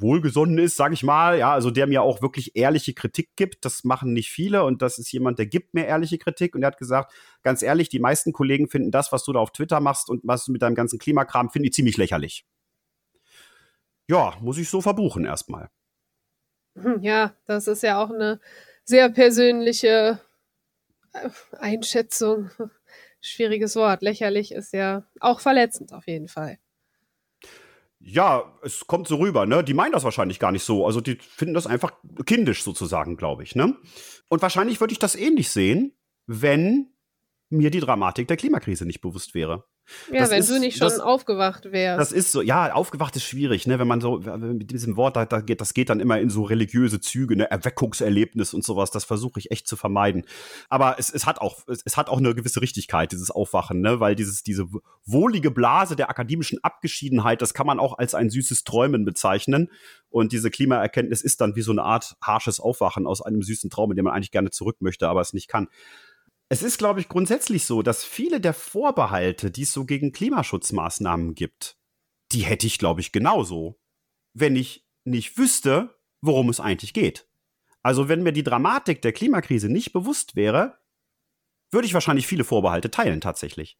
wohlgesonnen 0.00 0.58
ist, 0.58 0.76
sage 0.76 0.94
ich 0.94 1.02
mal, 1.02 1.38
ja, 1.38 1.52
also 1.52 1.70
der 1.70 1.86
mir 1.86 2.02
auch 2.02 2.22
wirklich 2.22 2.56
ehrliche 2.56 2.94
Kritik 2.94 3.30
gibt. 3.36 3.64
Das 3.64 3.84
machen 3.84 4.12
nicht 4.12 4.30
viele 4.30 4.64
und 4.64 4.82
das 4.82 4.98
ist 4.98 5.10
jemand, 5.12 5.38
der 5.38 5.46
gibt 5.46 5.74
mir 5.74 5.86
ehrliche 5.86 6.18
Kritik 6.18 6.54
und 6.54 6.62
er 6.62 6.68
hat 6.68 6.78
gesagt, 6.78 7.12
ganz 7.42 7.62
ehrlich, 7.62 7.88
die 7.88 7.98
meisten 7.98 8.32
Kollegen 8.32 8.68
finden 8.68 8.90
das, 8.90 9.12
was 9.12 9.24
du 9.24 9.32
da 9.32 9.40
auf 9.40 9.52
Twitter 9.52 9.80
machst 9.80 10.10
und 10.10 10.20
was 10.24 10.44
du 10.44 10.52
mit 10.52 10.62
deinem 10.62 10.74
ganzen 10.74 10.98
Klimakram, 10.98 11.50
finden 11.50 11.64
die 11.64 11.70
ziemlich 11.70 11.96
lächerlich. 11.96 12.44
Ja, 14.08 14.34
muss 14.40 14.58
ich 14.58 14.68
so 14.68 14.80
verbuchen 14.80 15.24
erstmal. 15.24 15.70
Hm, 16.76 17.02
ja, 17.02 17.34
das 17.46 17.66
ist 17.66 17.82
ja 17.82 18.02
auch 18.02 18.10
eine 18.10 18.40
sehr 18.84 19.08
persönliche 19.10 20.20
äh, 21.12 21.28
Einschätzung. 21.58 22.50
Schwieriges 23.20 23.76
Wort. 23.76 24.02
Lächerlich 24.02 24.52
ist 24.52 24.72
ja 24.72 25.04
auch 25.20 25.40
verletzend 25.40 25.92
auf 25.92 26.06
jeden 26.06 26.28
Fall. 26.28 26.58
Ja, 28.02 28.58
es 28.62 28.86
kommt 28.86 29.08
so 29.08 29.16
rüber, 29.16 29.44
ne? 29.44 29.62
Die 29.62 29.74
meinen 29.74 29.92
das 29.92 30.04
wahrscheinlich 30.04 30.38
gar 30.38 30.52
nicht 30.52 30.64
so. 30.64 30.86
Also 30.86 31.00
die 31.02 31.16
finden 31.16 31.54
das 31.54 31.66
einfach 31.66 31.92
kindisch 32.24 32.62
sozusagen, 32.62 33.16
glaube 33.16 33.42
ich, 33.42 33.54
ne? 33.54 33.76
Und 34.28 34.40
wahrscheinlich 34.40 34.80
würde 34.80 34.92
ich 34.92 34.98
das 34.98 35.14
ähnlich 35.14 35.50
sehen, 35.50 35.92
wenn 36.26 36.94
mir 37.50 37.70
die 37.70 37.80
Dramatik 37.80 38.26
der 38.28 38.38
Klimakrise 38.38 38.86
nicht 38.86 39.02
bewusst 39.02 39.34
wäre. 39.34 39.64
Ja, 40.10 40.20
das 40.20 40.30
wenn 40.30 40.40
ist, 40.40 40.50
du 40.50 40.58
nicht 40.58 40.78
schon 40.78 40.88
das, 40.88 41.00
aufgewacht 41.00 41.72
wärst. 41.72 42.00
Das 42.00 42.12
ist 42.12 42.32
so, 42.32 42.42
ja, 42.42 42.72
aufgewacht 42.72 43.16
ist 43.16 43.24
schwierig, 43.24 43.66
ne? 43.66 43.78
Wenn 43.78 43.88
man 43.88 44.00
so 44.00 44.18
mit 44.18 44.70
diesem 44.70 44.96
Wort, 44.96 45.16
da, 45.16 45.24
da 45.24 45.40
geht, 45.40 45.60
das 45.60 45.74
geht 45.74 45.90
dann 45.90 46.00
immer 46.00 46.18
in 46.20 46.30
so 46.30 46.42
religiöse 46.42 47.00
Züge, 47.00 47.36
ne? 47.36 47.50
Erweckungserlebnis 47.50 48.54
und 48.54 48.64
sowas. 48.64 48.90
Das 48.90 49.04
versuche 49.04 49.38
ich 49.38 49.50
echt 49.50 49.66
zu 49.66 49.76
vermeiden. 49.76 50.24
Aber 50.68 50.96
es, 50.98 51.10
es 51.10 51.26
hat 51.26 51.40
auch, 51.40 51.66
es, 51.68 51.82
es, 51.84 51.96
hat 51.96 52.08
auch 52.08 52.18
eine 52.18 52.34
gewisse 52.34 52.60
Richtigkeit, 52.60 53.12
dieses 53.12 53.30
Aufwachen, 53.30 53.80
ne? 53.80 54.00
Weil 54.00 54.14
dieses, 54.14 54.42
diese 54.42 54.66
wohlige 55.04 55.50
Blase 55.50 55.96
der 55.96 56.10
akademischen 56.10 56.62
Abgeschiedenheit, 56.62 57.42
das 57.42 57.54
kann 57.54 57.66
man 57.66 57.78
auch 57.78 57.98
als 57.98 58.14
ein 58.14 58.30
süßes 58.30 58.64
Träumen 58.64 59.04
bezeichnen. 59.04 59.70
Und 60.08 60.32
diese 60.32 60.50
Klimaerkenntnis 60.50 61.22
ist 61.22 61.40
dann 61.40 61.54
wie 61.54 61.62
so 61.62 61.70
eine 61.70 61.84
Art 61.84 62.16
harsches 62.20 62.58
Aufwachen 62.60 63.06
aus 63.06 63.22
einem 63.22 63.42
süßen 63.42 63.70
Traum, 63.70 63.92
in 63.92 63.96
dem 63.96 64.04
man 64.04 64.14
eigentlich 64.14 64.32
gerne 64.32 64.50
zurück 64.50 64.78
möchte, 64.80 65.08
aber 65.08 65.20
es 65.20 65.32
nicht 65.32 65.48
kann. 65.48 65.68
Es 66.52 66.64
ist, 66.64 66.78
glaube 66.78 66.98
ich, 66.98 67.08
grundsätzlich 67.08 67.64
so, 67.64 67.80
dass 67.80 68.02
viele 68.04 68.40
der 68.40 68.54
Vorbehalte, 68.54 69.52
die 69.52 69.62
es 69.62 69.72
so 69.72 69.84
gegen 69.84 70.10
Klimaschutzmaßnahmen 70.10 71.36
gibt, 71.36 71.78
die 72.32 72.40
hätte 72.40 72.66
ich, 72.66 72.78
glaube 72.78 73.00
ich, 73.00 73.12
genauso, 73.12 73.80
wenn 74.34 74.56
ich 74.56 74.84
nicht 75.04 75.38
wüsste, 75.38 75.96
worum 76.20 76.48
es 76.48 76.58
eigentlich 76.58 76.92
geht. 76.92 77.28
Also 77.82 78.08
wenn 78.08 78.24
mir 78.24 78.32
die 78.32 78.42
Dramatik 78.42 79.00
der 79.00 79.12
Klimakrise 79.12 79.68
nicht 79.68 79.92
bewusst 79.92 80.34
wäre, 80.34 80.78
würde 81.70 81.86
ich 81.86 81.94
wahrscheinlich 81.94 82.26
viele 82.26 82.42
Vorbehalte 82.42 82.90
teilen 82.90 83.20
tatsächlich. 83.20 83.78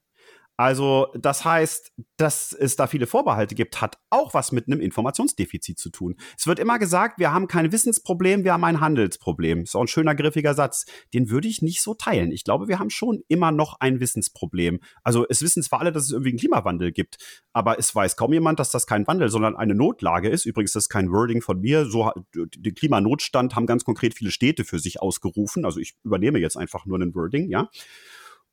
Also, 0.56 1.08
das 1.14 1.46
heißt, 1.46 1.92
dass 2.18 2.52
es 2.52 2.76
da 2.76 2.86
viele 2.86 3.06
Vorbehalte 3.06 3.54
gibt, 3.54 3.80
hat 3.80 3.96
auch 4.10 4.34
was 4.34 4.52
mit 4.52 4.66
einem 4.66 4.80
Informationsdefizit 4.80 5.78
zu 5.78 5.88
tun. 5.88 6.16
Es 6.36 6.46
wird 6.46 6.58
immer 6.58 6.78
gesagt, 6.78 7.18
wir 7.18 7.32
haben 7.32 7.48
kein 7.48 7.72
Wissensproblem, 7.72 8.44
wir 8.44 8.52
haben 8.52 8.64
ein 8.64 8.78
Handelsproblem. 8.78 9.62
Ist 9.62 9.74
auch 9.74 9.80
ein 9.80 9.88
schöner, 9.88 10.14
griffiger 10.14 10.52
Satz. 10.52 10.84
Den 11.14 11.30
würde 11.30 11.48
ich 11.48 11.62
nicht 11.62 11.80
so 11.80 11.94
teilen. 11.94 12.30
Ich 12.30 12.44
glaube, 12.44 12.68
wir 12.68 12.78
haben 12.78 12.90
schon 12.90 13.22
immer 13.28 13.52
noch 13.52 13.80
ein 13.80 14.00
Wissensproblem. 14.00 14.80
Also, 15.02 15.24
es 15.28 15.40
wissen 15.40 15.62
zwar 15.62 15.80
alle, 15.80 15.92
dass 15.92 16.04
es 16.04 16.10
irgendwie 16.10 16.30
einen 16.30 16.38
Klimawandel 16.38 16.92
gibt, 16.92 17.16
aber 17.54 17.78
es 17.78 17.94
weiß 17.94 18.16
kaum 18.16 18.34
jemand, 18.34 18.60
dass 18.60 18.70
das 18.70 18.86
kein 18.86 19.06
Wandel, 19.06 19.30
sondern 19.30 19.56
eine 19.56 19.74
Notlage 19.74 20.28
ist. 20.28 20.44
Übrigens, 20.44 20.72
das 20.72 20.84
ist 20.84 20.88
kein 20.90 21.10
Wording 21.10 21.40
von 21.40 21.60
mir. 21.60 21.86
So, 21.86 22.12
den 22.34 22.74
Klimanotstand 22.74 23.56
haben 23.56 23.64
ganz 23.64 23.84
konkret 23.84 24.12
viele 24.14 24.30
Städte 24.30 24.64
für 24.64 24.78
sich 24.78 25.00
ausgerufen. 25.00 25.64
Also, 25.64 25.80
ich 25.80 25.94
übernehme 26.04 26.38
jetzt 26.38 26.58
einfach 26.58 26.84
nur 26.84 27.00
einen 27.00 27.14
Wording, 27.14 27.48
ja. 27.48 27.70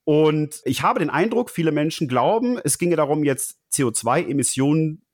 Und 0.10 0.62
ich 0.64 0.84
habe 0.84 1.00
den 1.00 1.10
Eindruck, 1.10 1.50
viele 1.50 1.74
Menschen 1.74 2.08
glauben, 2.08 2.58
es 2.64 2.78
ginge 2.78 2.96
darum, 2.96 3.26
jetzt 3.26 3.60
CO2-Emissionen 3.74 5.06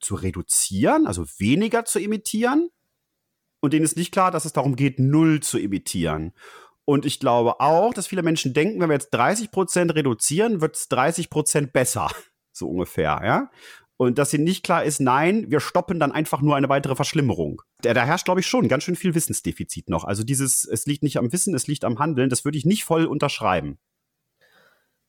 zu 0.00 0.14
reduzieren, 0.14 1.06
also 1.06 1.26
weniger 1.36 1.84
zu 1.84 1.98
emittieren. 1.98 2.70
Und 3.60 3.74
denen 3.74 3.84
ist 3.84 3.98
nicht 3.98 4.10
klar, 4.10 4.30
dass 4.30 4.46
es 4.46 4.54
darum 4.54 4.74
geht, 4.74 4.98
null 5.00 5.40
zu 5.40 5.58
emittieren. 5.58 6.32
Und 6.86 7.04
ich 7.04 7.20
glaube 7.20 7.60
auch, 7.60 7.92
dass 7.92 8.06
viele 8.06 8.22
Menschen 8.22 8.54
denken, 8.54 8.80
wenn 8.80 8.88
wir 8.88 8.94
jetzt 8.94 9.10
30 9.10 9.50
Prozent 9.50 9.94
reduzieren, 9.94 10.62
wird 10.62 10.76
es 10.76 10.88
30 10.88 11.28
Prozent 11.28 11.72
besser. 11.72 12.08
So 12.50 12.68
ungefähr, 12.68 13.20
ja. 13.22 13.50
Und 13.98 14.18
dass 14.18 14.34
ihnen 14.34 14.42
nicht 14.42 14.64
klar 14.64 14.82
ist, 14.82 14.98
nein, 14.98 15.48
wir 15.48 15.60
stoppen 15.60 16.00
dann 16.00 16.10
einfach 16.10 16.40
nur 16.40 16.56
eine 16.56 16.68
weitere 16.68 16.96
Verschlimmerung. 16.96 17.62
Da, 17.82 17.94
da 17.94 18.04
herrscht, 18.04 18.24
glaube 18.24 18.40
ich, 18.40 18.48
schon 18.48 18.66
ganz 18.66 18.82
schön 18.82 18.96
viel 18.96 19.14
Wissensdefizit 19.14 19.88
noch. 19.88 20.02
Also 20.02 20.24
dieses, 20.24 20.64
es 20.64 20.84
liegt 20.86 21.04
nicht 21.04 21.18
am 21.18 21.30
Wissen, 21.30 21.54
es 21.54 21.68
liegt 21.68 21.84
am 21.84 22.00
Handeln, 22.00 22.30
das 22.30 22.44
würde 22.44 22.58
ich 22.58 22.64
nicht 22.64 22.82
voll 22.82 23.04
unterschreiben. 23.04 23.78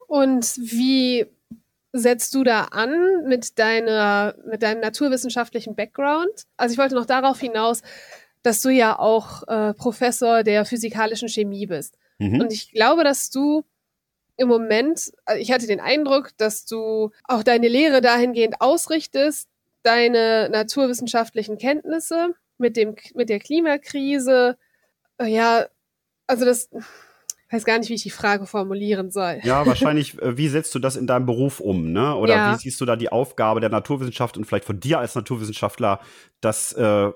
Und 0.09 0.57
wie 0.57 1.27
setzt 1.93 2.33
du 2.33 2.43
da 2.43 2.63
an 2.63 3.25
mit 3.27 3.59
deiner, 3.59 4.33
mit 4.43 4.63
deinem 4.63 4.81
naturwissenschaftlichen 4.81 5.75
Background? 5.75 6.45
Also 6.57 6.73
ich 6.73 6.79
wollte 6.79 6.95
noch 6.95 7.05
darauf 7.05 7.39
hinaus, 7.39 7.83
dass 8.41 8.61
du 8.61 8.69
ja 8.69 8.97
auch 8.97 9.47
äh, 9.47 9.75
Professor 9.75 10.41
der 10.41 10.65
physikalischen 10.65 11.29
Chemie 11.29 11.67
bist. 11.67 11.95
Mhm. 12.17 12.41
Und 12.41 12.51
ich 12.51 12.71
glaube, 12.71 13.03
dass 13.03 13.29
du 13.29 13.63
im 14.35 14.47
Moment, 14.47 15.11
also 15.25 15.39
ich 15.39 15.51
hatte 15.51 15.67
den 15.67 15.79
Eindruck, 15.79 16.31
dass 16.37 16.65
du 16.65 17.11
auch 17.25 17.43
deine 17.43 17.67
Lehre 17.67 18.01
dahingehend 18.01 18.61
ausrichtest, 18.61 19.47
deine 19.83 20.49
naturwissenschaftlichen 20.51 21.59
Kenntnisse 21.59 22.33
mit 22.57 22.77
dem, 22.77 22.95
mit 23.13 23.29
der 23.29 23.39
Klimakrise, 23.39 24.57
äh, 25.19 25.27
ja, 25.27 25.67
also 26.25 26.45
das, 26.45 26.67
weiß 27.51 27.65
gar 27.65 27.79
nicht, 27.79 27.89
wie 27.89 27.95
ich 27.95 28.03
die 28.03 28.09
Frage 28.09 28.45
formulieren 28.45 29.11
soll. 29.11 29.39
Ja, 29.43 29.65
wahrscheinlich, 29.65 30.19
äh, 30.21 30.37
wie 30.37 30.47
setzt 30.47 30.73
du 30.75 30.79
das 30.79 30.95
in 30.95 31.07
deinem 31.07 31.25
Beruf 31.25 31.59
um, 31.59 31.91
ne? 31.91 32.15
Oder 32.15 32.35
ja. 32.35 32.53
wie 32.53 32.59
siehst 32.59 32.79
du 32.81 32.85
da 32.85 32.95
die 32.95 33.11
Aufgabe 33.11 33.59
der 33.59 33.69
Naturwissenschaft 33.69 34.37
und 34.37 34.45
vielleicht 34.45 34.65
von 34.65 34.79
dir 34.79 34.99
als 34.99 35.15
Naturwissenschaftler, 35.15 35.99
das 36.41 36.73
äh, 36.73 37.11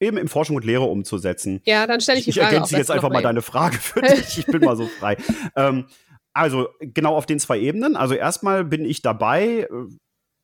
eben 0.00 0.16
in 0.16 0.28
Forschung 0.28 0.56
und 0.56 0.64
Lehre 0.64 0.84
umzusetzen? 0.84 1.60
Ja, 1.64 1.86
dann 1.86 2.00
stelle 2.00 2.18
ich 2.18 2.24
die 2.24 2.32
Frage. 2.32 2.46
Ich 2.46 2.52
ergänze 2.52 2.76
jetzt 2.76 2.90
einfach 2.90 3.10
mal 3.10 3.22
deine 3.22 3.42
Frage 3.42 3.78
für 3.78 4.02
dich. 4.02 4.38
Ich 4.38 4.46
bin 4.46 4.62
mal 4.62 4.76
so 4.76 4.86
frei. 4.86 5.16
ähm, 5.54 5.86
also 6.32 6.68
genau 6.80 7.16
auf 7.16 7.24
den 7.24 7.38
zwei 7.38 7.58
Ebenen. 7.58 7.96
Also 7.96 8.14
erstmal 8.14 8.64
bin 8.64 8.84
ich 8.84 9.00
dabei, 9.00 9.68
äh, 9.70 9.86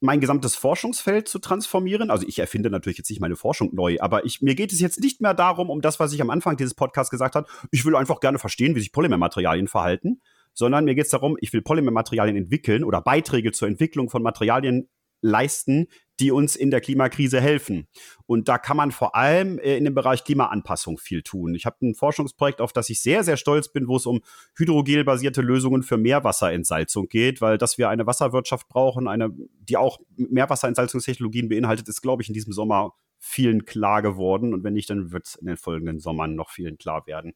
mein 0.03 0.21
gesamtes 0.21 0.57
Forschungsfeld 0.57 1.29
zu 1.29 1.39
transformieren. 1.39 2.11
Also 2.11 2.27
ich 2.27 2.39
erfinde 2.39 2.71
natürlich 2.71 2.99
jetzt 2.99 3.11
nicht 3.11 3.21
meine 3.21 3.37
Forschung 3.37 3.71
neu, 3.73 3.97
aber 4.01 4.25
ich, 4.25 4.43
mir 4.43 4.55
geht 4.55 4.73
es 4.73 4.81
jetzt 4.81 5.01
nicht 5.01 5.21
mehr 5.21 5.35
darum, 5.35 5.71
um 5.71 5.81
das, 5.81 6.01
was 6.01 6.13
ich 6.13 6.21
am 6.21 6.31
Anfang 6.31 6.57
dieses 6.57 6.75
Podcasts 6.75 7.11
gesagt 7.11 7.35
habe, 7.35 7.47
ich 7.71 7.85
will 7.85 7.97
einfach 7.97 8.21
gerne 8.21 8.39
verstehen, 8.39 8.75
wie 8.75 8.81
sich 8.81 8.93
Polymermaterialien 8.93 9.69
verhalten, 9.69 10.21
sondern 10.53 10.85
mir 10.85 10.95
geht 10.95 11.05
es 11.05 11.11
darum, 11.11 11.37
ich 11.41 11.53
will 11.53 11.63
Polymermaterialien 11.63 12.37
entwickeln 12.37 12.85
oder 12.85 13.01
Beiträge 13.01 13.53
zur 13.53 13.69
Entwicklung 13.69 14.11
von 14.11 14.23
Materialien 14.23 14.89
leisten, 15.21 15.87
die 16.23 16.31
uns 16.31 16.55
in 16.55 16.71
der 16.71 16.81
Klimakrise 16.81 17.41
helfen. 17.41 17.89
Und 18.27 18.47
da 18.49 18.57
kann 18.57 18.77
man 18.77 18.93
vor 18.93 19.17
allem 19.17 19.59
äh, 19.59 19.77
in 19.77 19.85
dem 19.85 19.95
Bereich 19.95 20.23
Klimaanpassung 20.23 20.97
viel 20.97 21.23
tun. 21.23 21.57
Ich 21.57 21.67
habe 21.67 21.79
ein 21.83 21.97
Forschungsprojekt, 21.97 22.61
auf 22.61 22.73
das 22.73 22.89
ich 22.91 23.03
sehr, 23.03 23.25
sehr 23.25 23.37
stolz 23.37 23.73
bin, 23.73 23.89
wo 23.89 23.97
es 23.97 24.07
um 24.07 24.21
hydrogelbasierte 24.57 25.43
Lösungen 25.43 25.83
für 25.83 25.97
Meerwasserentsalzung 25.97 27.09
geht, 27.09 27.41
weil 27.41 27.59
dass 27.59 27.77
wir 27.77 27.89
eine 27.89 28.07
Wasserwirtschaft 28.07 28.69
brauchen, 28.69 29.09
eine, 29.09 29.31
die 29.69 29.77
auch 29.77 29.99
Meerwasserentsalzungstechnologien 30.17 31.49
beinhaltet, 31.49 31.89
ist, 31.89 32.03
glaube 32.03 32.23
ich, 32.23 32.29
in 32.29 32.35
diesem 32.35 32.53
Sommer 32.53 32.95
vielen 33.25 33.65
klar 33.65 34.03
geworden. 34.03 34.53
Und 34.53 34.65
wenn 34.65 34.75
nicht, 34.75 34.91
dann 34.91 35.13
wird 35.13 35.27
es 35.29 35.37
in 35.37 35.47
den 35.47 35.57
folgenden 35.57 36.01
Sommern 36.01 36.35
noch 36.35 36.51
vielen 36.51 36.77
klar 36.77 37.07
werden. 37.07 37.35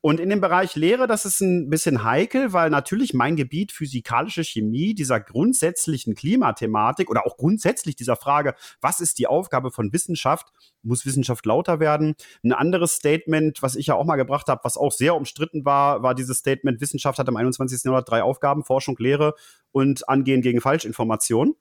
Und 0.00 0.20
in 0.20 0.30
dem 0.30 0.40
Bereich 0.40 0.74
Lehre, 0.74 1.06
das 1.06 1.26
ist 1.26 1.40
ein 1.40 1.68
bisschen 1.68 2.02
heikel, 2.02 2.54
weil 2.54 2.70
natürlich 2.70 3.12
mein 3.12 3.36
Gebiet 3.36 3.70
physikalische 3.70 4.42
Chemie 4.42 4.94
dieser 4.94 5.20
grundsätzlichen 5.20 6.14
Klimathematik 6.14 7.10
oder 7.10 7.26
auch 7.26 7.36
grundsätzlich 7.36 7.94
dieser 7.94 8.16
Frage, 8.16 8.54
was 8.80 9.00
ist 9.00 9.18
die 9.18 9.26
Aufgabe 9.26 9.70
von 9.70 9.92
Wissenschaft, 9.92 10.46
muss 10.82 11.04
Wissenschaft 11.04 11.44
lauter 11.44 11.78
werden. 11.78 12.14
Ein 12.42 12.52
anderes 12.52 12.94
Statement, 12.94 13.62
was 13.62 13.76
ich 13.76 13.88
ja 13.88 13.94
auch 13.96 14.06
mal 14.06 14.16
gebracht 14.16 14.48
habe, 14.48 14.62
was 14.64 14.78
auch 14.78 14.92
sehr 14.92 15.14
umstritten 15.14 15.66
war, 15.66 16.02
war 16.02 16.14
dieses 16.14 16.38
Statement, 16.38 16.80
Wissenschaft 16.80 17.18
hat 17.18 17.28
im 17.28 17.36
21. 17.36 17.84
Jahrhundert 17.84 18.08
drei 18.08 18.22
Aufgaben, 18.22 18.64
Forschung, 18.64 18.96
Lehre 18.98 19.34
und 19.72 20.08
Angehen 20.08 20.40
gegen 20.40 20.62
Falschinformation. 20.62 21.54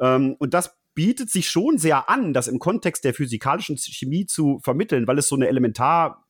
Ähm, 0.00 0.34
und 0.40 0.54
das 0.54 0.76
bietet 0.94 1.30
sich 1.30 1.48
schon 1.48 1.78
sehr 1.78 2.08
an, 2.08 2.32
das 2.32 2.48
im 2.48 2.58
Kontext 2.58 3.04
der 3.04 3.14
physikalischen 3.14 3.76
Chemie 3.78 4.26
zu 4.26 4.60
vermitteln, 4.62 5.06
weil 5.06 5.18
es 5.18 5.28
so 5.28 5.36
eine 5.36 5.48
elementar 5.48 6.26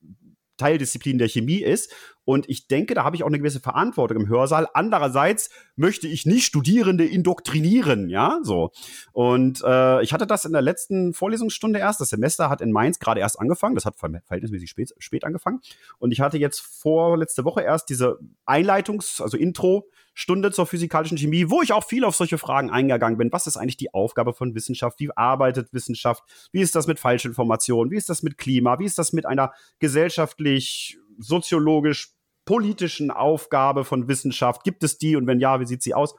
Teildisziplin 0.57 1.17
der 1.17 1.27
Chemie 1.27 1.61
ist. 1.61 1.93
Und 2.25 2.49
ich 2.49 2.67
denke, 2.67 2.93
da 2.93 3.03
habe 3.03 3.15
ich 3.15 3.23
auch 3.23 3.27
eine 3.27 3.39
gewisse 3.39 3.59
Verantwortung 3.59 4.21
im 4.21 4.29
Hörsaal. 4.29 4.67
Andererseits 4.73 5.49
möchte 5.75 6.07
ich 6.07 6.25
nicht 6.25 6.45
Studierende 6.45 7.05
indoktrinieren, 7.05 8.09
ja, 8.09 8.39
so. 8.43 8.71
Und 9.11 9.61
äh, 9.65 10.01
ich 10.03 10.13
hatte 10.13 10.27
das 10.27 10.45
in 10.45 10.53
der 10.53 10.61
letzten 10.61 11.13
Vorlesungsstunde 11.13 11.79
erst. 11.79 11.99
Das 11.99 12.09
Semester 12.09 12.49
hat 12.49 12.61
in 12.61 12.71
Mainz 12.71 12.99
gerade 12.99 13.19
erst 13.19 13.39
angefangen. 13.39 13.75
Das 13.75 13.85
hat 13.85 13.95
verhältnismäßig 13.97 14.69
spät, 14.69 14.93
spät 14.99 15.23
angefangen. 15.23 15.61
Und 15.99 16.11
ich 16.11 16.21
hatte 16.21 16.37
jetzt 16.37 16.59
vor 16.61 17.17
letzte 17.17 17.43
Woche 17.45 17.61
erst 17.61 17.89
diese 17.89 18.19
Einleitungs-, 18.45 19.21
also 19.21 19.37
Intro-Stunde 19.37 20.51
zur 20.51 20.65
physikalischen 20.65 21.17
Chemie, 21.17 21.49
wo 21.49 21.61
ich 21.61 21.73
auch 21.73 21.83
viel 21.83 22.05
auf 22.05 22.15
solche 22.15 22.37
Fragen 22.37 22.69
eingegangen 22.69 23.17
bin. 23.17 23.31
Was 23.31 23.47
ist 23.47 23.57
eigentlich 23.57 23.77
die 23.77 23.93
Aufgabe 23.93 24.33
von 24.33 24.55
Wissenschaft? 24.55 24.99
Wie 24.99 25.09
arbeitet 25.15 25.73
Wissenschaft? 25.73 26.23
Wie 26.51 26.61
ist 26.61 26.75
das 26.75 26.87
mit 26.87 26.99
Falschinformationen? 26.99 27.91
Wie 27.91 27.97
ist 27.97 28.09
das 28.09 28.23
mit 28.23 28.37
Klima? 28.37 28.79
Wie 28.79 28.85
ist 28.85 28.97
das 28.97 29.11
mit 29.11 29.25
einer 29.25 29.53
gesellschaftlich 29.79 30.97
soziologisch 31.19 32.13
politischen 32.45 33.11
Aufgabe 33.11 33.85
von 33.85 34.07
Wissenschaft? 34.07 34.63
Gibt 34.63 34.83
es 34.83 34.97
die 34.97 35.15
und 35.15 35.27
wenn 35.27 35.39
ja, 35.39 35.59
wie 35.59 35.65
sieht 35.65 35.83
sie 35.83 35.93
aus? 35.93 36.15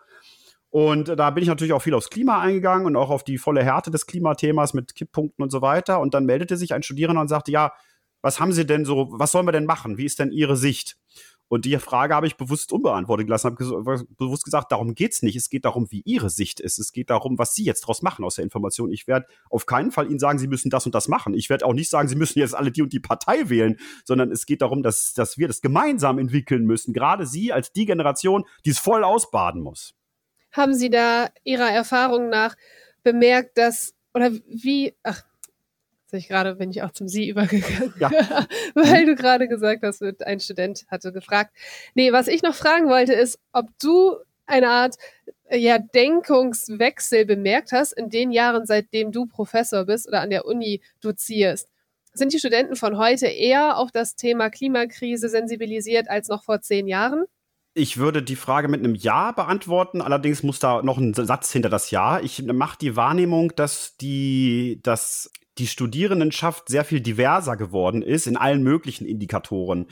Und 0.71 1.09
da 1.09 1.31
bin 1.31 1.43
ich 1.43 1.49
natürlich 1.49 1.73
auch 1.73 1.83
viel 1.83 1.95
aufs 1.95 2.11
Klima 2.11 2.41
eingegangen 2.41 2.87
und 2.87 2.97
auch 2.97 3.11
auf 3.11 3.23
die 3.23 3.39
volle 3.39 3.63
Härte 3.63 3.93
des 3.93 4.07
Klimathemas 4.07 4.75
mit 4.75 4.97
Kipppunkten 4.97 5.43
und 5.43 5.51
so 5.51 5.63
weiter. 5.63 6.01
Und 6.01 6.15
dann 6.15 6.25
meldete 6.25 6.57
sich 6.57 6.75
ein 6.75 6.83
Studierender 6.83 7.21
und 7.21 7.29
sagte, 7.29 7.53
ja, 7.53 7.73
was 8.23 8.41
haben 8.41 8.53
Sie 8.53 8.67
denn 8.67 8.85
so, 8.85 9.09
was 9.13 9.31
sollen 9.31 9.47
wir 9.47 9.53
denn 9.53 9.67
machen? 9.67 9.99
Wie 9.99 10.05
ist 10.05 10.19
denn 10.19 10.33
Ihre 10.33 10.57
Sicht? 10.57 10.97
Und 11.49 11.67
die 11.67 11.79
Frage 11.79 12.15
habe 12.15 12.27
ich 12.27 12.37
bewusst 12.37 12.73
unbeantwortet 12.73 13.27
gelassen, 13.27 13.57
habe 13.59 14.07
bewusst 14.17 14.45
gesagt, 14.45 14.73
darum 14.73 14.95
geht 14.95 15.13
es 15.13 15.23
nicht. 15.23 15.37
Es 15.37 15.51
geht 15.51 15.65
darum, 15.65 15.91
wie 15.91 16.03
Ihre 16.05 16.31
Sicht 16.31 16.59
ist. 16.59 16.79
Es 16.79 16.91
geht 16.91 17.11
darum, 17.11 17.39
was 17.39 17.55
Sie 17.55 17.65
jetzt 17.65 17.83
daraus 17.83 18.03
machen 18.03 18.25
aus 18.25 18.37
der 18.37 18.45
Information. 18.45 18.91
Ich 18.91 19.07
werde 19.07 19.27
auf 19.51 19.67
keinen 19.67 19.93
Fall 19.93 20.09
Ihnen 20.09 20.19
sagen, 20.19 20.39
Sie 20.39 20.49
müssen 20.49 20.71
das 20.71 20.87
und 20.87 20.95
das 20.95 21.07
machen. 21.07 21.35
Ich 21.35 21.51
werde 21.51 21.67
auch 21.67 21.75
nicht 21.75 21.91
sagen, 21.91 22.09
Sie 22.09 22.17
müssen 22.17 22.39
jetzt 22.39 22.55
alle 22.55 22.73
die 22.73 22.83
und 22.83 22.93
die 22.93 23.01
Partei 23.01 23.51
wählen, 23.51 23.79
sondern 24.05 24.33
es 24.33 24.47
geht 24.47 24.63
darum, 24.63 24.83
dass, 24.83 25.13
dass 25.13 25.37
wir 25.37 25.47
das 25.47 25.61
gemeinsam 25.61 26.19
entwickeln 26.19 26.65
müssen. 26.65 26.95
Gerade 26.95 27.27
Sie 27.27 27.53
als 27.53 27.73
die 27.73 27.85
Generation, 27.85 28.45
die 28.65 28.71
es 28.71 28.79
voll 28.79 29.05
ausbaden 29.05 29.61
muss. 29.61 29.95
Haben 30.51 30.75
Sie 30.75 30.89
da 30.89 31.29
Ihrer 31.45 31.71
Erfahrung 31.71 32.31
nach 32.31 32.57
bemerkt, 33.03 33.59
dass, 33.59 33.95
oder 34.15 34.33
wie, 34.49 34.95
ach, 35.03 35.23
ich 36.15 36.29
gerade, 36.29 36.57
bin 36.57 36.71
ich 36.71 36.83
auch 36.83 36.93
zum 36.93 37.09
Sie 37.09 37.29
übergegangen, 37.31 37.95
ja. 37.99 38.11
weil 38.75 39.07
du 39.07 39.15
gerade 39.15 39.49
gesagt 39.49 39.83
hast, 39.83 40.03
ein 40.23 40.41
Student 40.41 40.87
hatte 40.89 41.13
gefragt. 41.13 41.55
Nee, 41.95 42.13
was 42.13 42.29
ich 42.29 42.43
noch 42.43 42.55
fragen 42.55 42.89
wollte, 42.89 43.13
ist, 43.13 43.39
ob 43.53 43.67
du 43.81 44.17
eine 44.47 44.69
Art 44.69 44.97
ja, 45.51 45.79
Denkungswechsel 45.79 47.25
bemerkt 47.27 47.73
hast 47.73 47.93
in 47.93 48.11
den 48.11 48.31
Jahren, 48.31 48.67
seitdem 48.67 49.13
du 49.13 49.27
Professor 49.27 49.85
bist 49.85 50.09
oder 50.09 50.21
an 50.21 50.31
der 50.31 50.47
Uni 50.47 50.81
dozierst. 51.01 51.69
Sind 52.13 52.33
die 52.33 52.39
Studenten 52.39 52.77
von 52.77 52.97
heute 52.97 53.27
eher 53.27 53.77
auf 53.77 53.91
das 53.91 54.15
Thema 54.15 54.49
Klimakrise 54.49 55.29
sensibilisiert 55.29 56.09
als 56.09 56.29
noch 56.29 56.45
vor 56.45 56.61
zehn 56.61 56.87
Jahren? 56.87 57.25
Ich 57.77 57.97
würde 57.97 58.23
die 58.23 58.37
Frage 58.37 58.69
mit 58.69 58.79
einem 58.79 58.95
Ja 58.95 59.33
beantworten, 59.33 60.01
allerdings 60.01 60.45
muss 60.45 60.61
da 60.61 60.83
noch 60.83 60.97
ein 60.97 61.13
Satz 61.13 61.51
hinter 61.51 61.69
das 61.69 61.91
Ja. 61.91 62.21
Ich 62.21 62.45
mache 62.45 62.79
die 62.81 62.95
Wahrnehmung, 62.95 63.53
dass 63.57 63.97
die, 63.97 64.79
dass 64.85 65.33
die 65.59 65.67
Studierendenschaft 65.67 66.69
sehr 66.69 66.85
viel 66.85 67.01
diverser 67.01 67.57
geworden 67.57 68.03
ist 68.03 68.27
in 68.27 68.37
allen 68.37 68.63
möglichen 68.63 69.07
Indikatoren. 69.07 69.87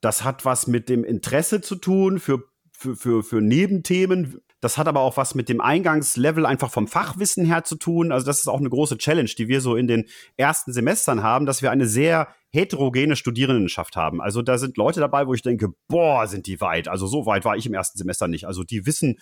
Das 0.00 0.24
hat 0.24 0.44
was 0.44 0.66
mit 0.66 0.88
dem 0.88 1.04
Interesse 1.04 1.60
zu 1.60 1.76
tun 1.76 2.18
für, 2.18 2.44
für, 2.72 2.96
für, 2.96 3.22
für 3.22 3.40
Nebenthemen. 3.40 4.40
Das 4.60 4.78
hat 4.78 4.88
aber 4.88 5.00
auch 5.00 5.16
was 5.16 5.34
mit 5.34 5.48
dem 5.48 5.60
Eingangslevel 5.60 6.44
einfach 6.44 6.70
vom 6.70 6.88
Fachwissen 6.88 7.46
her 7.46 7.64
zu 7.64 7.76
tun. 7.76 8.12
Also 8.12 8.26
das 8.26 8.40
ist 8.40 8.48
auch 8.48 8.58
eine 8.58 8.68
große 8.68 8.98
Challenge, 8.98 9.30
die 9.36 9.48
wir 9.48 9.60
so 9.60 9.76
in 9.76 9.86
den 9.86 10.06
ersten 10.36 10.72
Semestern 10.72 11.22
haben, 11.22 11.46
dass 11.46 11.62
wir 11.62 11.70
eine 11.70 11.86
sehr 11.86 12.28
heterogene 12.50 13.16
Studierendenschaft 13.16 13.96
haben. 13.96 14.20
Also 14.20 14.42
da 14.42 14.58
sind 14.58 14.76
Leute 14.76 15.00
dabei, 15.00 15.26
wo 15.26 15.34
ich 15.34 15.42
denke, 15.42 15.68
boah, 15.88 16.26
sind 16.26 16.46
die 16.46 16.60
weit. 16.60 16.88
Also 16.88 17.06
so 17.06 17.26
weit 17.26 17.44
war 17.44 17.56
ich 17.56 17.66
im 17.66 17.74
ersten 17.74 17.98
Semester 17.98 18.28
nicht. 18.28 18.46
Also 18.46 18.64
die 18.64 18.86
wissen 18.86 19.18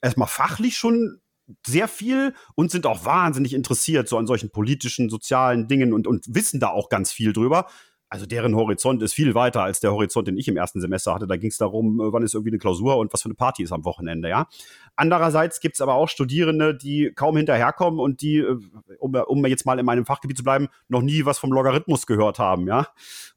erstmal 0.00 0.28
fachlich 0.28 0.76
schon 0.76 1.20
sehr 1.66 1.88
viel 1.88 2.34
und 2.54 2.70
sind 2.70 2.86
auch 2.86 3.04
wahnsinnig 3.04 3.54
interessiert 3.54 4.08
so 4.08 4.18
an 4.18 4.26
solchen 4.26 4.50
politischen, 4.50 5.08
sozialen 5.08 5.68
Dingen 5.68 5.92
und, 5.92 6.06
und 6.06 6.24
wissen 6.28 6.60
da 6.60 6.68
auch 6.68 6.88
ganz 6.88 7.12
viel 7.12 7.32
drüber. 7.32 7.66
Also 8.08 8.24
deren 8.24 8.54
Horizont 8.54 9.02
ist 9.02 9.14
viel 9.14 9.34
weiter 9.34 9.64
als 9.64 9.80
der 9.80 9.90
Horizont, 9.90 10.28
den 10.28 10.36
ich 10.36 10.46
im 10.46 10.56
ersten 10.56 10.80
Semester 10.80 11.12
hatte. 11.12 11.26
Da 11.26 11.36
ging 11.36 11.50
es 11.50 11.56
darum, 11.56 12.00
äh, 12.00 12.12
wann 12.12 12.22
ist 12.22 12.34
irgendwie 12.34 12.50
eine 12.50 12.58
Klausur 12.58 12.98
und 12.98 13.12
was 13.12 13.22
für 13.22 13.26
eine 13.26 13.34
Party 13.34 13.64
ist 13.64 13.72
am 13.72 13.84
Wochenende, 13.84 14.28
ja. 14.28 14.46
Andererseits 14.94 15.60
gibt 15.60 15.74
es 15.74 15.80
aber 15.80 15.94
auch 15.94 16.08
Studierende, 16.08 16.76
die 16.76 17.10
kaum 17.16 17.36
hinterherkommen 17.36 17.98
und 17.98 18.20
die, 18.22 18.38
äh, 18.38 18.58
um, 19.00 19.14
um 19.14 19.44
jetzt 19.46 19.66
mal 19.66 19.78
in 19.80 19.86
meinem 19.86 20.06
Fachgebiet 20.06 20.36
zu 20.36 20.44
bleiben, 20.44 20.68
noch 20.88 21.02
nie 21.02 21.24
was 21.24 21.38
vom 21.38 21.52
Logarithmus 21.52 22.06
gehört 22.06 22.38
haben, 22.38 22.68
ja. 22.68 22.86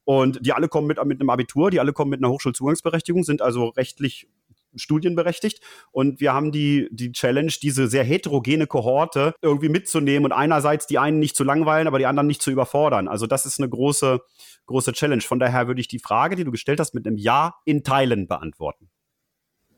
Und 0.04 0.38
die 0.46 0.52
alle 0.52 0.68
kommen 0.68 0.86
mit, 0.86 1.04
mit 1.04 1.20
einem 1.20 1.30
Abitur, 1.30 1.70
die 1.70 1.80
alle 1.80 1.92
kommen 1.92 2.10
mit 2.10 2.20
einer 2.20 2.30
Hochschulzugangsberechtigung, 2.30 3.24
sind 3.24 3.42
also 3.42 3.68
rechtlich 3.70 4.28
studienberechtigt. 4.74 5.62
Und 5.90 6.20
wir 6.20 6.32
haben 6.32 6.52
die, 6.52 6.88
die 6.90 7.12
Challenge, 7.12 7.52
diese 7.62 7.88
sehr 7.88 8.04
heterogene 8.04 8.66
Kohorte 8.66 9.34
irgendwie 9.42 9.68
mitzunehmen 9.68 10.24
und 10.24 10.32
einerseits 10.32 10.86
die 10.86 10.98
einen 10.98 11.18
nicht 11.18 11.36
zu 11.36 11.44
langweilen, 11.44 11.86
aber 11.86 11.98
die 11.98 12.06
anderen 12.06 12.26
nicht 12.26 12.42
zu 12.42 12.50
überfordern. 12.50 13.08
Also 13.08 13.26
das 13.26 13.46
ist 13.46 13.58
eine 13.60 13.68
große, 13.68 14.20
große 14.66 14.92
Challenge. 14.92 15.22
Von 15.22 15.38
daher 15.38 15.66
würde 15.66 15.80
ich 15.80 15.88
die 15.88 15.98
Frage, 15.98 16.36
die 16.36 16.44
du 16.44 16.50
gestellt 16.50 16.80
hast, 16.80 16.94
mit 16.94 17.06
einem 17.06 17.16
Ja 17.16 17.54
in 17.64 17.84
Teilen 17.84 18.26
beantworten. 18.26 18.90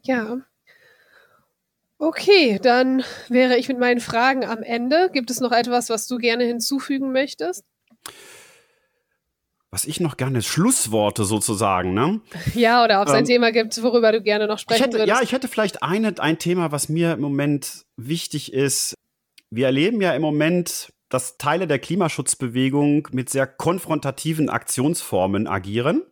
Ja. 0.02 0.38
Okay, 1.98 2.58
dann 2.60 3.04
wäre 3.28 3.56
ich 3.56 3.68
mit 3.68 3.78
meinen 3.78 4.00
Fragen 4.00 4.44
am 4.44 4.62
Ende. 4.62 5.08
Gibt 5.12 5.30
es 5.30 5.38
noch 5.38 5.52
etwas, 5.52 5.88
was 5.88 6.08
du 6.08 6.18
gerne 6.18 6.44
hinzufügen 6.44 7.12
möchtest? 7.12 7.64
Was 9.72 9.86
ich 9.86 10.00
noch 10.00 10.18
gerne, 10.18 10.42
Schlussworte 10.42 11.24
sozusagen, 11.24 11.94
ne? 11.94 12.20
Ja, 12.54 12.84
oder 12.84 13.00
ob 13.00 13.08
es 13.08 13.14
ähm, 13.14 13.20
ein 13.20 13.24
Thema 13.24 13.52
gibt, 13.52 13.82
worüber 13.82 14.12
du 14.12 14.20
gerne 14.20 14.46
noch 14.46 14.58
sprechen 14.58 14.84
hätte, 14.84 14.98
würdest. 14.98 15.08
Ja, 15.08 15.22
ich 15.22 15.32
hätte 15.32 15.48
vielleicht 15.48 15.82
eine, 15.82 16.14
ein 16.18 16.38
Thema, 16.38 16.70
was 16.70 16.90
mir 16.90 17.14
im 17.14 17.20
Moment 17.22 17.86
wichtig 17.96 18.52
ist. 18.52 18.94
Wir 19.50 19.66
erleben 19.66 20.02
ja 20.02 20.12
im 20.12 20.20
Moment, 20.20 20.92
dass 21.08 21.38
Teile 21.38 21.66
der 21.66 21.78
Klimaschutzbewegung 21.78 23.08
mit 23.12 23.30
sehr 23.30 23.46
konfrontativen 23.46 24.50
Aktionsformen 24.50 25.46
agieren. 25.46 26.02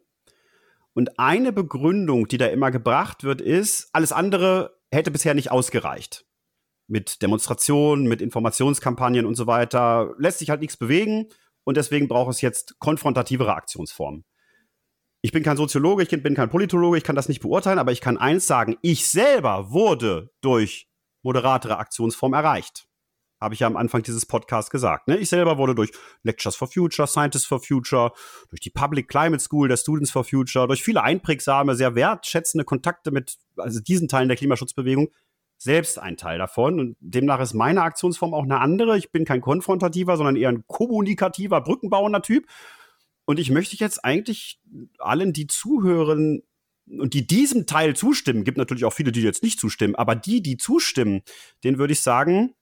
Und 0.94 1.18
eine 1.18 1.52
Begründung, 1.52 2.28
die 2.28 2.38
da 2.38 2.46
immer 2.46 2.70
gebracht 2.70 3.24
wird, 3.24 3.42
ist, 3.42 3.90
alles 3.92 4.10
andere 4.10 4.78
hätte 4.90 5.10
bisher 5.10 5.34
nicht 5.34 5.50
ausgereicht. 5.50 6.24
Mit 6.88 7.20
Demonstrationen, 7.20 8.08
mit 8.08 8.22
Informationskampagnen 8.22 9.26
und 9.26 9.36
so 9.36 9.46
weiter 9.46 10.14
lässt 10.18 10.38
sich 10.38 10.48
halt 10.48 10.60
nichts 10.60 10.78
bewegen 10.78 11.28
und 11.64 11.76
deswegen 11.76 12.08
braucht 12.08 12.30
es 12.30 12.40
jetzt 12.40 12.78
konfrontativere 12.78 13.54
Aktionsformen. 13.54 14.24
Ich 15.22 15.32
bin 15.32 15.42
kein 15.42 15.56
Soziologe, 15.56 16.02
ich 16.02 16.08
bin 16.08 16.34
kein 16.34 16.48
Politologe, 16.48 16.96
ich 16.96 17.04
kann 17.04 17.16
das 17.16 17.28
nicht 17.28 17.40
beurteilen, 17.40 17.78
aber 17.78 17.92
ich 17.92 18.00
kann 18.00 18.16
eins 18.16 18.46
sagen, 18.46 18.78
ich 18.80 19.06
selber 19.06 19.70
wurde 19.70 20.30
durch 20.40 20.88
moderatere 21.22 21.76
Aktionsformen 21.78 22.38
erreicht. 22.38 22.86
Habe 23.38 23.54
ich 23.54 23.60
ja 23.60 23.66
am 23.66 23.76
Anfang 23.76 24.02
dieses 24.02 24.26
Podcasts 24.26 24.70
gesagt. 24.70 25.08
Ne? 25.08 25.16
Ich 25.16 25.30
selber 25.30 25.56
wurde 25.56 25.74
durch 25.74 25.90
Lectures 26.22 26.56
for 26.56 26.68
Future, 26.68 27.08
Scientists 27.08 27.46
for 27.46 27.60
Future, 27.60 28.12
durch 28.50 28.60
die 28.60 28.70
Public 28.70 29.08
Climate 29.08 29.42
School 29.42 29.68
der 29.68 29.78
Students 29.78 30.10
for 30.10 30.24
Future, 30.24 30.66
durch 30.66 30.82
viele 30.82 31.02
einprägsame, 31.02 31.74
sehr 31.74 31.94
wertschätzende 31.94 32.64
Kontakte 32.64 33.10
mit 33.10 33.36
also 33.56 33.80
diesen 33.80 34.08
Teilen 34.08 34.28
der 34.28 34.36
Klimaschutzbewegung 34.36 35.10
selbst 35.60 35.98
ein 35.98 36.16
Teil 36.16 36.38
davon. 36.38 36.80
Und 36.80 36.96
demnach 37.00 37.40
ist 37.40 37.54
meine 37.54 37.82
Aktionsform 37.82 38.32
auch 38.34 38.44
eine 38.44 38.60
andere. 38.60 38.96
Ich 38.96 39.12
bin 39.12 39.24
kein 39.24 39.42
konfrontativer, 39.42 40.16
sondern 40.16 40.36
eher 40.36 40.48
ein 40.48 40.64
kommunikativer, 40.66 41.60
brückenbauender 41.60 42.22
Typ. 42.22 42.46
Und 43.26 43.38
ich 43.38 43.50
möchte 43.50 43.76
jetzt 43.76 44.04
eigentlich 44.04 44.60
allen, 44.98 45.32
die 45.32 45.46
zuhören 45.46 46.42
und 46.86 47.14
die 47.14 47.26
diesem 47.26 47.66
Teil 47.66 47.94
zustimmen, 47.94 48.42
gibt 48.42 48.58
natürlich 48.58 48.84
auch 48.84 48.92
viele, 48.92 49.12
die 49.12 49.20
jetzt 49.20 49.42
nicht 49.42 49.60
zustimmen, 49.60 49.94
aber 49.94 50.16
die, 50.16 50.42
die 50.42 50.56
zustimmen, 50.56 51.22
denen 51.62 51.78
würde 51.78 51.92
ich 51.92 52.00
sagen, 52.00 52.54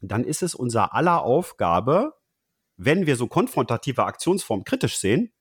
dann 0.00 0.24
ist 0.24 0.42
es 0.42 0.54
unser 0.54 0.94
aller 0.94 1.22
Aufgabe, 1.22 2.14
wenn 2.76 3.06
wir 3.06 3.16
so 3.16 3.26
konfrontative 3.26 4.04
Aktionsformen 4.04 4.64
kritisch 4.64 4.96
sehen, 4.96 5.32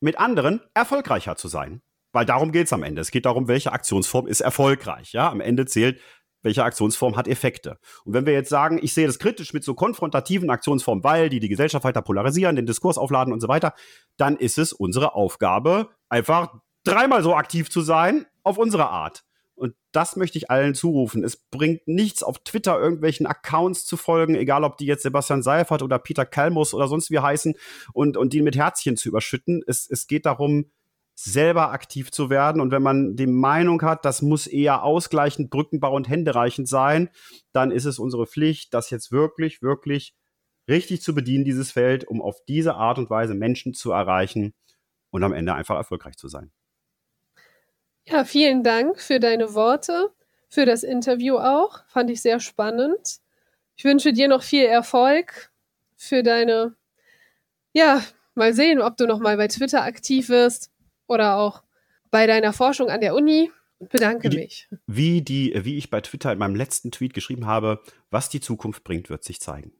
mit 0.00 0.18
anderen 0.18 0.60
erfolgreicher 0.74 1.36
zu 1.36 1.48
sein. 1.48 1.82
Weil 2.12 2.24
darum 2.24 2.52
geht 2.52 2.66
es 2.66 2.72
am 2.72 2.82
Ende. 2.82 3.00
Es 3.02 3.10
geht 3.10 3.26
darum, 3.26 3.48
welche 3.48 3.72
Aktionsform 3.72 4.26
ist 4.26 4.40
erfolgreich. 4.40 5.12
Ja, 5.12 5.30
am 5.30 5.40
Ende 5.40 5.66
zählt 5.66 6.00
welche 6.42 6.64
Aktionsform 6.64 7.16
hat 7.16 7.28
Effekte. 7.28 7.78
Und 8.04 8.14
wenn 8.14 8.26
wir 8.26 8.32
jetzt 8.32 8.48
sagen, 8.48 8.78
ich 8.80 8.94
sehe 8.94 9.06
das 9.06 9.18
kritisch 9.18 9.52
mit 9.52 9.64
so 9.64 9.74
konfrontativen 9.74 10.50
Aktionsformen, 10.50 11.04
weil 11.04 11.28
die 11.28 11.40
die 11.40 11.48
Gesellschaft 11.48 11.84
weiter 11.84 12.02
polarisieren, 12.02 12.56
den 12.56 12.66
Diskurs 12.66 12.98
aufladen 12.98 13.32
und 13.32 13.40
so 13.40 13.48
weiter, 13.48 13.74
dann 14.16 14.36
ist 14.36 14.58
es 14.58 14.72
unsere 14.72 15.14
Aufgabe, 15.14 15.90
einfach 16.08 16.54
dreimal 16.84 17.22
so 17.22 17.34
aktiv 17.34 17.70
zu 17.70 17.80
sein 17.80 18.26
auf 18.42 18.58
unsere 18.58 18.88
Art. 18.88 19.24
Und 19.54 19.74
das 19.90 20.14
möchte 20.14 20.38
ich 20.38 20.50
allen 20.50 20.76
zurufen. 20.76 21.24
Es 21.24 21.36
bringt 21.36 21.88
nichts, 21.88 22.22
auf 22.22 22.38
Twitter 22.38 22.78
irgendwelchen 22.78 23.26
Accounts 23.26 23.84
zu 23.86 23.96
folgen, 23.96 24.36
egal 24.36 24.62
ob 24.62 24.76
die 24.76 24.86
jetzt 24.86 25.02
Sebastian 25.02 25.42
Seifert 25.42 25.82
oder 25.82 25.98
Peter 25.98 26.24
Kalmus 26.24 26.74
oder 26.74 26.86
sonst 26.86 27.10
wie 27.10 27.18
heißen, 27.18 27.54
und, 27.92 28.16
und 28.16 28.32
die 28.32 28.42
mit 28.42 28.56
Herzchen 28.56 28.96
zu 28.96 29.08
überschütten. 29.08 29.62
Es, 29.66 29.90
es 29.90 30.06
geht 30.06 30.26
darum, 30.26 30.70
selber 31.20 31.72
aktiv 31.72 32.12
zu 32.12 32.30
werden. 32.30 32.60
Und 32.60 32.70
wenn 32.70 32.82
man 32.82 33.16
die 33.16 33.26
Meinung 33.26 33.82
hat, 33.82 34.04
das 34.04 34.22
muss 34.22 34.46
eher 34.46 34.84
ausgleichend, 34.84 35.50
brückenbauend, 35.50 36.08
händereichend 36.08 36.68
sein, 36.68 37.10
dann 37.52 37.72
ist 37.72 37.86
es 37.86 37.98
unsere 37.98 38.26
Pflicht, 38.26 38.72
das 38.72 38.90
jetzt 38.90 39.10
wirklich, 39.10 39.60
wirklich 39.60 40.14
richtig 40.68 41.02
zu 41.02 41.16
bedienen, 41.16 41.44
dieses 41.44 41.72
Feld, 41.72 42.06
um 42.06 42.22
auf 42.22 42.44
diese 42.46 42.74
Art 42.76 42.98
und 42.98 43.10
Weise 43.10 43.34
Menschen 43.34 43.74
zu 43.74 43.90
erreichen 43.90 44.54
und 45.10 45.24
am 45.24 45.32
Ende 45.32 45.54
einfach 45.54 45.74
erfolgreich 45.74 46.16
zu 46.16 46.28
sein. 46.28 46.52
Ja, 48.06 48.24
vielen 48.24 48.62
Dank 48.62 49.00
für 49.00 49.18
deine 49.18 49.54
Worte, 49.54 50.12
für 50.48 50.66
das 50.66 50.84
Interview 50.84 51.38
auch. 51.38 51.80
Fand 51.88 52.10
ich 52.10 52.22
sehr 52.22 52.38
spannend. 52.38 53.18
Ich 53.74 53.84
wünsche 53.84 54.12
dir 54.12 54.28
noch 54.28 54.44
viel 54.44 54.66
Erfolg 54.66 55.50
für 55.96 56.22
deine, 56.22 56.76
ja, 57.72 58.04
mal 58.36 58.54
sehen, 58.54 58.80
ob 58.80 58.96
du 58.96 59.06
noch 59.06 59.18
mal 59.18 59.36
bei 59.36 59.48
Twitter 59.48 59.82
aktiv 59.82 60.28
wirst 60.28 60.70
oder 61.08 61.36
auch 61.36 61.62
bei 62.10 62.26
deiner 62.26 62.52
Forschung 62.52 62.90
an 62.90 63.00
der 63.00 63.14
Uni. 63.14 63.50
Bedanke 63.80 64.32
wie 64.32 64.38
mich. 64.38 64.68
Wie, 64.88 65.22
die, 65.22 65.54
wie 65.64 65.76
ich 65.76 65.88
bei 65.88 66.00
Twitter 66.00 66.32
in 66.32 66.38
meinem 66.38 66.56
letzten 66.56 66.90
Tweet 66.90 67.14
geschrieben 67.14 67.46
habe, 67.46 67.80
was 68.10 68.28
die 68.28 68.40
Zukunft 68.40 68.82
bringt, 68.82 69.08
wird 69.08 69.22
sich 69.22 69.40
zeigen. 69.40 69.72